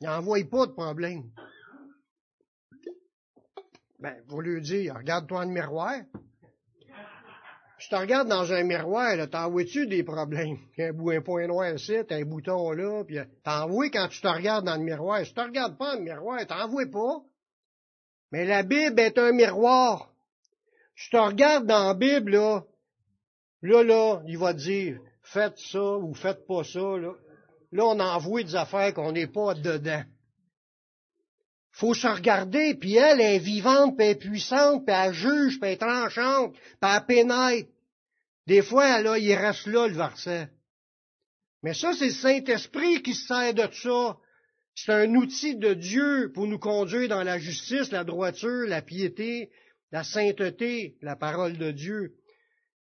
Il 0.00 0.06
n'en 0.06 0.20
voit 0.20 0.38
pas 0.48 0.66
de 0.66 0.72
problème. 0.72 1.24
Ben, 3.98 4.14
vous 4.28 4.40
lui 4.40 4.60
dire, 4.60 4.94
regarde-toi 4.96 5.44
dans 5.44 5.48
le 5.48 5.54
miroir. 5.54 5.94
Si 7.78 7.90
tu 7.90 7.94
regardes 7.94 8.28
dans 8.28 8.52
un 8.52 8.62
miroir, 8.62 9.28
t'en 9.30 9.50
vois-tu 9.50 9.86
des 9.86 10.02
problèmes? 10.02 10.56
Un, 10.78 10.90
un 10.90 11.20
point 11.20 11.46
noir 11.46 11.74
ici, 11.74 11.94
un 12.10 12.24
bouton 12.24 12.72
là, 12.72 13.04
puis 13.04 13.18
t'en 13.44 13.68
vois 13.68 13.90
quand 13.90 14.08
tu 14.08 14.20
te 14.20 14.28
regardes 14.28 14.64
dans 14.64 14.76
le 14.76 14.82
miroir. 14.82 15.20
Si 15.20 15.28
tu 15.28 15.34
te 15.34 15.40
regardes 15.40 15.76
pas 15.76 15.94
dans 15.94 15.98
le 15.98 16.04
miroir, 16.04 16.46
t'en 16.46 16.68
vois 16.68 16.86
pas. 16.86 17.22
Mais 18.32 18.44
la 18.46 18.62
Bible 18.62 18.98
est 18.98 19.18
un 19.18 19.32
miroir. 19.32 20.10
Tu 20.94 21.10
te 21.10 21.16
regardes 21.16 21.66
dans 21.66 21.88
la 21.88 21.94
Bible, 21.94 22.32
là, 22.32 22.64
là, 23.62 23.82
là, 23.82 24.22
il 24.26 24.38
va 24.38 24.54
te 24.54 24.58
dire, 24.58 24.98
faites 25.22 25.58
ça 25.58 25.98
ou 25.98 26.14
faites 26.14 26.46
pas 26.46 26.64
ça, 26.64 26.96
là. 26.96 27.12
Là, 27.72 27.84
on 27.84 28.00
envoie 28.00 28.42
des 28.42 28.56
affaires 28.56 28.94
qu'on 28.94 29.12
n'est 29.12 29.26
pas 29.26 29.54
dedans 29.54 30.02
faut 31.76 31.92
se 31.92 32.06
regarder, 32.06 32.74
puis 32.74 32.96
elle 32.96 33.20
est 33.20 33.38
vivante, 33.38 33.98
puis 33.98 34.06
elle 34.06 34.18
puissante, 34.18 34.86
puis 34.86 34.96
elle 34.96 35.12
juge, 35.12 35.60
puis 35.60 35.68
elle 35.68 35.74
est 35.74 35.76
tranchante, 35.76 36.54
puis 36.54 36.90
elle 36.90 37.06
pénètre. 37.06 37.68
Des 38.46 38.62
fois, 38.62 39.02
là, 39.02 39.18
il 39.18 39.34
reste 39.34 39.66
là, 39.66 39.86
le 39.86 39.94
verset. 39.94 40.48
Mais 41.62 41.74
ça, 41.74 41.92
c'est 41.92 42.06
le 42.06 42.12
Saint-Esprit 42.12 43.02
qui 43.02 43.12
se 43.12 43.26
sert 43.26 43.52
de 43.52 43.68
ça. 43.74 44.16
C'est 44.74 44.92
un 44.92 45.14
outil 45.16 45.56
de 45.56 45.74
Dieu 45.74 46.32
pour 46.34 46.46
nous 46.46 46.58
conduire 46.58 47.08
dans 47.08 47.22
la 47.22 47.38
justice, 47.38 47.92
la 47.92 48.04
droiture, 48.04 48.66
la 48.66 48.80
piété, 48.80 49.50
la 49.92 50.02
sainteté, 50.02 50.96
la 51.02 51.14
parole 51.14 51.58
de 51.58 51.72
Dieu. 51.72 52.14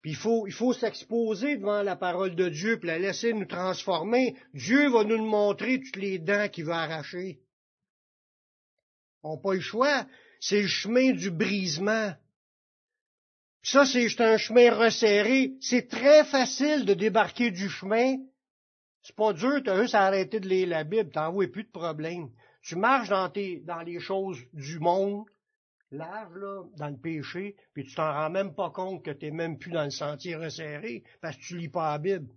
Puis 0.01 0.13
il 0.13 0.17
faut, 0.17 0.47
il 0.47 0.55
faut 0.55 0.73
s'exposer 0.73 1.59
devant 1.59 1.83
la 1.83 1.97
parole 1.97 2.35
de 2.35 2.49
Dieu, 2.49 2.79
puis 2.79 2.89
la 2.89 2.99
laisser 2.99 3.35
nous 3.35 3.45
transformer. 3.45 4.37
Dieu 4.55 4.89
va 4.89 5.05
nous 5.05 5.23
montrer 5.23 5.81
toutes 5.81 5.97
les 5.97 6.19
dents 6.19 6.49
qu'il 6.49 6.65
va 6.65 6.79
arracher 6.79 7.41
n'ont 9.25 9.39
pas 9.39 9.55
le 9.55 9.61
choix. 9.61 10.07
C'est 10.41 10.63
le 10.63 10.69
chemin 10.69 11.13
du 11.13 11.31
brisement. 11.31 12.13
Ça, 13.63 13.85
c'est 13.85 14.21
un 14.21 14.39
chemin 14.39 14.75
resserré. 14.75 15.53
C'est 15.61 15.89
très 15.89 16.25
facile 16.25 16.85
de 16.85 16.95
débarquer 16.95 17.51
du 17.51 17.69
chemin. 17.69 18.17
C'est 19.03 19.17
pas 19.17 19.33
dur, 19.33 19.63
tu 19.63 19.71
as 19.71 19.81
juste 19.81 19.95
à 19.95 20.07
arrêter 20.07 20.41
de 20.41 20.49
lire 20.49 20.69
la 20.69 20.85
Bible, 20.85 21.11
t'en 21.11 21.33
vois 21.33 21.51
plus 21.51 21.65
de 21.65 21.71
problème. 21.71 22.31
Tu 22.63 22.77
marches 22.77 23.09
dans, 23.09 23.31
tes, 23.31 23.63
les 23.87 24.01
choses 24.01 24.39
du 24.53 24.79
monde, 24.79 25.25
large, 25.91 26.35
là, 26.37 26.63
dans 26.77 26.89
le 26.89 26.99
péché, 26.99 27.57
puis 27.73 27.85
tu 27.85 27.95
t'en 27.95 28.13
rends 28.13 28.31
même 28.31 28.55
pas 28.55 28.71
compte 28.71 29.03
que 29.03 29.11
tu 29.11 29.27
n'es 29.27 29.31
même 29.31 29.59
plus 29.59 29.73
dans 29.73 29.85
le 29.85 29.91
sentier 29.91 30.37
resserré, 30.37 31.03
parce 31.23 31.37
que 31.37 31.43
tu 31.43 31.57
lis 31.57 31.71
pas 31.71 31.93
la 31.93 31.99
Bible. 31.99 32.29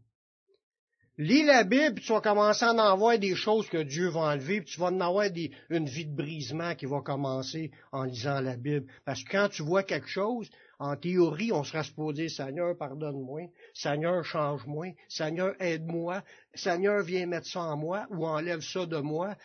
Lis 1.20 1.44
la 1.44 1.64
Bible, 1.64 1.94
puis 1.94 2.06
tu 2.06 2.12
vas 2.12 2.22
commencer 2.22 2.66
à 2.66 2.74
en 2.74 2.98
voir 2.98 3.20
des 3.20 3.36
choses 3.36 3.70
que 3.70 3.78
Dieu 3.78 4.10
va 4.10 4.22
enlever, 4.22 4.62
puis 4.62 4.74
tu 4.74 4.80
vas 4.80 4.88
en 4.88 5.00
avoir 5.00 5.28
une 5.70 5.86
vie 5.86 6.08
de 6.08 6.16
brisement 6.16 6.74
qui 6.74 6.88
va 6.88 7.02
commencer 7.02 7.70
en 7.92 8.06
lisant 8.06 8.42
la 8.42 8.58
Bible. 8.58 8.88
Parce 9.06 9.24
que 9.24 9.30
quand 9.32 9.48
tu 9.50 9.62
vois 9.62 9.84
quelque 9.84 10.08
chose, 10.08 10.50
en 10.80 10.96
théorie, 10.96 11.52
on 11.52 11.64
sera 11.64 11.84
supposé, 11.84 12.30
Seigneur, 12.30 12.76
pardonne-moi, 12.76 13.52
Seigneur, 13.76 14.26
change-moi, 14.26 14.96
Seigneur, 15.08 15.54
aide-moi, 15.62 16.24
Seigneur, 16.56 17.04
viens 17.04 17.28
mettre 17.28 17.48
ça 17.48 17.62
en 17.62 17.78
moi, 17.78 18.08
ou 18.10 18.26
enlève 18.26 18.62
ça 18.62 18.88
de 18.88 18.98
moi. 18.98 19.36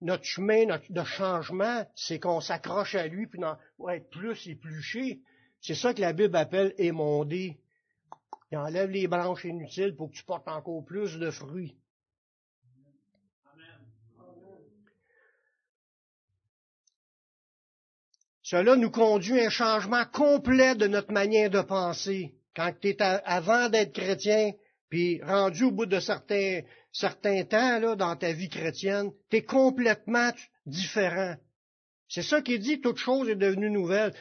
Notre 0.00 0.24
chemin 0.24 0.78
de 0.88 1.04
changement, 1.04 1.84
c'est 1.96 2.20
qu'on 2.20 2.40
s'accroche 2.40 2.94
à 2.94 3.08
lui, 3.08 3.26
puis 3.26 3.40
on 3.80 3.88
être 3.88 4.08
plus 4.10 4.46
épluché. 4.46 5.22
C'est 5.60 5.74
ça 5.74 5.92
que 5.92 6.00
la 6.00 6.12
Bible 6.12 6.36
appelle 6.36 6.72
émonder. 6.78 7.58
Il 8.52 8.58
enlève 8.58 8.90
les 8.90 9.08
branches 9.08 9.44
inutiles 9.44 9.96
pour 9.96 10.10
que 10.10 10.16
tu 10.16 10.24
portes 10.24 10.48
encore 10.48 10.84
plus 10.84 11.18
de 11.18 11.30
fruits. 11.30 11.76
Cela 18.42 18.76
nous 18.76 18.92
conduit 18.92 19.40
à 19.40 19.46
un 19.46 19.50
changement 19.50 20.04
complet 20.04 20.76
de 20.76 20.86
notre 20.86 21.12
manière 21.12 21.50
de 21.50 21.60
penser. 21.62 22.36
Quand 22.54 22.72
tu 22.80 22.90
es 22.90 23.02
avant 23.02 23.68
d'être 23.68 23.92
chrétien, 23.92 24.52
puis 24.88 25.20
rendu 25.22 25.64
au 25.64 25.72
bout 25.72 25.86
de 25.86 25.98
certains, 25.98 26.60
certains 26.92 27.44
temps 27.44 27.96
dans 27.96 28.14
ta 28.14 28.32
vie 28.32 28.48
chrétienne, 28.48 29.10
tu 29.30 29.38
es 29.38 29.42
complètement 29.42 30.30
différent. 30.64 31.34
C'est 32.08 32.22
ça 32.22 32.40
qui 32.40 32.60
dit, 32.60 32.80
toute 32.80 32.98
chose 32.98 33.28
est 33.28 33.34
devenue 33.34 33.68
nouvelle 33.68 34.14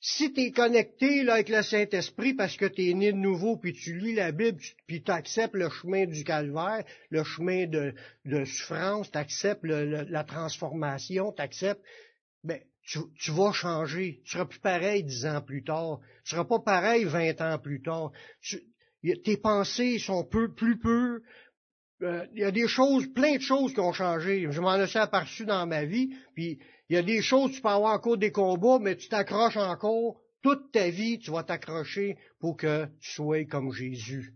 si 0.00 0.32
tu 0.32 0.40
es 0.40 0.52
connecté 0.52 1.22
là, 1.22 1.34
avec 1.34 1.50
le 1.50 1.62
Saint-Esprit 1.62 2.32
parce 2.32 2.56
que 2.56 2.64
tu 2.64 2.88
es 2.88 2.94
né 2.94 3.12
de 3.12 3.18
nouveau, 3.18 3.58
puis 3.58 3.74
tu 3.74 3.98
lis 3.98 4.14
la 4.14 4.32
Bible, 4.32 4.58
puis 4.86 5.02
tu 5.02 5.10
acceptes 5.10 5.54
le 5.54 5.68
chemin 5.68 6.06
du 6.06 6.24
calvaire, 6.24 6.84
le 7.10 7.22
chemin 7.22 7.66
de, 7.66 7.94
souffrance, 8.44 9.10
tu 9.10 9.18
acceptes 9.18 9.64
la 9.64 10.24
transformation, 10.24 11.32
tu 11.32 11.42
acceptes, 11.42 11.82
ben, 12.42 12.60
tu, 12.82 13.30
vas 13.30 13.52
changer. 13.52 14.20
Tu 14.24 14.32
seras 14.32 14.46
plus 14.46 14.58
pareil 14.58 15.04
dix 15.04 15.26
ans 15.26 15.42
plus 15.42 15.62
tard. 15.62 16.00
Tu 16.24 16.30
seras 16.34 16.44
pas 16.44 16.58
pareil 16.60 17.04
vingt 17.04 17.40
ans 17.40 17.58
plus 17.58 17.82
tard. 17.82 18.10
tes 19.02 19.36
pensées 19.36 19.98
sont 19.98 20.24
peu, 20.24 20.52
plus 20.52 20.78
peu. 20.78 21.22
Euh, 22.02 22.26
il 22.32 22.40
y 22.40 22.44
a 22.44 22.50
des 22.50 22.66
choses, 22.66 23.06
plein 23.12 23.36
de 23.36 23.42
choses 23.42 23.74
qui 23.74 23.80
ont 23.80 23.92
changé. 23.92 24.46
Je 24.50 24.60
m'en 24.60 24.76
ai 24.76 24.96
aperçu 24.96 25.44
dans 25.44 25.66
ma 25.66 25.84
vie, 25.84 26.16
puis 26.34 26.58
il 26.88 26.94
y 26.94 26.98
a 26.98 27.02
des 27.02 27.20
choses, 27.20 27.52
tu 27.52 27.60
peux 27.60 27.68
avoir 27.68 27.94
encore 27.94 28.16
des 28.16 28.32
combats, 28.32 28.78
mais 28.80 28.96
tu 28.96 29.08
t'accroches 29.08 29.56
encore. 29.56 30.20
Toute 30.42 30.72
ta 30.72 30.88
vie, 30.88 31.18
tu 31.18 31.30
vas 31.30 31.42
t'accrocher 31.42 32.16
pour 32.38 32.56
que 32.56 32.86
tu 33.00 33.10
sois 33.10 33.44
comme 33.44 33.72
Jésus. 33.72 34.34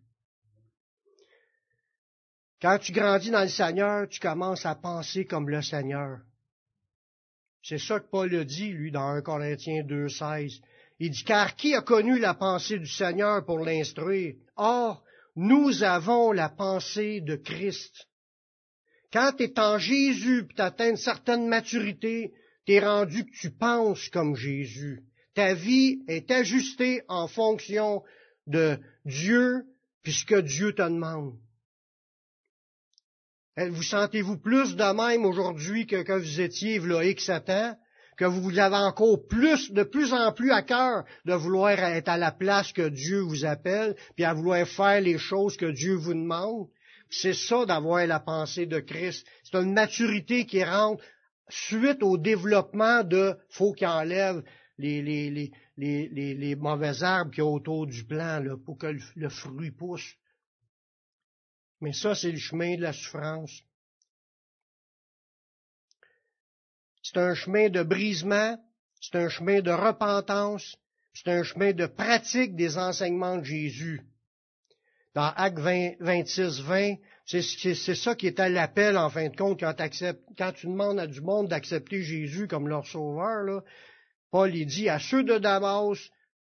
Quand 2.60 2.78
tu 2.78 2.92
grandis 2.92 3.30
dans 3.30 3.42
le 3.42 3.48
Seigneur, 3.48 4.08
tu 4.08 4.20
commences 4.20 4.66
à 4.66 4.74
penser 4.74 5.24
comme 5.24 5.48
le 5.48 5.62
Seigneur. 5.62 6.18
C'est 7.62 7.78
ça 7.78 7.98
que 7.98 8.08
Paul 8.10 8.34
a 8.34 8.44
dit, 8.44 8.70
lui, 8.70 8.90
dans 8.90 9.08
1 9.08 9.22
Corinthiens 9.22 9.82
2.16. 9.82 10.60
Il 10.98 11.10
dit, 11.10 11.24
car 11.24 11.56
qui 11.56 11.74
a 11.74 11.80
connu 11.80 12.18
la 12.18 12.34
pensée 12.34 12.78
du 12.78 12.86
Seigneur 12.86 13.44
pour 13.44 13.58
l'instruire? 13.58 14.34
Or, 14.56 15.02
nous 15.36 15.82
avons 15.82 16.32
la 16.32 16.48
pensée 16.48 17.20
de 17.20 17.36
Christ. 17.36 18.08
Quand 19.12 19.32
tu 19.36 19.44
es 19.44 19.58
en 19.58 19.78
Jésus, 19.78 20.46
tu 20.54 20.60
atteins 20.60 20.90
une 20.90 20.96
certaine 20.96 21.48
maturité, 21.48 22.32
t'es 22.66 22.80
rendu 22.80 23.24
que 23.24 23.36
tu 23.36 23.50
penses 23.50 24.08
comme 24.08 24.36
Jésus. 24.36 25.02
Ta 25.34 25.54
vie 25.54 26.02
est 26.08 26.30
ajustée 26.30 27.02
en 27.08 27.28
fonction 27.28 28.02
de 28.46 28.78
Dieu, 29.04 29.64
puisque 30.02 30.36
Dieu 30.40 30.72
te 30.72 30.82
demande. 30.82 31.38
Vous 33.56 33.82
sentez-vous 33.82 34.38
plus 34.38 34.74
de 34.74 34.92
même 34.94 35.24
aujourd'hui 35.24 35.86
que 35.86 36.02
quand 36.02 36.18
vous 36.18 36.40
étiez 36.40 36.78
là 36.80 37.04
X 37.04 37.30
que 38.16 38.24
vous 38.24 38.58
avez 38.58 38.76
encore 38.76 39.26
plus, 39.26 39.72
de 39.72 39.82
plus 39.82 40.12
en 40.12 40.32
plus 40.32 40.50
à 40.50 40.62
cœur 40.62 41.04
de 41.24 41.34
vouloir 41.34 41.72
être 41.72 42.08
à 42.08 42.16
la 42.16 42.32
place 42.32 42.72
que 42.72 42.88
Dieu 42.88 43.20
vous 43.20 43.44
appelle, 43.44 43.96
puis 44.14 44.24
à 44.24 44.34
vouloir 44.34 44.66
faire 44.66 45.00
les 45.00 45.18
choses 45.18 45.56
que 45.56 45.70
Dieu 45.70 45.94
vous 45.94 46.14
demande. 46.14 46.68
C'est 47.10 47.34
ça 47.34 47.64
d'avoir 47.66 48.06
la 48.06 48.20
pensée 48.20 48.66
de 48.66 48.80
Christ. 48.80 49.26
C'est 49.44 49.58
une 49.58 49.72
maturité 49.72 50.46
qui 50.46 50.64
rentre 50.64 51.02
suite 51.48 52.02
au 52.02 52.18
développement 52.18 53.04
de 53.04 53.36
faut 53.50 53.72
qu'il 53.72 53.86
enlève 53.86 54.42
les, 54.78 55.02
les, 55.02 55.30
les, 55.30 55.52
les, 55.76 56.34
les 56.34 56.56
mauvais 56.56 57.02
arbres 57.02 57.30
qui 57.30 57.38
y 57.38 57.42
autour 57.42 57.86
du 57.86 58.04
plan 58.04 58.40
là, 58.40 58.56
pour 58.64 58.78
que 58.78 58.96
le 59.14 59.28
fruit 59.28 59.70
pousse. 59.70 60.16
Mais 61.80 61.92
ça, 61.92 62.14
c'est 62.14 62.30
le 62.30 62.38
chemin 62.38 62.76
de 62.76 62.82
la 62.82 62.92
souffrance. 62.92 63.62
C'est 67.04 67.18
un 67.18 67.34
chemin 67.34 67.68
de 67.68 67.82
brisement, 67.82 68.58
c'est 68.98 69.16
un 69.16 69.28
chemin 69.28 69.60
de 69.60 69.70
repentance, 69.70 70.74
c'est 71.12 71.28
un 71.28 71.42
chemin 71.42 71.72
de 71.72 71.84
pratique 71.84 72.56
des 72.56 72.78
enseignements 72.78 73.36
de 73.36 73.44
Jésus. 73.44 74.00
Dans 75.14 75.30
Acte 75.36 75.58
20, 75.58 75.96
26, 76.00 76.62
20, 76.62 76.94
c'est 77.26 77.94
ça 77.94 78.14
qui 78.14 78.26
est 78.26 78.40
à 78.40 78.48
l'appel, 78.48 78.96
en 78.96 79.10
fin 79.10 79.28
de 79.28 79.36
compte, 79.36 79.60
quand, 79.60 80.52
tu 80.54 80.66
demandes 80.66 80.98
à 80.98 81.06
du 81.06 81.20
monde 81.20 81.48
d'accepter 81.48 82.02
Jésus 82.02 82.48
comme 82.48 82.68
leur 82.68 82.86
sauveur. 82.86 83.62
Paul 84.30 84.50
dit 84.50 84.88
à 84.88 84.98
ceux 84.98 85.24
de 85.24 85.36
Damas 85.36 85.98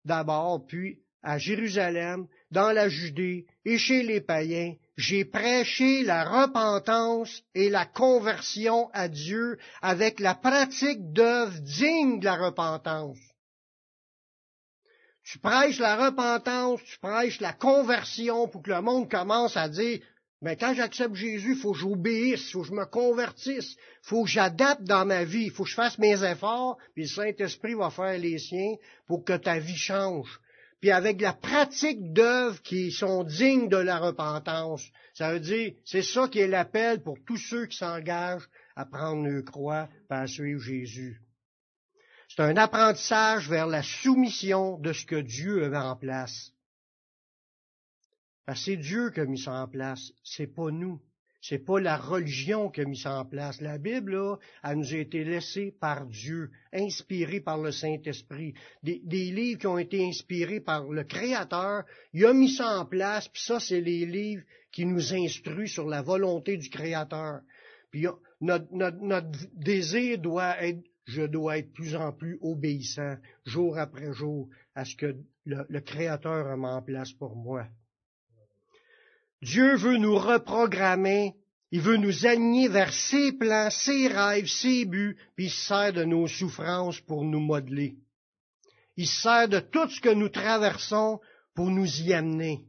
d'abord, 0.05 0.67
puis 0.67 1.01
à 1.23 1.39
Jérusalem, 1.39 2.27
dans 2.51 2.73
la 2.73 2.89
Judée 2.89 3.47
et 3.65 3.79
chez 3.79 4.03
les 4.03 4.21
païens, 4.21 4.75
j'ai 4.97 5.25
prêché 5.25 6.03
la 6.03 6.25
repentance 6.25 7.43
et 7.55 7.71
la 7.71 7.87
conversion 7.87 8.91
à 8.93 9.09
Dieu 9.09 9.59
avec 9.83 10.21
la 10.21 10.35
pratique 10.35 11.13
d'œuvres 11.13 11.59
dignes 11.61 12.21
de 12.21 12.25
la 12.25 12.37
repentance. 12.37 13.19
Tu 15.23 15.39
prêches 15.39 15.79
la 15.79 16.09
repentance, 16.09 16.81
tu 16.85 16.99
prêches 16.99 17.41
la 17.41 17.53
conversion 17.53 18.49
pour 18.49 18.63
que 18.63 18.71
le 18.71 18.83
monde 18.83 19.09
commence 19.09 19.57
à 19.57 19.69
dire, 19.69 20.01
mais 20.43 20.57
quand 20.57 20.75
j'accepte 20.75 21.15
Jésus, 21.15 21.55
faut 21.55 21.73
que 21.73 21.79
j'obéisse, 21.79 22.51
faut 22.51 22.63
que 22.63 22.69
je 22.69 22.73
me 22.73 22.87
convertisse, 22.87 23.77
faut 24.03 24.25
que 24.25 24.31
j'adapte 24.31 24.83
dans 24.83 25.05
ma 25.05 25.25
vie, 25.25 25.51
faut 25.51 25.65
que 25.65 25.71
je 25.71 25.75
fasse 25.75 25.99
mes 25.99 26.25
efforts, 26.25 26.79
puis 26.95 27.05
le 27.05 27.09
Saint-Esprit 27.09 27.75
va 27.75 27.91
faire 27.91 28.19
les 28.19 28.39
siens 28.39 28.75
pour 29.07 29.25
que 29.25 29.37
ta 29.37 29.59
vie 29.59 29.77
change 29.77 30.41
puis 30.81 30.91
avec 30.91 31.21
la 31.21 31.35
pratique 31.35 32.13
d'œuvres 32.13 32.61
qui 32.63 32.91
sont 32.91 33.23
dignes 33.25 33.69
de 33.69 33.77
la 33.77 33.99
repentance. 33.99 34.83
Ça 35.13 35.33
veut 35.33 35.41
dire, 35.41 35.75
c'est 35.85 36.03
ça 36.03 36.27
qui 36.29 36.39
est 36.39 36.49
l'appel 36.49 37.03
pour 37.03 37.19
tous 37.27 37.37
ceux 37.37 37.67
qui 37.67 37.77
s'engagent 37.77 38.49
à 38.77 38.87
prendre 38.87 39.27
le 39.27 39.43
croix 39.43 39.89
et 40.11 40.15
à 40.15 40.27
suivre 40.27 40.61
Jésus. 40.61 41.21
C'est 42.29 42.43
un 42.43 42.57
apprentissage 42.57 43.49
vers 43.49 43.67
la 43.67 43.83
soumission 43.83 44.79
de 44.79 44.93
ce 44.93 45.05
que 45.05 45.21
Dieu 45.21 45.65
a 45.65 45.69
mis 45.69 45.77
en 45.77 45.97
place. 45.97 46.53
c'est 48.55 48.77
Dieu 48.77 49.11
qui 49.11 49.21
a 49.21 49.27
mis 49.27 49.39
ça 49.39 49.53
en 49.53 49.69
place, 49.69 50.13
c'est 50.25 50.47
pas 50.47 50.71
nous. 50.71 51.01
C'est 51.43 51.65
pas 51.65 51.81
la 51.81 51.97
religion 51.97 52.69
qui 52.69 52.83
a 52.83 52.85
mis 52.85 52.99
ça 52.99 53.19
en 53.19 53.25
place. 53.25 53.63
La 53.63 53.79
Bible, 53.79 54.13
là, 54.13 54.37
elle 54.63 54.77
nous 54.77 54.93
a 54.93 54.99
été 54.99 55.25
laissée 55.25 55.75
par 55.81 56.07
Dieu, 56.07 56.51
inspirée 56.73 57.41
par 57.41 57.57
le 57.57 57.73
Saint-Esprit. 57.73 58.53
Des, 58.83 59.01
livres 59.31 59.59
qui 59.59 59.67
ont 59.67 59.79
été 59.79 60.07
inspirés 60.07 60.61
par 60.61 60.85
le 60.85 61.03
Créateur, 61.03 61.85
il 62.13 62.27
a 62.27 62.35
mis 62.35 62.51
ça 62.51 62.79
en 62.79 62.85
place, 62.85 63.29
puis 63.29 63.43
ça, 63.43 63.59
c'est 63.59 63.81
les 63.81 64.05
livres 64.05 64.45
qui 64.71 64.85
nous 64.85 65.15
instruisent 65.15 65.73
sur 65.73 65.89
la 65.89 66.03
volonté 66.03 66.59
du 66.59 66.69
Créateur. 66.69 67.41
Puis 67.91 68.07
notre, 68.43 68.67
notre 68.73 69.31
désir 69.55 70.19
doit 70.19 70.63
être, 70.63 70.83
je 71.07 71.23
dois 71.23 71.57
être 71.57 71.73
plus 71.73 71.97
en 71.97 72.13
plus 72.13 72.39
obéissant, 72.43 73.17
jour 73.47 73.79
après 73.79 74.13
jour, 74.13 74.49
à 74.75 74.85
ce 74.85 74.95
que 74.95 75.17
le, 75.47 75.65
le 75.69 75.81
Créateur 75.81 76.49
a 76.49 76.57
mis 76.57 76.67
en 76.67 76.83
place 76.83 77.13
pour 77.13 77.35
moi. 77.35 77.67
Dieu 79.43 79.77
veut 79.77 79.97
nous 79.97 80.17
reprogrammer, 80.17 81.35
il 81.71 81.81
veut 81.81 81.97
nous 81.97 82.27
aligner 82.27 82.69
vers 82.69 82.93
ses 82.93 83.33
plans, 83.33 83.71
ses 83.71 84.09
rêves, 84.09 84.47
ses 84.47 84.85
buts, 84.85 85.17
puis 85.37 85.47
il 85.47 85.51
sert 85.51 85.93
de 85.93 86.05
nos 86.05 86.27
souffrances 86.27 87.01
pour 87.01 87.25
nous 87.25 87.41
modeler. 87.41 87.97
Il 88.97 89.07
sert 89.07 89.49
de 89.49 89.61
tout 89.61 89.89
ce 89.89 90.01
que 90.01 90.13
nous 90.13 90.29
traversons 90.29 91.21
pour 91.55 91.71
nous 91.71 92.03
y 92.03 92.13
amener. 92.13 92.67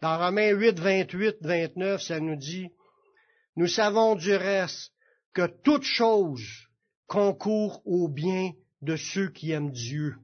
Dans 0.00 0.18
Romains 0.18 0.52
8, 0.52 0.78
28, 0.78 1.36
29, 1.40 2.00
ça 2.00 2.20
nous 2.20 2.36
dit, 2.36 2.70
Nous 3.56 3.66
savons 3.66 4.14
du 4.14 4.34
reste 4.34 4.92
que 5.34 5.46
toute 5.46 5.82
chose 5.82 6.68
concourt 7.06 7.82
au 7.84 8.08
bien 8.08 8.52
de 8.80 8.96
ceux 8.96 9.28
qui 9.30 9.50
aiment 9.50 9.72
Dieu. 9.72 10.16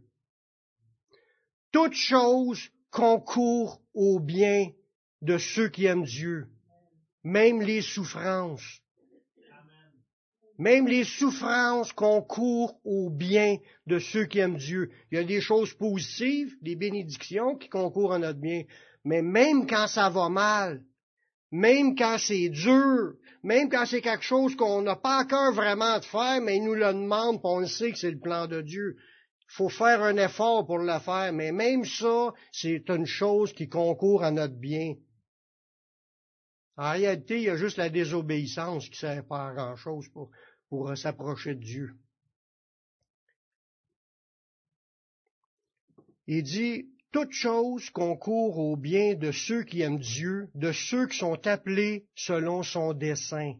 Toute 1.72 1.95
chose 1.95 2.70
concourt 2.97 3.82
au 3.92 4.18
bien 4.18 4.70
de 5.20 5.36
ceux 5.36 5.68
qui 5.68 5.84
aiment 5.84 6.05
Dieu, 6.05 6.47
même 7.24 7.61
les 7.61 7.82
souffrances. 7.82 8.80
Même 10.59 10.88
les 10.88 11.05
souffrances 11.05 11.92
concourent 11.92 12.80
au 12.84 13.11
bien 13.11 13.59
de 13.86 13.99
ceux 13.99 14.24
qui 14.24 14.38
aiment 14.38 14.57
Dieu. 14.57 14.90
Il 15.12 15.18
y 15.18 15.20
a 15.20 15.24
des 15.24 15.42
choses 15.42 15.74
positives, 15.74 16.57
des 16.62 16.74
bénédictions 16.74 17.57
qui 17.57 17.68
concourent 17.68 18.14
à 18.14 18.18
notre 18.18 18.40
bien. 18.40 18.62
Mais 19.05 19.20
même 19.20 19.66
quand 19.66 19.88
ça 19.88 20.09
va 20.09 20.30
mal, 20.30 20.82
même 21.53 21.97
quand 21.97 22.16
c'est 22.16 22.49
dur, 22.49 23.12
même 23.42 23.68
quand 23.68 23.84
c'est 23.84 24.01
quelque 24.01 24.24
chose 24.24 24.57
qu'on 24.57 24.80
n'a 24.80 24.97
pas 24.97 25.22
encore 25.22 25.53
vraiment 25.53 25.99
de 25.99 26.05
faire, 26.07 26.40
mais 26.40 26.57
il 26.57 26.64
nous 26.64 26.74
le 26.74 26.94
demande, 26.94 27.40
on 27.44 27.61
le 27.61 27.66
sait 27.66 27.92
que 27.92 27.99
c'est 27.99 28.11
le 28.11 28.18
plan 28.18 28.47
de 28.47 28.62
Dieu. 28.62 28.97
Faut 29.49 29.68
faire 29.68 30.03
un 30.03 30.16
effort 30.16 30.66
pour 30.66 30.78
le 30.78 30.99
faire, 30.99 31.32
mais 31.32 31.53
même 31.53 31.84
ça, 31.84 32.32
c'est 32.53 32.88
une 32.88 33.07
chose 33.07 33.53
qui 33.53 33.68
concourt 33.68 34.24
à 34.24 34.30
notre 34.30 34.57
bien. 34.57 34.94
En 36.76 36.92
réalité, 36.92 37.36
il 37.36 37.44
y 37.44 37.51
a 37.51 37.57
juste 37.57 37.78
la 37.78 37.88
désobéissance 37.88 38.84
qui 38.86 39.07
ne 39.07 39.11
sert 39.11 39.26
pas 39.26 39.49
à 39.49 39.55
grand-chose 39.55 40.09
pour, 40.11 40.90
euh, 40.90 40.94
s'approcher 40.94 41.55
de 41.55 41.61
Dieu. 41.61 41.97
Il 46.26 46.42
dit, 46.42 46.90
toute 47.12 47.32
chose 47.32 47.88
concourt 47.90 48.59
au 48.59 48.76
bien 48.76 49.14
de 49.14 49.30
ceux 49.30 49.62
qui 49.62 49.80
aiment 49.80 50.01
Dieu, 50.01 50.51
de 50.55 50.72
ceux 50.72 51.07
qui 51.07 51.16
sont 51.16 51.47
appelés 51.47 52.07
selon 52.14 52.62
son 52.62 52.92
dessein. 52.92 53.55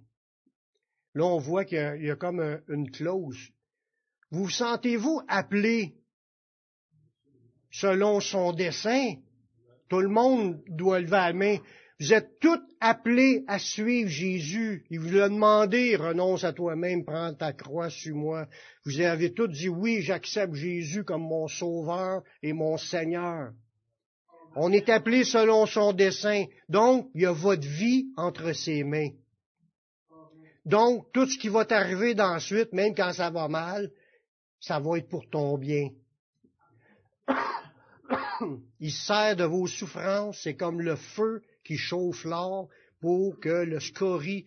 Là, 1.14 1.24
on 1.24 1.39
voit 1.39 1.64
qu'il 1.64 1.78
y, 1.78 2.11
a 2.11 2.16
comme 2.16 2.61
une 2.68 2.91
clause. 2.91 3.51
Vous 4.31 4.51
sentez-vous 4.51 5.20
appelé 5.29 5.95
selon 7.70 8.20
son 8.20 8.53
dessein? 8.53 9.14
Tout 9.89 10.01
le 10.01 10.09
monde 10.09 10.62
doit 10.68 11.01
lever 11.01 11.11
la 11.11 11.33
main. 11.33 11.59
Vous 11.99 12.12
êtes 12.12 12.39
tous 12.41 12.61
appelés 12.81 13.45
à 13.47 13.59
suivre 13.59 14.11
Jésus. 14.11 14.85
Il 14.91 15.01
vous 15.01 15.16
a 15.16 15.29
demandé, 15.29 15.97
renonce 15.97 16.45
à 16.45 16.53
toi-même, 16.53 17.05
prends 17.05 17.33
ta 17.33 17.53
croix 17.53 17.89
sur 17.89 18.14
moi. 18.16 18.49
Vous 18.85 19.01
avez 19.01 19.33
tous 19.33 19.49
dit 19.49 19.68
oui, 19.68 20.03
j'accepte 20.03 20.55
Jésus 20.55 21.05
comme 21.05 21.22
mon 21.22 21.49
sauveur 21.49 22.22
et 22.43 22.53
mon 22.53 22.77
Seigneur. 22.77 23.53
On 24.57 24.72
est 24.72 24.89
appelé 24.89 25.24
selon 25.24 25.66
son 25.66 25.93
dessein. 25.93 26.47
Donc, 26.68 27.11
il 27.14 27.22
y 27.22 27.27
a 27.27 27.33
votre 27.33 27.66
vie 27.66 28.09
entre 28.16 28.53
ses 28.53 28.85
mains. 28.85 29.11
Donc, 30.64 31.12
tout 31.12 31.27
ce 31.27 31.39
qui 31.39 31.49
va 31.49 31.64
t'arriver 31.64 32.14
d'ensuite, 32.14 32.72
même 32.72 32.95
quand 32.95 33.12
ça 33.12 33.31
va 33.31 33.49
mal, 33.49 33.91
ça 34.61 34.79
va 34.81 34.99
être 34.99 35.09
pour 35.09 35.29
ton 35.31 35.59
bien. 35.59 35.91
Il 38.81 38.93
sert 38.93 39.37
de 39.37 39.45
vos 39.45 39.67
souffrances, 39.67 40.41
c'est 40.43 40.57
comme 40.57 40.81
le 40.81 40.97
feu 40.97 41.43
qui 41.65 41.77
chauffe 41.77 42.25
l'or 42.25 42.69
pour 43.01 43.39
que 43.41 43.65
le 43.65 43.81
scorie 43.81 44.47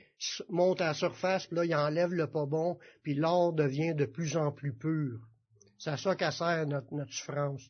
monte 0.50 0.82
à 0.82 0.88
la 0.88 0.94
surface, 0.94 1.48
puis 1.48 1.56
là, 1.56 1.66
il 1.66 1.76
enlève 1.76 2.14
le 2.14 2.28
pas 2.28 2.46
bon, 2.46 2.78
puis 3.04 3.14
l'or 3.14 3.54
devient 3.54 3.94
de 3.96 4.06
plus 4.06 4.38
en 4.38 4.52
plus 4.52 4.74
pur. 4.74 5.20
C'est 5.78 5.92
à 5.92 5.98
ça 5.98 6.16
qu'a 6.16 6.32
sert 6.32 6.66
notre, 6.68 6.94
notre 6.94 7.14
souffrance. 7.14 7.62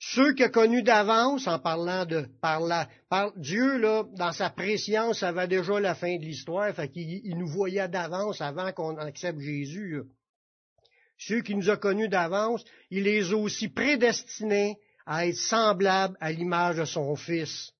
Ceux 0.00 0.32
qui 0.34 0.44
ont 0.44 0.50
connu 0.50 0.82
d'avance, 0.82 1.48
en 1.48 1.58
parlant 1.58 2.06
de 2.06 2.28
par, 2.40 2.60
la, 2.60 2.88
par 3.08 3.36
Dieu, 3.36 3.78
là, 3.78 4.04
dans 4.16 4.30
sa 4.32 4.48
préscience, 4.48 5.24
avait 5.24 5.48
déjà 5.48 5.80
la 5.80 5.96
fin 5.96 6.16
de 6.16 6.22
l'histoire, 6.22 6.72
fait 6.72 6.88
qu'il 6.88 7.20
il 7.24 7.36
nous 7.36 7.48
voyait 7.48 7.88
d'avance 7.88 8.40
avant 8.40 8.70
qu'on 8.72 8.96
accepte 8.96 9.40
Jésus. 9.40 10.02
Ceux 11.18 11.42
qui 11.42 11.54
nous 11.56 11.68
ont 11.68 11.76
connus 11.76 12.08
d'avance, 12.08 12.64
il 12.90 13.02
les 13.02 13.32
a 13.32 13.36
aussi 13.36 13.68
prédestinés 13.68 14.78
à 15.04 15.26
être 15.26 15.36
semblables 15.36 16.16
à 16.20 16.30
l'image 16.30 16.76
de 16.76 16.84
son 16.84 17.16
Fils. 17.16 17.72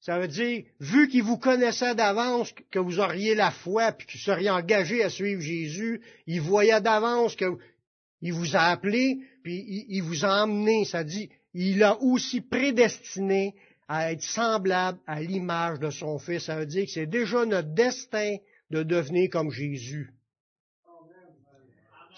Ça 0.00 0.18
veut 0.18 0.28
dire, 0.28 0.64
vu 0.80 1.08
qu'il 1.08 1.22
vous 1.22 1.38
connaissait 1.38 1.94
d'avance, 1.94 2.52
que 2.70 2.78
vous 2.78 2.98
auriez 2.98 3.34
la 3.34 3.50
foi, 3.50 3.92
puis 3.92 4.06
que 4.06 4.12
vous 4.12 4.18
seriez 4.18 4.50
engagé 4.50 5.02
à 5.02 5.10
suivre 5.10 5.40
Jésus, 5.40 6.00
il 6.26 6.40
voyait 6.40 6.80
d'avance 6.80 7.36
qu'il 7.36 8.32
vous 8.32 8.56
a 8.56 8.62
appelé, 8.70 9.18
puis 9.42 9.64
il, 9.68 9.86
il 9.88 10.02
vous 10.02 10.24
a 10.24 10.44
emmené. 10.44 10.84
Ça 10.84 11.04
dit, 11.04 11.30
il 11.54 11.82
a 11.82 12.00
aussi 12.00 12.40
prédestiné 12.40 13.54
à 13.86 14.12
être 14.12 14.22
semblable 14.22 14.98
à 15.06 15.20
l'image 15.20 15.78
de 15.78 15.90
son 15.90 16.18
Fils. 16.18 16.44
Ça 16.44 16.56
veut 16.56 16.66
dire 16.66 16.86
que 16.86 16.90
c'est 16.90 17.06
déjà 17.06 17.44
notre 17.44 17.74
destin 17.74 18.36
de 18.70 18.82
devenir 18.82 19.30
comme 19.30 19.50
Jésus. 19.50 20.12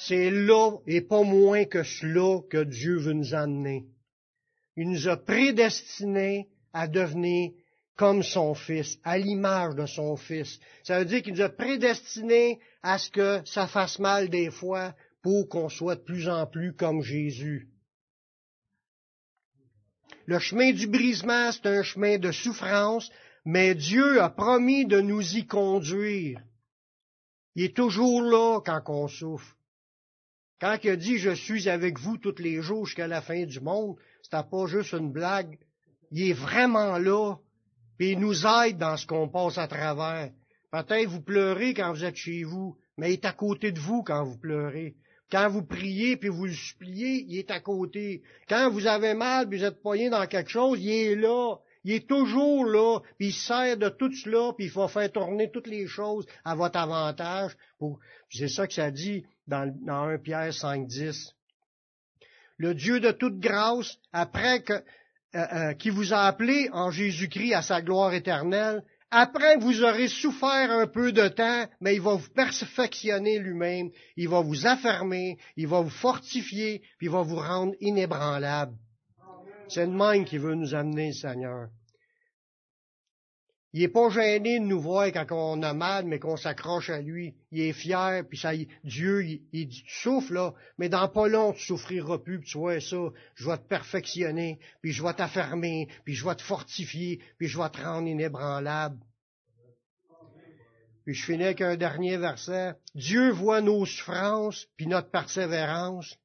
C'est 0.07 0.31
là 0.31 0.79
et 0.87 1.03
pas 1.03 1.23
moins 1.23 1.67
que 1.67 1.83
cela 1.83 2.41
que 2.49 2.65
Dieu 2.65 2.97
veut 2.97 3.13
nous 3.13 3.35
amener. 3.35 3.85
Il 4.77 4.89
nous 4.89 5.09
a 5.09 5.17
prédestinés 5.19 6.49
à 6.73 6.89
devenir 6.89 7.53
comme 7.97 8.23
son 8.23 8.55
Fils, 8.55 8.99
à 9.05 9.19
l'image 9.19 9.75
de 9.75 9.85
son 9.85 10.17
Fils. 10.17 10.59
Ça 10.85 10.99
veut 10.99 11.05
dire 11.05 11.23
qu'il 11.23 11.35
nous 11.35 11.43
a 11.43 11.51
prédestinés 11.51 12.61
à 12.83 12.97
ce 12.97 13.11
que 13.11 13.43
ça 13.45 13.67
fasse 13.67 13.99
mal 13.99 14.31
des 14.31 14.51
fois 14.51 14.95
pour 15.23 15.49
qu'on 15.51 15.69
soit 15.69 15.97
de 15.97 16.05
plus 16.05 16.31
en 16.31 16.47
plus 16.47 16.73
comme 16.73 17.03
Jésus. 17.03 17.69
Le 20.25 20.39
chemin 20.39 20.73
du 20.73 20.87
brisement, 20.87 21.53
c'est 21.53 21.67
un 21.67 21.83
chemin 21.83 22.17
de 22.17 22.33
souffrance, 22.33 23.11
mais 23.45 23.75
Dieu 23.75 24.23
a 24.23 24.31
promis 24.31 24.87
de 24.87 25.01
nous 25.01 25.37
y 25.37 25.47
conduire. 25.47 26.41
Il 27.55 27.65
est 27.65 27.77
toujours 27.77 28.23
là 28.23 28.61
quand 28.65 28.83
on 28.89 29.07
souffre. 29.07 29.57
Quand 30.61 30.77
il 30.85 30.91
a 30.91 30.97
dit 30.97 31.17
je 31.17 31.31
suis 31.31 31.69
avec 31.69 31.99
vous 31.99 32.19
tous 32.19 32.39
les 32.39 32.61
jours 32.61 32.85
jusqu'à 32.85 33.07
la 33.07 33.23
fin 33.23 33.45
du 33.45 33.61
monde, 33.61 33.97
c'était 34.23 34.43
pas 34.49 34.67
juste 34.67 34.93
une 34.93 35.11
blague. 35.11 35.59
Il 36.11 36.29
est 36.29 36.35
vraiment 36.35 36.99
là, 36.99 37.37
puis 37.97 38.13
il 38.13 38.19
nous 38.19 38.47
aide 38.47 38.77
dans 38.77 38.97
ce 38.97 39.07
qu'on 39.07 39.29
passe 39.29 39.57
à 39.57 39.69
travers. 39.69 40.31
Peut-être 40.71 41.09
vous 41.09 41.23
pleurez 41.23 41.73
quand 41.73 41.93
vous 41.93 42.05
êtes 42.05 42.17
chez 42.17 42.45
vous, 42.45 42.77
mais 42.99 43.11
il 43.11 43.15
est 43.15 43.25
à 43.25 43.33
côté 43.33 43.73
de 43.73 43.81
vous 43.81 44.03
quand 44.03 44.23
vous 44.25 44.37
pleurez. 44.37 44.97
Quand 45.33 45.49
vous 45.49 45.63
priez 45.63 46.17
puis 46.17 46.29
vous 46.29 46.47
le 46.47 46.53
suppliez, 46.53 47.25
il 47.27 47.39
est 47.39 47.51
à 47.51 47.61
côté. 47.61 48.23
Quand 48.49 48.71
vous 48.71 48.87
avez 48.87 49.15
mal 49.15 49.49
puis 49.49 49.61
vous 49.61 49.65
êtes 49.65 49.81
poigné 49.81 50.11
dans 50.11 50.27
quelque 50.27 50.51
chose, 50.51 50.79
il 50.83 50.91
est 50.91 51.17
là. 51.17 51.57
Il 51.85 51.93
est 51.93 52.07
toujours 52.07 52.67
là, 52.67 53.01
puis 53.19 53.29
il 53.29 53.33
sert 53.33 53.79
de 53.79 53.89
tout 53.89 54.13
cela, 54.13 54.53
puis 54.55 54.67
il 54.67 54.71
faut 54.71 54.87
faire 54.89 55.11
tourner 55.11 55.51
toutes 55.51 55.67
les 55.67 55.87
choses 55.87 56.27
à 56.45 56.55
votre 56.55 56.79
avantage. 56.79 57.57
C'est 58.29 58.49
ça 58.49 58.67
que 58.67 58.75
ça 58.75 58.91
dit 58.91 59.25
dans, 59.51 59.71
dans 59.85 60.05
1 60.05 60.19
Pierre 60.19 60.55
5, 60.55 60.87
10. 60.87 61.35
Le 62.57 62.75
Dieu 62.75 63.01
de 63.01 63.11
toute 63.11 63.39
grâce, 63.39 63.99
après 64.13 64.63
que, 64.63 64.73
euh, 64.73 64.83
euh, 65.35 65.73
qui 65.75 65.91
vous 65.91 66.15
a 66.15 66.27
appelé 66.27 66.69
en 66.73 66.91
Jésus-Christ 66.91 67.55
à 67.55 67.63
sa 67.63 67.83
gloire 67.83 68.15
éternelle, 68.15 68.83
après 69.11 69.57
vous 69.57 69.83
aurez 69.83 70.07
souffert 70.07 70.71
un 70.71 70.87
peu 70.87 71.11
de 71.11 71.27
temps, 71.29 71.67
mais 71.81 71.97
il 71.97 72.01
va 72.01 72.15
vous 72.15 72.31
perfectionner 72.31 73.41
lui-même, 73.41 73.91
il 74.17 74.29
va 74.29 74.41
vous 74.41 74.67
affermer, 74.67 75.37
il 75.57 75.67
va 75.67 75.81
vous 75.81 75.91
fortifier, 75.91 76.81
puis 76.99 77.09
il 77.09 77.11
va 77.11 77.23
vous 77.23 77.37
rendre 77.37 77.75
inébranlable. 77.81 78.77
C'est 79.69 79.87
le 79.87 79.93
même 79.93 80.25
qui 80.25 80.39
veut 80.39 80.55
nous 80.55 80.75
amener, 80.75 81.13
Seigneur. 81.13 81.69
Il 83.73 83.83
n'est 83.83 83.89
pas 83.89 84.11
gêné 84.11 84.59
de 84.59 84.65
nous 84.65 84.81
voir 84.81 85.07
quand 85.13 85.27
on 85.31 85.63
a 85.63 85.73
mal, 85.73 86.05
mais 86.05 86.19
qu'on 86.19 86.37
s'accroche 86.37 86.91
à 86.91 87.01
lui. 87.01 87.35
Il 87.53 87.61
est 87.61 87.73
fier, 87.73 88.25
puis 88.29 88.37
ça, 88.37 88.51
Dieu, 88.83 89.25
il, 89.53 89.69
dit, 89.69 89.85
tu 89.85 90.35
là, 90.35 90.55
mais 90.77 90.89
dans 90.89 91.09
pas 91.09 91.29
long, 91.29 91.53
tu 91.53 91.65
souffriras 91.65 92.19
plus, 92.19 92.41
puis 92.41 92.49
tu 92.49 92.59
vois 92.59 92.81
ça, 92.81 92.97
je 93.37 93.49
vais 93.49 93.59
te 93.59 93.69
perfectionner, 93.69 94.59
puis 94.83 94.91
je 94.91 95.05
vais 95.05 95.15
t'affermer, 95.15 95.87
puis 96.05 96.15
je 96.15 96.25
vais 96.25 96.35
te 96.35 96.43
fortifier, 96.43 97.21
puis 97.39 97.47
je 97.47 97.59
vais 97.59 97.71
te 97.71 97.81
rendre 97.81 98.09
inébranlable. 98.09 98.99
Puis 101.05 101.15
je 101.15 101.25
finis 101.25 101.45
avec 101.45 101.61
un 101.61 101.77
dernier 101.77 102.17
verset. 102.17 102.75
Dieu 102.97 103.31
voit 103.31 103.61
nos 103.61 103.87
souffrances, 103.87 104.67
puis 104.77 104.89
notre 104.89 105.11
persévérance, 105.11 106.17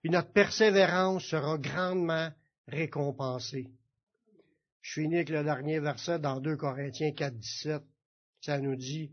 puis 0.00 0.10
notre 0.10 0.32
persévérance 0.32 1.24
sera 1.24 1.58
grandement 1.58 2.30
récompensée. 2.66 3.68
Je 4.84 5.00
finis 5.00 5.14
avec 5.14 5.30
le 5.30 5.42
dernier 5.42 5.80
verset 5.80 6.18
dans 6.18 6.40
2 6.40 6.58
Corinthiens 6.58 7.12
4, 7.12 7.34
17. 7.34 7.82
Ça 8.42 8.58
nous 8.58 8.76
dit, 8.76 9.10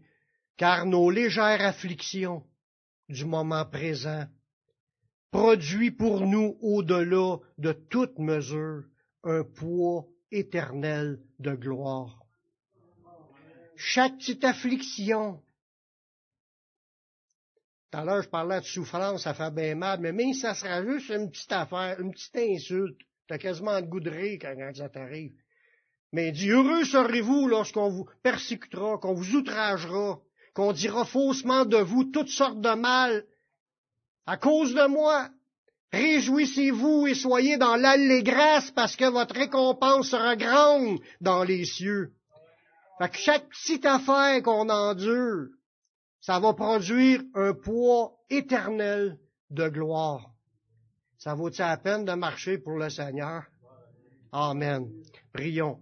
car 0.58 0.86
nos 0.86 1.10
légères 1.10 1.62
afflictions 1.62 2.44
du 3.08 3.24
moment 3.24 3.66
présent 3.66 4.26
produisent 5.32 5.96
pour 5.98 6.28
nous 6.28 6.58
au-delà 6.60 7.38
de 7.58 7.72
toute 7.72 8.20
mesure 8.20 8.84
un 9.24 9.46
poids 9.46 10.08
éternel 10.30 11.22
de 11.40 11.56
gloire. 11.56 12.20
Chaque 13.78 14.18
petite 14.18 14.44
affliction, 14.44 15.42
tout 17.92 17.98
à 17.98 18.04
l'heure, 18.04 18.24
je 18.24 18.30
parlais 18.30 18.60
de 18.60 18.66
souffrance, 18.66 19.24
ça 19.24 19.34
fait 19.34 19.52
bien 19.52 19.76
mal, 19.76 20.02
mais 20.02 20.12
même 20.12 20.34
si 20.34 20.42
ça 20.42 20.54
sera 20.54 20.84
juste 20.84 21.12
une 21.12 21.32
petite 21.32 21.54
affaire, 21.54 21.98
une 22.02 22.12
petite 22.12 22.36
insulte, 22.36 23.00
t'as 23.26 23.38
quasiment 23.38 23.82
goût 23.82 24.02
de 24.02 24.10
rire 24.10 24.38
quand 24.42 24.76
ça 24.76 24.90
t'arrive. 24.90 25.32
Mais 26.12 26.30
il 26.30 26.34
dit, 26.34 26.50
heureux 26.50 26.84
serez-vous 26.84 27.48
lorsqu'on 27.48 27.90
vous 27.90 28.08
persécutera, 28.22 28.98
qu'on 28.98 29.14
vous 29.14 29.36
outragera, 29.36 30.20
qu'on 30.54 30.74
dira 30.74 31.06
faussement 31.06 31.66
de 31.66 31.78
vous 31.78 32.04
toutes 32.06 32.30
sortes 32.30 32.60
de 32.60 32.74
mal 32.74 33.26
à 34.26 34.38
cause 34.38 34.74
de 34.74 34.88
moi. 34.88 35.30
Réjouissez-vous 35.94 37.08
et 37.08 37.16
soyez 37.16 37.58
dans 37.58 37.76
l'allégresse 37.76 38.72
parce 38.72 38.96
que 38.96 39.10
votre 39.10 39.36
récompense 39.36 40.10
sera 40.10 40.36
grande 40.36 41.00
dans 41.20 41.44
les 41.44 41.66
cieux. 41.66 42.14
Fait 42.98 43.10
que 43.10 43.18
chaque 43.18 43.50
petite 43.50 43.86
affaire 43.86 44.42
qu'on 44.44 44.70
endure, 44.70 45.48
ça 46.22 46.40
va 46.40 46.54
produire 46.54 47.22
un 47.36 47.54
poids 47.54 48.14
éternel 48.30 49.18
de 49.50 49.68
gloire. 49.68 50.30
Ça 51.18 51.34
vaut-il 51.34 51.62
la 51.62 51.78
peine 51.78 52.06
de 52.06 52.14
marcher 52.14 52.58
pour 52.58 52.78
le 52.78 52.90
Seigneur? 52.90 53.44
Amen. 54.32 54.90
Prions. 55.34 55.80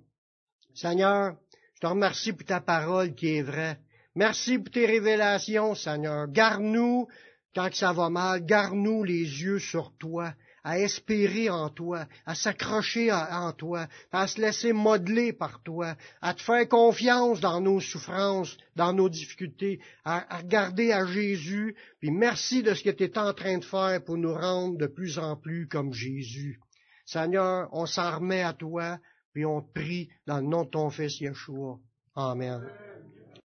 Seigneur, 0.80 1.36
je 1.76 1.82
te 1.82 1.88
remercie 1.88 2.32
pour 2.32 2.46
ta 2.46 2.62
parole 2.62 3.14
qui 3.14 3.36
est 3.36 3.42
vraie. 3.42 3.80
Merci 4.16 4.60
pour 4.60 4.72
tes 4.72 4.86
révélations, 4.86 5.76
Seigneur. 5.76 6.30
Garde-nous 6.30 7.06
quand 7.54 7.74
ça 7.76 7.92
va 7.92 8.10
mal, 8.10 8.46
garde-nous 8.46 9.04
les 9.04 9.24
yeux 9.44 9.60
sur 9.60 9.92
toi, 9.98 10.34
à 10.64 10.80
espérer 10.80 11.50
en 11.50 11.70
toi, 11.70 12.06
à 12.26 12.34
s'accrocher 12.34 13.12
en 13.12 13.52
toi, 13.52 13.88
à 14.14 14.28
se 14.28 14.40
laisser 14.40 14.72
modeler 14.72 15.34
par 15.34 15.62
toi, 15.64 15.98
à 16.22 16.34
te 16.34 16.42
faire 16.42 16.70
confiance 16.70 17.42
dans 17.42 17.60
nos 17.60 17.82
souffrances, 17.82 18.56
dans 18.78 18.94
nos 18.94 19.10
difficultés, 19.10 19.82
à, 20.06 20.38
regarder 20.38 20.94
à 20.94 21.06
Jésus, 21.06 21.76
puis 22.00 22.12
merci 22.12 22.64
de 22.64 22.74
ce 22.74 22.84
que 22.84 22.92
tu 22.92 23.04
es 23.04 23.18
en 23.18 23.34
train 23.34 23.58
de 23.58 23.66
faire 23.66 24.02
pour 24.06 24.16
nous 24.16 24.34
rendre 24.34 24.78
de 24.78 24.88
plus 24.88 25.20
en 25.20 25.36
plus 25.36 25.68
comme 25.68 25.92
Jésus. 25.92 26.62
Seigneur, 27.06 27.68
on 27.74 27.86
s'en 27.86 28.18
remet 28.18 28.44
à 28.44 28.54
toi, 28.54 28.98
puis 29.34 29.46
on 29.46 29.62
prie 29.62 30.10
dans 30.26 30.38
le 30.38 30.48
nom 30.48 30.64
de 30.64 30.70
ton 30.70 30.90
Fils 30.90 31.20
Yeshua. 31.20 31.80
Amen. 32.16 32.68